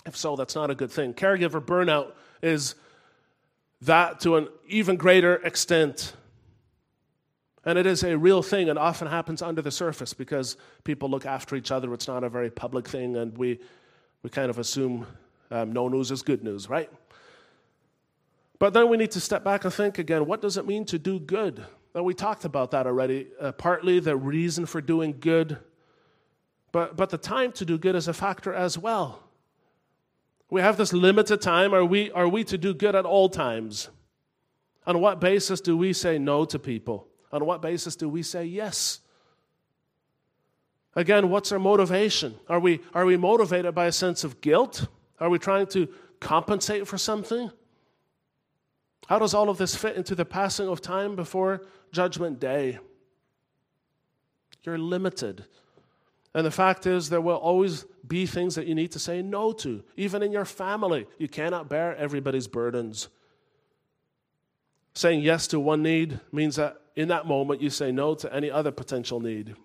If 0.05 0.15
so, 0.15 0.35
that's 0.35 0.55
not 0.55 0.69
a 0.69 0.75
good 0.75 0.91
thing. 0.91 1.13
Caregiver 1.13 1.59
burnout 1.59 2.13
is 2.41 2.75
that 3.81 4.21
to 4.21 4.37
an 4.37 4.47
even 4.67 4.95
greater 4.95 5.35
extent. 5.35 6.13
And 7.67 7.77
it 7.77 7.85
is 7.85 8.01
a 8.05 8.17
real 8.17 8.41
thing 8.41 8.69
and 8.69 8.79
often 8.79 9.09
happens 9.09 9.41
under 9.41 9.61
the 9.61 9.71
surface 9.71 10.13
because 10.13 10.55
people 10.85 11.09
look 11.09 11.25
after 11.25 11.53
each 11.53 11.69
other. 11.69 11.93
It's 11.93 12.07
not 12.07 12.23
a 12.23 12.29
very 12.29 12.49
public 12.49 12.87
thing, 12.87 13.17
and 13.17 13.37
we, 13.37 13.59
we 14.23 14.29
kind 14.29 14.49
of 14.49 14.57
assume 14.57 15.05
um, 15.51 15.73
no 15.73 15.89
news 15.89 16.09
is 16.09 16.21
good 16.21 16.45
news, 16.45 16.69
right? 16.69 16.89
But 18.57 18.73
then 18.73 18.87
we 18.87 18.95
need 18.95 19.11
to 19.11 19.19
step 19.19 19.43
back 19.43 19.65
and 19.65 19.73
think 19.73 19.99
again 19.99 20.27
what 20.27 20.41
does 20.41 20.55
it 20.55 20.65
mean 20.65 20.85
to 20.85 20.97
do 20.97 21.19
good? 21.19 21.65
Now, 21.93 22.03
we 22.03 22.13
talked 22.13 22.45
about 22.45 22.71
that 22.71 22.87
already, 22.87 23.27
uh, 23.37 23.51
partly 23.51 23.99
the 23.99 24.15
reason 24.15 24.65
for 24.65 24.79
doing 24.79 25.17
good, 25.19 25.57
but, 26.71 26.95
but 26.95 27.09
the 27.09 27.17
time 27.17 27.51
to 27.51 27.65
do 27.65 27.77
good 27.77 27.95
is 27.95 28.07
a 28.07 28.13
factor 28.13 28.53
as 28.53 28.77
well. 28.77 29.23
We 30.49 30.61
have 30.61 30.77
this 30.77 30.93
limited 30.93 31.41
time. 31.41 31.73
Are 31.73 31.83
we, 31.83 32.11
are 32.11 32.29
we 32.29 32.45
to 32.45 32.57
do 32.57 32.73
good 32.73 32.95
at 32.95 33.03
all 33.03 33.27
times? 33.27 33.89
On 34.85 35.01
what 35.01 35.19
basis 35.19 35.59
do 35.59 35.75
we 35.75 35.91
say 35.91 36.17
no 36.17 36.45
to 36.45 36.57
people? 36.57 37.06
On 37.31 37.45
what 37.45 37.61
basis 37.61 37.95
do 37.95 38.07
we 38.07 38.23
say 38.23 38.45
yes? 38.45 38.99
Again, 40.95 41.29
what's 41.29 41.51
our 41.51 41.59
motivation? 41.59 42.35
Are 42.49 42.59
we, 42.59 42.79
are 42.93 43.05
we 43.05 43.17
motivated 43.17 43.75
by 43.75 43.85
a 43.85 43.91
sense 43.91 44.23
of 44.23 44.41
guilt? 44.41 44.87
Are 45.19 45.29
we 45.29 45.37
trying 45.37 45.67
to 45.67 45.87
compensate 46.19 46.87
for 46.87 46.97
something? 46.97 47.51
How 49.07 49.19
does 49.19 49.33
all 49.33 49.49
of 49.49 49.57
this 49.57 49.75
fit 49.75 49.95
into 49.95 50.15
the 50.15 50.25
passing 50.25 50.67
of 50.67 50.81
time 50.81 51.15
before 51.15 51.61
Judgment 51.91 52.39
Day? 52.39 52.79
You're 54.63 54.77
limited. 54.77 55.45
And 56.33 56.45
the 56.45 56.51
fact 56.51 56.85
is, 56.85 57.09
there 57.09 57.21
will 57.21 57.37
always 57.37 57.85
be 58.07 58.25
things 58.25 58.55
that 58.55 58.67
you 58.67 58.75
need 58.75 58.91
to 58.91 58.99
say 58.99 59.21
no 59.21 59.53
to. 59.53 59.83
Even 59.95 60.23
in 60.23 60.31
your 60.31 60.45
family, 60.45 61.07
you 61.17 61.27
cannot 61.27 61.69
bear 61.69 61.95
everybody's 61.95 62.47
burdens. 62.47 63.07
Saying 64.93 65.21
yes 65.21 65.47
to 65.47 65.59
one 65.59 65.83
need 65.83 66.19
means 66.31 66.55
that 66.55 66.81
in 66.97 67.09
that 67.09 67.27
moment 67.27 67.61
you 67.61 67.69
say 67.69 67.91
no 67.91 68.15
to 68.15 68.33
any 68.33 68.49
other 68.49 68.71
potential 68.71 69.19
need. 69.19 69.55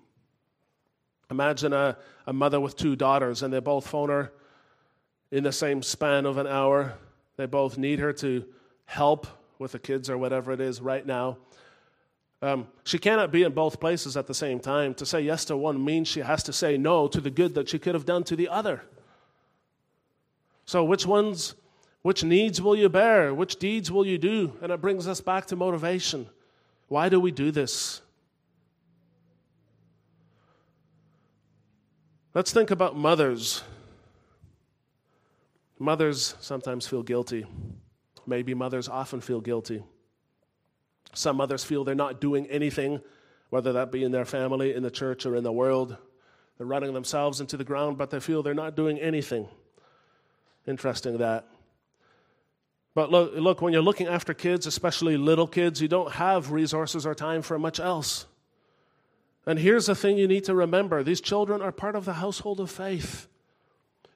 Imagine 1.30 1.72
a, 1.72 1.96
a 2.26 2.32
mother 2.32 2.60
with 2.60 2.76
two 2.76 2.94
daughters 2.94 3.42
and 3.42 3.52
they 3.52 3.58
both 3.58 3.86
phone 3.86 4.10
her 4.10 4.32
in 5.30 5.42
the 5.42 5.50
same 5.50 5.82
span 5.82 6.26
of 6.26 6.36
an 6.36 6.46
hour. 6.46 6.92
They 7.38 7.46
both 7.46 7.78
need 7.78 8.00
her 8.00 8.12
to 8.12 8.44
help 8.84 9.26
with 9.58 9.72
the 9.72 9.78
kids 9.78 10.10
or 10.10 10.18
whatever 10.18 10.52
it 10.52 10.60
is 10.60 10.82
right 10.82 11.04
now. 11.06 11.38
Um, 12.42 12.66
she 12.84 12.98
cannot 12.98 13.32
be 13.32 13.44
in 13.44 13.52
both 13.52 13.80
places 13.80 14.14
at 14.16 14.26
the 14.26 14.34
same 14.34 14.60
time. 14.60 14.92
To 14.94 15.06
say 15.06 15.22
yes 15.22 15.46
to 15.46 15.56
one 15.56 15.82
means 15.82 16.08
she 16.08 16.20
has 16.20 16.42
to 16.42 16.52
say 16.52 16.76
no 16.76 17.08
to 17.08 17.20
the 17.20 17.30
good 17.30 17.54
that 17.54 17.68
she 17.68 17.78
could 17.78 17.94
have 17.94 18.04
done 18.04 18.24
to 18.24 18.36
the 18.36 18.48
other. 18.48 18.82
So, 20.66 20.84
which 20.84 21.06
ones, 21.06 21.54
which 22.02 22.24
needs 22.24 22.60
will 22.60 22.76
you 22.76 22.88
bear? 22.88 23.32
Which 23.32 23.56
deeds 23.56 23.90
will 23.90 24.04
you 24.04 24.18
do? 24.18 24.52
And 24.60 24.70
it 24.70 24.80
brings 24.82 25.06
us 25.06 25.20
back 25.20 25.46
to 25.46 25.56
motivation. 25.56 26.28
Why 26.92 27.08
do 27.08 27.18
we 27.18 27.30
do 27.30 27.50
this? 27.50 28.02
Let's 32.34 32.52
think 32.52 32.70
about 32.70 32.94
mothers. 32.94 33.62
Mothers 35.78 36.34
sometimes 36.40 36.86
feel 36.86 37.02
guilty. 37.02 37.46
Maybe 38.26 38.52
mothers 38.52 38.90
often 38.90 39.22
feel 39.22 39.40
guilty. 39.40 39.82
Some 41.14 41.38
mothers 41.38 41.64
feel 41.64 41.82
they're 41.82 41.94
not 41.94 42.20
doing 42.20 42.44
anything, 42.48 43.00
whether 43.48 43.72
that 43.72 43.90
be 43.90 44.04
in 44.04 44.12
their 44.12 44.26
family, 44.26 44.74
in 44.74 44.82
the 44.82 44.90
church, 44.90 45.24
or 45.24 45.34
in 45.34 45.44
the 45.44 45.50
world. 45.50 45.96
They're 46.58 46.66
running 46.66 46.92
themselves 46.92 47.40
into 47.40 47.56
the 47.56 47.64
ground, 47.64 47.96
but 47.96 48.10
they 48.10 48.20
feel 48.20 48.42
they're 48.42 48.52
not 48.52 48.76
doing 48.76 48.98
anything. 48.98 49.48
Interesting 50.66 51.16
that. 51.16 51.48
But 52.94 53.10
look, 53.10 53.32
look, 53.34 53.62
when 53.62 53.72
you're 53.72 53.82
looking 53.82 54.06
after 54.06 54.34
kids, 54.34 54.66
especially 54.66 55.16
little 55.16 55.46
kids, 55.46 55.80
you 55.80 55.88
don't 55.88 56.12
have 56.12 56.52
resources 56.52 57.06
or 57.06 57.14
time 57.14 57.42
for 57.42 57.58
much 57.58 57.80
else. 57.80 58.26
And 59.46 59.58
here's 59.58 59.86
the 59.86 59.94
thing 59.94 60.18
you 60.18 60.28
need 60.28 60.44
to 60.44 60.54
remember 60.54 61.02
these 61.02 61.20
children 61.20 61.62
are 61.62 61.72
part 61.72 61.96
of 61.96 62.04
the 62.04 62.14
household 62.14 62.60
of 62.60 62.70
faith. 62.70 63.26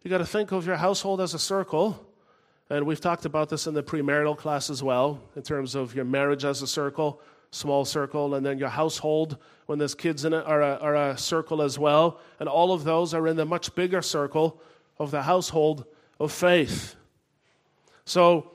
You 0.03 0.11
got 0.11 0.19
to 0.19 0.27
think 0.27 0.53
of 0.53 0.67
your 0.67 0.77
household 0.77 1.21
as 1.21 1.35
a 1.35 1.39
circle. 1.39 2.07
And 2.69 2.85
we've 2.85 3.01
talked 3.01 3.25
about 3.25 3.49
this 3.49 3.67
in 3.67 3.75
the 3.75 3.83
premarital 3.83 4.37
class 4.37 4.71
as 4.71 4.83
well, 4.83 5.21
in 5.37 5.43
terms 5.43 5.75
of 5.75 5.95
your 5.95 6.05
marriage 6.05 6.45
as 6.45 6.63
a 6.63 6.67
circle, 6.67 7.21
small 7.53 7.85
circle, 7.85 8.35
and 8.35 8.45
then 8.45 8.59
your 8.59 8.69
household, 8.69 9.39
when 9.67 9.79
there's 9.79 9.95
kids 9.95 10.25
in 10.25 10.33
it, 10.33 10.45
are 10.45 10.63
a, 10.63 10.75
are 10.79 11.11
a 11.11 11.19
circle 11.19 11.63
as 11.63 11.79
well. 11.79 12.21
And 12.41 12.49
all 12.49 12.73
of 12.73 12.85
those 12.85 13.15
are 13.15 13.27
in 13.29 13.37
the 13.37 13.45
much 13.45 13.75
bigger 13.75 14.03
circle 14.03 14.61
of 14.99 15.13
the 15.13 15.23
household 15.23 15.87
of 16.19 16.33
faith. 16.33 16.97
So, 18.05 18.51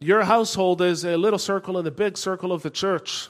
your 0.00 0.22
household 0.22 0.80
is 0.80 1.04
a 1.04 1.16
little 1.16 1.38
circle 1.38 1.78
in 1.78 1.84
the 1.84 1.90
big 1.90 2.16
circle 2.16 2.52
of 2.52 2.62
the 2.62 2.70
church. 2.70 3.28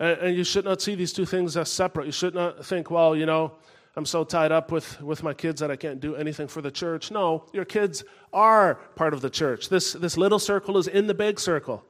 And, 0.00 0.18
and, 0.18 0.36
you 0.36 0.42
should 0.42 0.64
not 0.64 0.82
see 0.82 0.96
these 0.96 1.12
two 1.12 1.24
things 1.24 1.56
as 1.56 1.70
separate. 1.70 2.06
You 2.06 2.12
should 2.12 2.34
not 2.34 2.66
think, 2.66 2.90
well, 2.90 3.14
you 3.14 3.24
know, 3.24 3.52
I'm 3.94 4.04
so 4.04 4.24
tied 4.24 4.50
up 4.50 4.72
with, 4.72 5.00
with 5.00 5.22
my 5.22 5.32
kids 5.32 5.60
that 5.60 5.70
I 5.70 5.76
can't 5.76 6.00
do 6.00 6.16
anything 6.16 6.48
for 6.48 6.60
the 6.60 6.70
church. 6.70 7.12
No, 7.12 7.44
your 7.52 7.64
kids 7.64 8.02
are 8.32 8.76
part 8.96 9.14
of 9.14 9.20
the 9.20 9.30
church. 9.30 9.68
This, 9.68 9.92
this 9.92 10.16
little 10.16 10.40
circle 10.40 10.76
is 10.76 10.88
in 10.88 11.06
the 11.06 11.14
big 11.14 11.38
circle. 11.38 11.84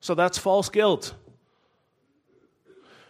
So 0.00 0.14
that's 0.14 0.36
false 0.36 0.68
guilt. 0.68 1.14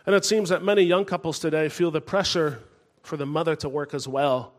And 0.05 0.15
it 0.15 0.25
seems 0.25 0.49
that 0.51 0.63
many 0.63 0.83
young 0.83 1.05
couples 1.07 1.39
today 1.39 1.69
feel 1.69 1.91
the 1.91 2.01
pressure 2.01 2.63
for 3.03 3.17
the 3.17 3.27
mother 3.27 3.57
to 3.57 3.69
work 3.69 3.95
as 3.95 4.07
well. 4.07 4.53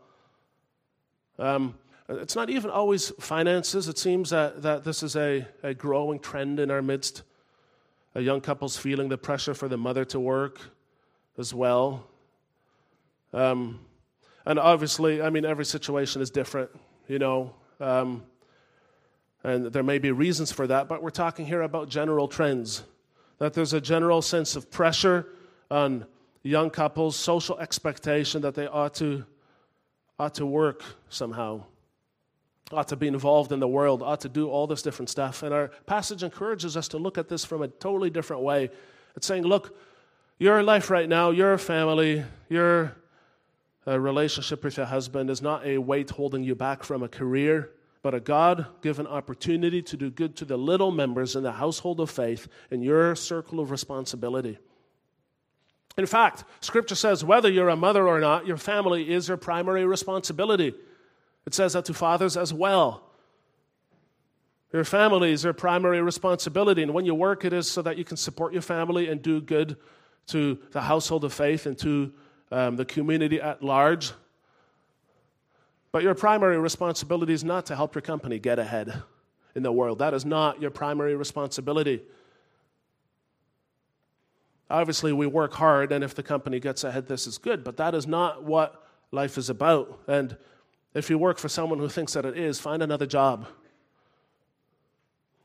Um, 1.38 1.74
it's 2.18 2.36
not 2.36 2.50
even 2.50 2.70
always 2.70 3.10
finances. 3.20 3.88
It 3.88 3.98
seems 3.98 4.30
that, 4.30 4.62
that 4.62 4.84
this 4.84 5.02
is 5.02 5.16
a, 5.16 5.46
a 5.62 5.74
growing 5.74 6.18
trend 6.18 6.60
in 6.60 6.70
our 6.70 6.82
midst. 6.82 7.22
A 8.14 8.20
young 8.20 8.40
couple's 8.40 8.76
feeling 8.76 9.08
the 9.08 9.18
pressure 9.18 9.54
for 9.54 9.68
the 9.68 9.78
mother 9.78 10.04
to 10.06 10.20
work 10.20 10.60
as 11.38 11.54
well. 11.54 12.06
Um, 13.32 13.80
and 14.44 14.58
obviously, 14.58 15.22
I 15.22 15.30
mean, 15.30 15.44
every 15.44 15.64
situation 15.64 16.20
is 16.20 16.30
different, 16.30 16.70
you 17.08 17.18
know. 17.18 17.54
Um, 17.80 18.24
and 19.44 19.66
there 19.66 19.82
may 19.82 19.98
be 19.98 20.10
reasons 20.10 20.52
for 20.52 20.66
that, 20.66 20.88
but 20.88 21.02
we're 21.02 21.10
talking 21.10 21.46
here 21.46 21.62
about 21.62 21.88
general 21.88 22.28
trends 22.28 22.84
that 23.38 23.54
there's 23.54 23.72
a 23.72 23.80
general 23.80 24.22
sense 24.22 24.54
of 24.54 24.70
pressure 24.70 25.26
on 25.70 26.06
young 26.44 26.70
couples, 26.70 27.16
social 27.16 27.58
expectation 27.58 28.42
that 28.42 28.54
they 28.54 28.66
ought 28.66 28.94
to, 28.94 29.24
ought 30.18 30.34
to 30.34 30.46
work 30.46 30.84
somehow, 31.08 31.64
ought 32.70 32.88
to 32.88 32.96
be 32.96 33.08
involved 33.08 33.52
in 33.52 33.60
the 33.60 33.68
world, 33.68 34.02
ought 34.02 34.20
to 34.20 34.28
do 34.28 34.48
all 34.48 34.66
this 34.66 34.82
different 34.82 35.10
stuff. 35.10 35.42
And 35.42 35.52
our 35.52 35.68
passage 35.86 36.22
encourages 36.22 36.76
us 36.76 36.88
to 36.88 36.98
look 36.98 37.18
at 37.18 37.28
this 37.28 37.44
from 37.44 37.62
a 37.62 37.68
totally 37.68 38.10
different 38.10 38.42
way. 38.42 38.70
It's 39.16 39.26
saying, 39.26 39.42
look, 39.42 39.76
your 40.38 40.62
life 40.62 40.90
right 40.90 41.08
now, 41.08 41.30
your 41.30 41.58
family, 41.58 42.24
your 42.48 42.96
uh, 43.86 43.98
relationship 43.98 44.64
with 44.64 44.76
your 44.76 44.86
husband 44.86 45.28
is 45.28 45.42
not 45.42 45.66
a 45.66 45.78
weight 45.78 46.10
holding 46.10 46.44
you 46.44 46.54
back 46.54 46.82
from 46.82 47.02
a 47.02 47.08
career, 47.08 47.70
but 48.02 48.14
a 48.14 48.20
God 48.20 48.66
given 48.80 49.06
opportunity 49.06 49.82
to 49.82 49.96
do 49.96 50.10
good 50.10 50.36
to 50.36 50.44
the 50.44 50.56
little 50.56 50.90
members 50.90 51.36
in 51.36 51.42
the 51.42 51.52
household 51.52 52.00
of 52.00 52.10
faith 52.10 52.48
in 52.70 52.82
your 52.82 53.14
circle 53.14 53.60
of 53.60 53.70
responsibility. 53.70 54.58
In 55.98 56.06
fact, 56.06 56.44
Scripture 56.60 56.94
says 56.94 57.22
whether 57.22 57.50
you're 57.50 57.68
a 57.68 57.76
mother 57.76 58.08
or 58.08 58.18
not, 58.18 58.46
your 58.46 58.56
family 58.56 59.12
is 59.12 59.28
your 59.28 59.36
primary 59.36 59.84
responsibility. 59.84 60.74
It 61.46 61.54
says 61.54 61.72
that 61.72 61.84
to 61.86 61.94
fathers 61.94 62.36
as 62.36 62.52
well. 62.52 63.02
Your 64.72 64.84
family 64.84 65.32
is 65.32 65.44
your 65.44 65.52
primary 65.52 66.00
responsibility, 66.00 66.82
and 66.82 66.94
when 66.94 67.04
you 67.04 67.14
work, 67.14 67.44
it 67.44 67.52
is 67.52 67.70
so 67.70 67.82
that 67.82 67.98
you 67.98 68.04
can 68.04 68.16
support 68.16 68.52
your 68.52 68.62
family 68.62 69.08
and 69.08 69.20
do 69.20 69.40
good 69.40 69.76
to 70.28 70.58
the 70.70 70.80
household 70.80 71.24
of 71.24 71.32
faith 71.32 71.66
and 71.66 71.76
to 71.78 72.12
um, 72.50 72.76
the 72.76 72.84
community 72.84 73.40
at 73.40 73.62
large. 73.62 74.12
But 75.90 76.02
your 76.02 76.14
primary 76.14 76.58
responsibility 76.58 77.34
is 77.34 77.44
not 77.44 77.66
to 77.66 77.76
help 77.76 77.94
your 77.94 78.02
company 78.02 78.38
get 78.38 78.58
ahead 78.58 79.02
in 79.54 79.62
the 79.62 79.72
world. 79.72 79.98
That 79.98 80.14
is 80.14 80.24
not 80.24 80.62
your 80.62 80.70
primary 80.70 81.16
responsibility. 81.16 82.02
Obviously, 84.70 85.12
we 85.12 85.26
work 85.26 85.52
hard, 85.52 85.92
and 85.92 86.02
if 86.02 86.14
the 86.14 86.22
company 86.22 86.58
gets 86.60 86.82
ahead, 86.82 87.08
this 87.08 87.26
is 87.26 87.36
good, 87.36 87.62
but 87.62 87.76
that 87.76 87.94
is 87.94 88.06
not 88.06 88.42
what 88.42 88.86
life 89.10 89.36
is 89.36 89.50
about. 89.50 90.00
And 90.08 90.34
if 90.94 91.10
you 91.10 91.18
work 91.18 91.38
for 91.38 91.48
someone 91.48 91.78
who 91.78 91.88
thinks 91.88 92.12
that 92.12 92.24
it 92.24 92.36
is, 92.36 92.60
find 92.60 92.82
another 92.82 93.06
job. 93.06 93.46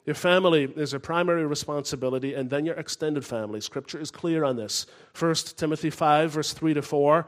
Your 0.05 0.15
family 0.15 0.63
is 0.75 0.93
a 0.93 0.99
primary 0.99 1.45
responsibility, 1.45 2.33
and 2.33 2.49
then 2.49 2.65
your 2.65 2.75
extended 2.75 3.25
family. 3.25 3.59
Scripture 3.59 3.99
is 3.99 4.09
clear 4.09 4.43
on 4.43 4.55
this. 4.55 4.85
1 5.17 5.35
Timothy 5.57 5.89
5, 5.89 6.31
verse 6.31 6.53
3 6.53 6.75
to 6.75 6.81
4, 6.81 7.27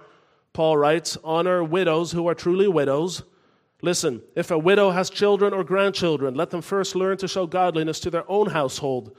Paul 0.53 0.78
writes, 0.78 1.17
Honor 1.24 1.63
widows 1.63 2.13
who 2.13 2.28
are 2.28 2.36
truly 2.36 2.67
widows. 2.67 3.24
Listen, 3.82 4.22
if 4.36 4.51
a 4.51 4.57
widow 4.57 4.91
has 4.91 5.09
children 5.09 5.53
or 5.53 5.63
grandchildren, 5.63 6.36
let 6.36 6.49
them 6.49 6.61
first 6.61 6.95
learn 6.95 7.17
to 7.17 7.28
show 7.28 7.47
godliness 7.47 7.99
to 8.01 8.09
their 8.09 8.30
own 8.30 8.49
household 8.49 9.15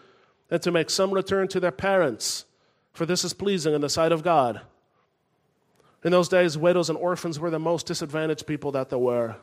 and 0.51 0.61
to 0.63 0.71
make 0.71 0.91
some 0.91 1.11
return 1.11 1.49
to 1.49 1.61
their 1.61 1.71
parents 1.71 2.47
for 2.93 3.07
this 3.07 3.25
is 3.25 3.33
pleasing 3.33 3.75
in 3.75 3.81
the 3.81 3.89
sight 3.89 4.13
of 4.13 4.23
God. 4.23 4.61
In 6.03 6.13
those 6.13 6.29
days, 6.29 6.57
widows 6.57 6.89
and 6.89 6.99
orphans 6.99 7.39
were 7.39 7.51
the 7.51 7.59
most 7.59 7.87
disadvantaged 7.87 8.47
people 8.47 8.73
that 8.73 8.89
there 8.89 8.99
were. 8.99 9.37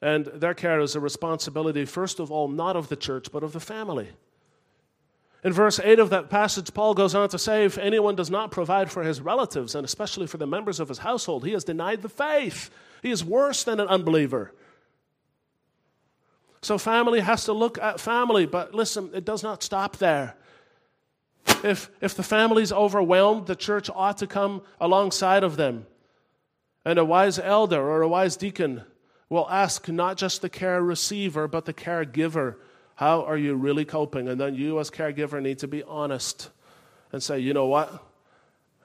And 0.00 0.26
their 0.26 0.54
care 0.54 0.80
is 0.80 0.94
a 0.94 1.00
responsibility, 1.00 1.84
first 1.84 2.20
of 2.20 2.30
all, 2.30 2.48
not 2.48 2.76
of 2.76 2.88
the 2.88 2.96
church, 2.96 3.32
but 3.32 3.42
of 3.42 3.52
the 3.52 3.60
family. 3.60 4.10
In 5.44 5.52
verse 5.52 5.78
8 5.78 5.98
of 5.98 6.10
that 6.10 6.30
passage, 6.30 6.74
Paul 6.74 6.94
goes 6.94 7.14
on 7.14 7.28
to 7.30 7.38
say 7.38 7.64
if 7.64 7.78
anyone 7.78 8.16
does 8.16 8.30
not 8.30 8.50
provide 8.50 8.90
for 8.90 9.04
his 9.04 9.20
relatives, 9.20 9.74
and 9.74 9.84
especially 9.84 10.26
for 10.26 10.36
the 10.36 10.46
members 10.46 10.80
of 10.80 10.88
his 10.88 10.98
household, 10.98 11.44
he 11.44 11.52
has 11.52 11.64
denied 11.64 12.02
the 12.02 12.08
faith. 12.08 12.70
He 13.02 13.10
is 13.10 13.24
worse 13.24 13.64
than 13.64 13.80
an 13.80 13.88
unbeliever. 13.88 14.52
So, 16.60 16.76
family 16.76 17.20
has 17.20 17.44
to 17.44 17.52
look 17.52 17.78
at 17.78 18.00
family, 18.00 18.46
but 18.46 18.74
listen, 18.74 19.10
it 19.14 19.24
does 19.24 19.44
not 19.44 19.62
stop 19.62 19.98
there. 19.98 20.34
If, 21.64 21.90
if 22.00 22.14
the 22.14 22.22
family's 22.22 22.72
overwhelmed, 22.72 23.46
the 23.46 23.56
church 23.56 23.90
ought 23.92 24.18
to 24.18 24.26
come 24.26 24.62
alongside 24.80 25.42
of 25.42 25.56
them. 25.56 25.86
And 26.84 26.98
a 26.98 27.04
wise 27.04 27.38
elder 27.38 27.80
or 27.80 28.02
a 28.02 28.08
wise 28.08 28.36
deacon 28.36 28.82
will 29.28 29.48
ask 29.50 29.88
not 29.88 30.16
just 30.16 30.40
the 30.40 30.48
care 30.48 30.82
receiver, 30.82 31.48
but 31.48 31.64
the 31.64 31.74
caregiver, 31.74 32.56
how 32.94 33.24
are 33.24 33.36
you 33.36 33.54
really 33.54 33.84
coping? 33.84 34.28
And 34.28 34.40
then 34.40 34.54
you, 34.54 34.78
as 34.80 34.90
caregiver, 34.90 35.42
need 35.42 35.58
to 35.58 35.68
be 35.68 35.82
honest 35.82 36.50
and 37.12 37.22
say, 37.22 37.38
you 37.38 37.52
know 37.52 37.66
what? 37.66 38.02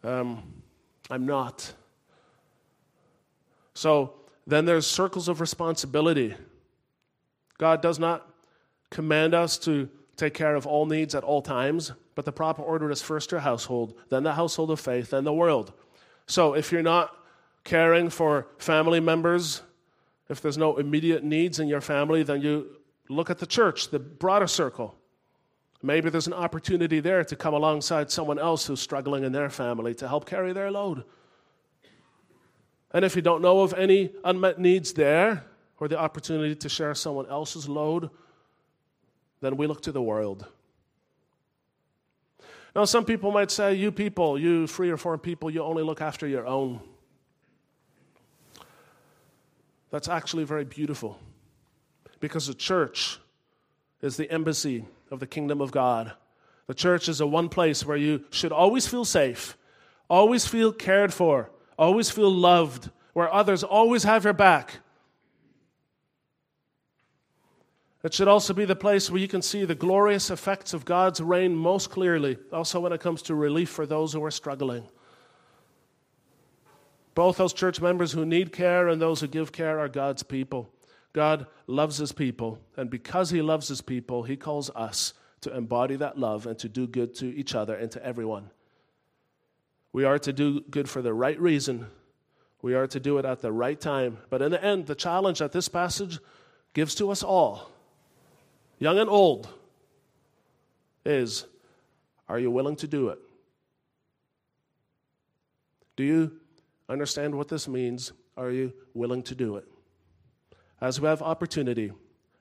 Um, 0.03 0.43
I'm 1.09 1.25
not. 1.25 1.73
So 3.73 4.13
then 4.45 4.65
there's 4.65 4.85
circles 4.85 5.27
of 5.27 5.39
responsibility. 5.39 6.35
God 7.57 7.81
does 7.81 7.99
not 7.99 8.29
command 8.89 9.33
us 9.33 9.57
to 9.59 9.89
take 10.15 10.33
care 10.33 10.55
of 10.55 10.67
all 10.67 10.85
needs 10.85 11.15
at 11.15 11.23
all 11.23 11.41
times, 11.41 11.91
but 12.15 12.25
the 12.25 12.31
proper 12.31 12.61
order 12.61 12.91
is 12.91 13.01
first 13.01 13.31
your 13.31 13.41
household, 13.41 13.95
then 14.09 14.23
the 14.23 14.33
household 14.33 14.71
of 14.71 14.79
faith, 14.79 15.09
then 15.09 15.23
the 15.23 15.33
world. 15.33 15.73
So 16.27 16.53
if 16.53 16.71
you're 16.71 16.83
not 16.83 17.15
caring 17.63 18.09
for 18.09 18.47
family 18.57 18.99
members, 18.99 19.61
if 20.29 20.41
there's 20.41 20.57
no 20.57 20.77
immediate 20.77 21.23
needs 21.23 21.59
in 21.59 21.67
your 21.67 21.81
family, 21.81 22.23
then 22.23 22.41
you 22.41 22.77
look 23.09 23.29
at 23.29 23.39
the 23.39 23.47
church, 23.47 23.89
the 23.89 23.99
broader 23.99 24.47
circle. 24.47 24.95
Maybe 25.81 26.09
there's 26.09 26.27
an 26.27 26.33
opportunity 26.33 27.01
there 27.01 27.25
to 27.25 27.35
come 27.35 27.53
alongside 27.53 28.09
someone 28.09 28.39
else 28.39 28.65
who's 28.65 28.79
struggling 28.79 29.23
in 29.25 29.33
their 29.33 29.49
family 29.49 29.93
to 29.95 30.07
help 30.07 30.25
carry 30.25 30.53
their 30.53 30.71
load. 30.71 31.03
And 32.91 33.03
if 33.03 33.15
you 33.15 33.21
don't 33.21 33.41
know 33.41 33.61
of 33.61 33.73
any 33.73 34.11
unmet 34.23 34.59
needs 34.59 34.93
there, 34.93 35.45
or 35.79 35.87
the 35.89 35.99
opportunity 35.99 36.55
to 36.55 36.69
share 36.69 36.95
someone 36.95 37.27
else's 37.27 37.67
load, 37.67 38.09
then 39.43 39.57
we 39.57 39.67
look 39.67 39.81
to 39.81 39.91
the 39.91 40.01
world. 40.01 40.45
Now, 42.75 42.85
some 42.85 43.05
people 43.05 43.31
might 43.31 43.51
say, 43.51 43.75
you 43.75 43.91
people, 43.91 44.39
you 44.39 44.65
free 44.65 44.89
reformed 44.89 45.21
people, 45.21 45.51
you 45.51 45.61
only 45.61 45.83
look 45.83 46.01
after 46.01 46.27
your 46.27 46.47
own. 46.47 46.79
That's 49.91 50.07
actually 50.09 50.43
very 50.43 50.65
beautiful 50.65 51.19
because 52.19 52.47
the 52.47 52.55
church 52.55 53.19
is 54.01 54.17
the 54.17 54.31
embassy 54.31 54.85
of 55.11 55.19
the 55.19 55.27
kingdom 55.27 55.61
of 55.61 55.71
God. 55.71 56.13
The 56.65 56.73
church 56.73 57.07
is 57.07 57.21
a 57.21 57.27
one 57.27 57.49
place 57.49 57.85
where 57.85 57.97
you 57.97 58.23
should 58.31 58.51
always 58.51 58.87
feel 58.87 59.05
safe, 59.05 59.55
always 60.09 60.47
feel 60.47 60.71
cared 60.71 61.13
for, 61.13 61.51
always 61.77 62.09
feel 62.09 62.31
loved, 62.31 62.89
where 63.13 63.31
others 63.31 63.63
always 63.63 64.03
have 64.03 64.23
your 64.23 64.33
back, 64.33 64.79
It 68.03 68.13
should 68.13 68.27
also 68.27 68.53
be 68.53 68.65
the 68.65 68.75
place 68.75 69.09
where 69.09 69.21
you 69.21 69.29
can 69.29 69.41
see 69.41 69.63
the 69.63 69.75
glorious 69.75 70.29
effects 70.29 70.73
of 70.73 70.83
God's 70.83 71.21
reign 71.21 71.55
most 71.55 71.89
clearly, 71.89 72.37
also 72.51 72.81
when 72.81 72.91
it 72.91 72.99
comes 72.99 73.21
to 73.23 73.35
relief 73.35 73.69
for 73.69 73.85
those 73.85 74.11
who 74.11 74.23
are 74.25 74.31
struggling. 74.31 74.83
Both 77.15 77.37
those 77.37 77.53
church 77.53 77.79
members 77.79 78.11
who 78.11 78.25
need 78.25 78.51
care 78.51 78.89
and 78.89 79.01
those 79.01 79.21
who 79.21 79.27
give 79.27 79.53
care 79.53 79.79
are 79.79 79.87
God's 79.87 80.23
people. 80.23 80.69
God 81.13 81.47
loves 81.65 81.97
his 81.97 82.11
people, 82.11 82.59
and 82.75 82.89
because 82.89 83.29
he 83.29 83.41
loves 83.41 83.69
his 83.69 83.81
people, 83.81 84.23
he 84.23 84.35
calls 84.35 84.69
us 84.71 85.13
to 85.41 85.55
embody 85.55 85.95
that 85.95 86.17
love 86.17 86.45
and 86.45 86.57
to 86.59 86.67
do 86.67 86.87
good 86.87 87.15
to 87.15 87.27
each 87.27 87.55
other 87.55 87.75
and 87.75 87.89
to 87.91 88.05
everyone. 88.05 88.49
We 89.93 90.03
are 90.03 90.19
to 90.19 90.33
do 90.33 90.61
good 90.61 90.89
for 90.89 91.01
the 91.01 91.13
right 91.13 91.39
reason. 91.39 91.85
We 92.61 92.73
are 92.73 92.87
to 92.87 92.99
do 92.99 93.17
it 93.19 93.25
at 93.25 93.41
the 93.41 93.51
right 93.51 93.79
time. 93.79 94.17
But 94.29 94.41
in 94.41 94.51
the 94.51 94.63
end, 94.63 94.87
the 94.87 94.95
challenge 94.95 95.39
that 95.39 95.51
this 95.51 95.69
passage 95.69 96.19
gives 96.73 96.95
to 96.95 97.11
us 97.11 97.21
all 97.21 97.72
young 98.79 98.99
and 98.99 99.09
old, 99.09 99.47
is 101.05 101.45
are 102.27 102.39
you 102.39 102.49
willing 102.49 102.75
to 102.77 102.87
do 102.87 103.09
it? 103.09 103.19
Do 105.95 106.03
you 106.03 106.31
understand 106.89 107.35
what 107.35 107.47
this 107.47 107.67
means? 107.67 108.13
Are 108.35 108.49
you 108.49 108.73
willing 108.93 109.21
to 109.23 109.35
do 109.35 109.57
it? 109.57 109.67
As 110.81 110.99
we 110.99 111.07
have 111.07 111.21
opportunity, 111.21 111.91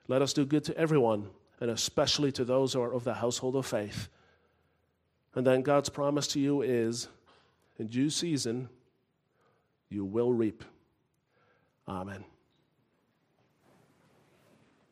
let 0.07 0.21
us 0.21 0.33
do 0.33 0.45
good 0.45 0.63
to 0.65 0.77
everyone, 0.77 1.29
and 1.59 1.69
especially 1.69 2.31
to 2.33 2.43
those 2.43 2.73
who 2.73 2.81
are 2.81 2.93
of 2.93 3.03
the 3.03 3.13
household 3.13 3.55
of 3.55 3.65
faith. 3.65 4.09
And 5.35 5.45
then 5.45 5.61
God's 5.61 5.89
promise 5.89 6.27
to 6.29 6.39
you 6.39 6.61
is 6.61 7.07
in 7.77 7.87
due 7.87 8.09
season, 8.09 8.69
you 9.89 10.03
will 10.05 10.33
reap. 10.33 10.63
Amen. 11.87 12.23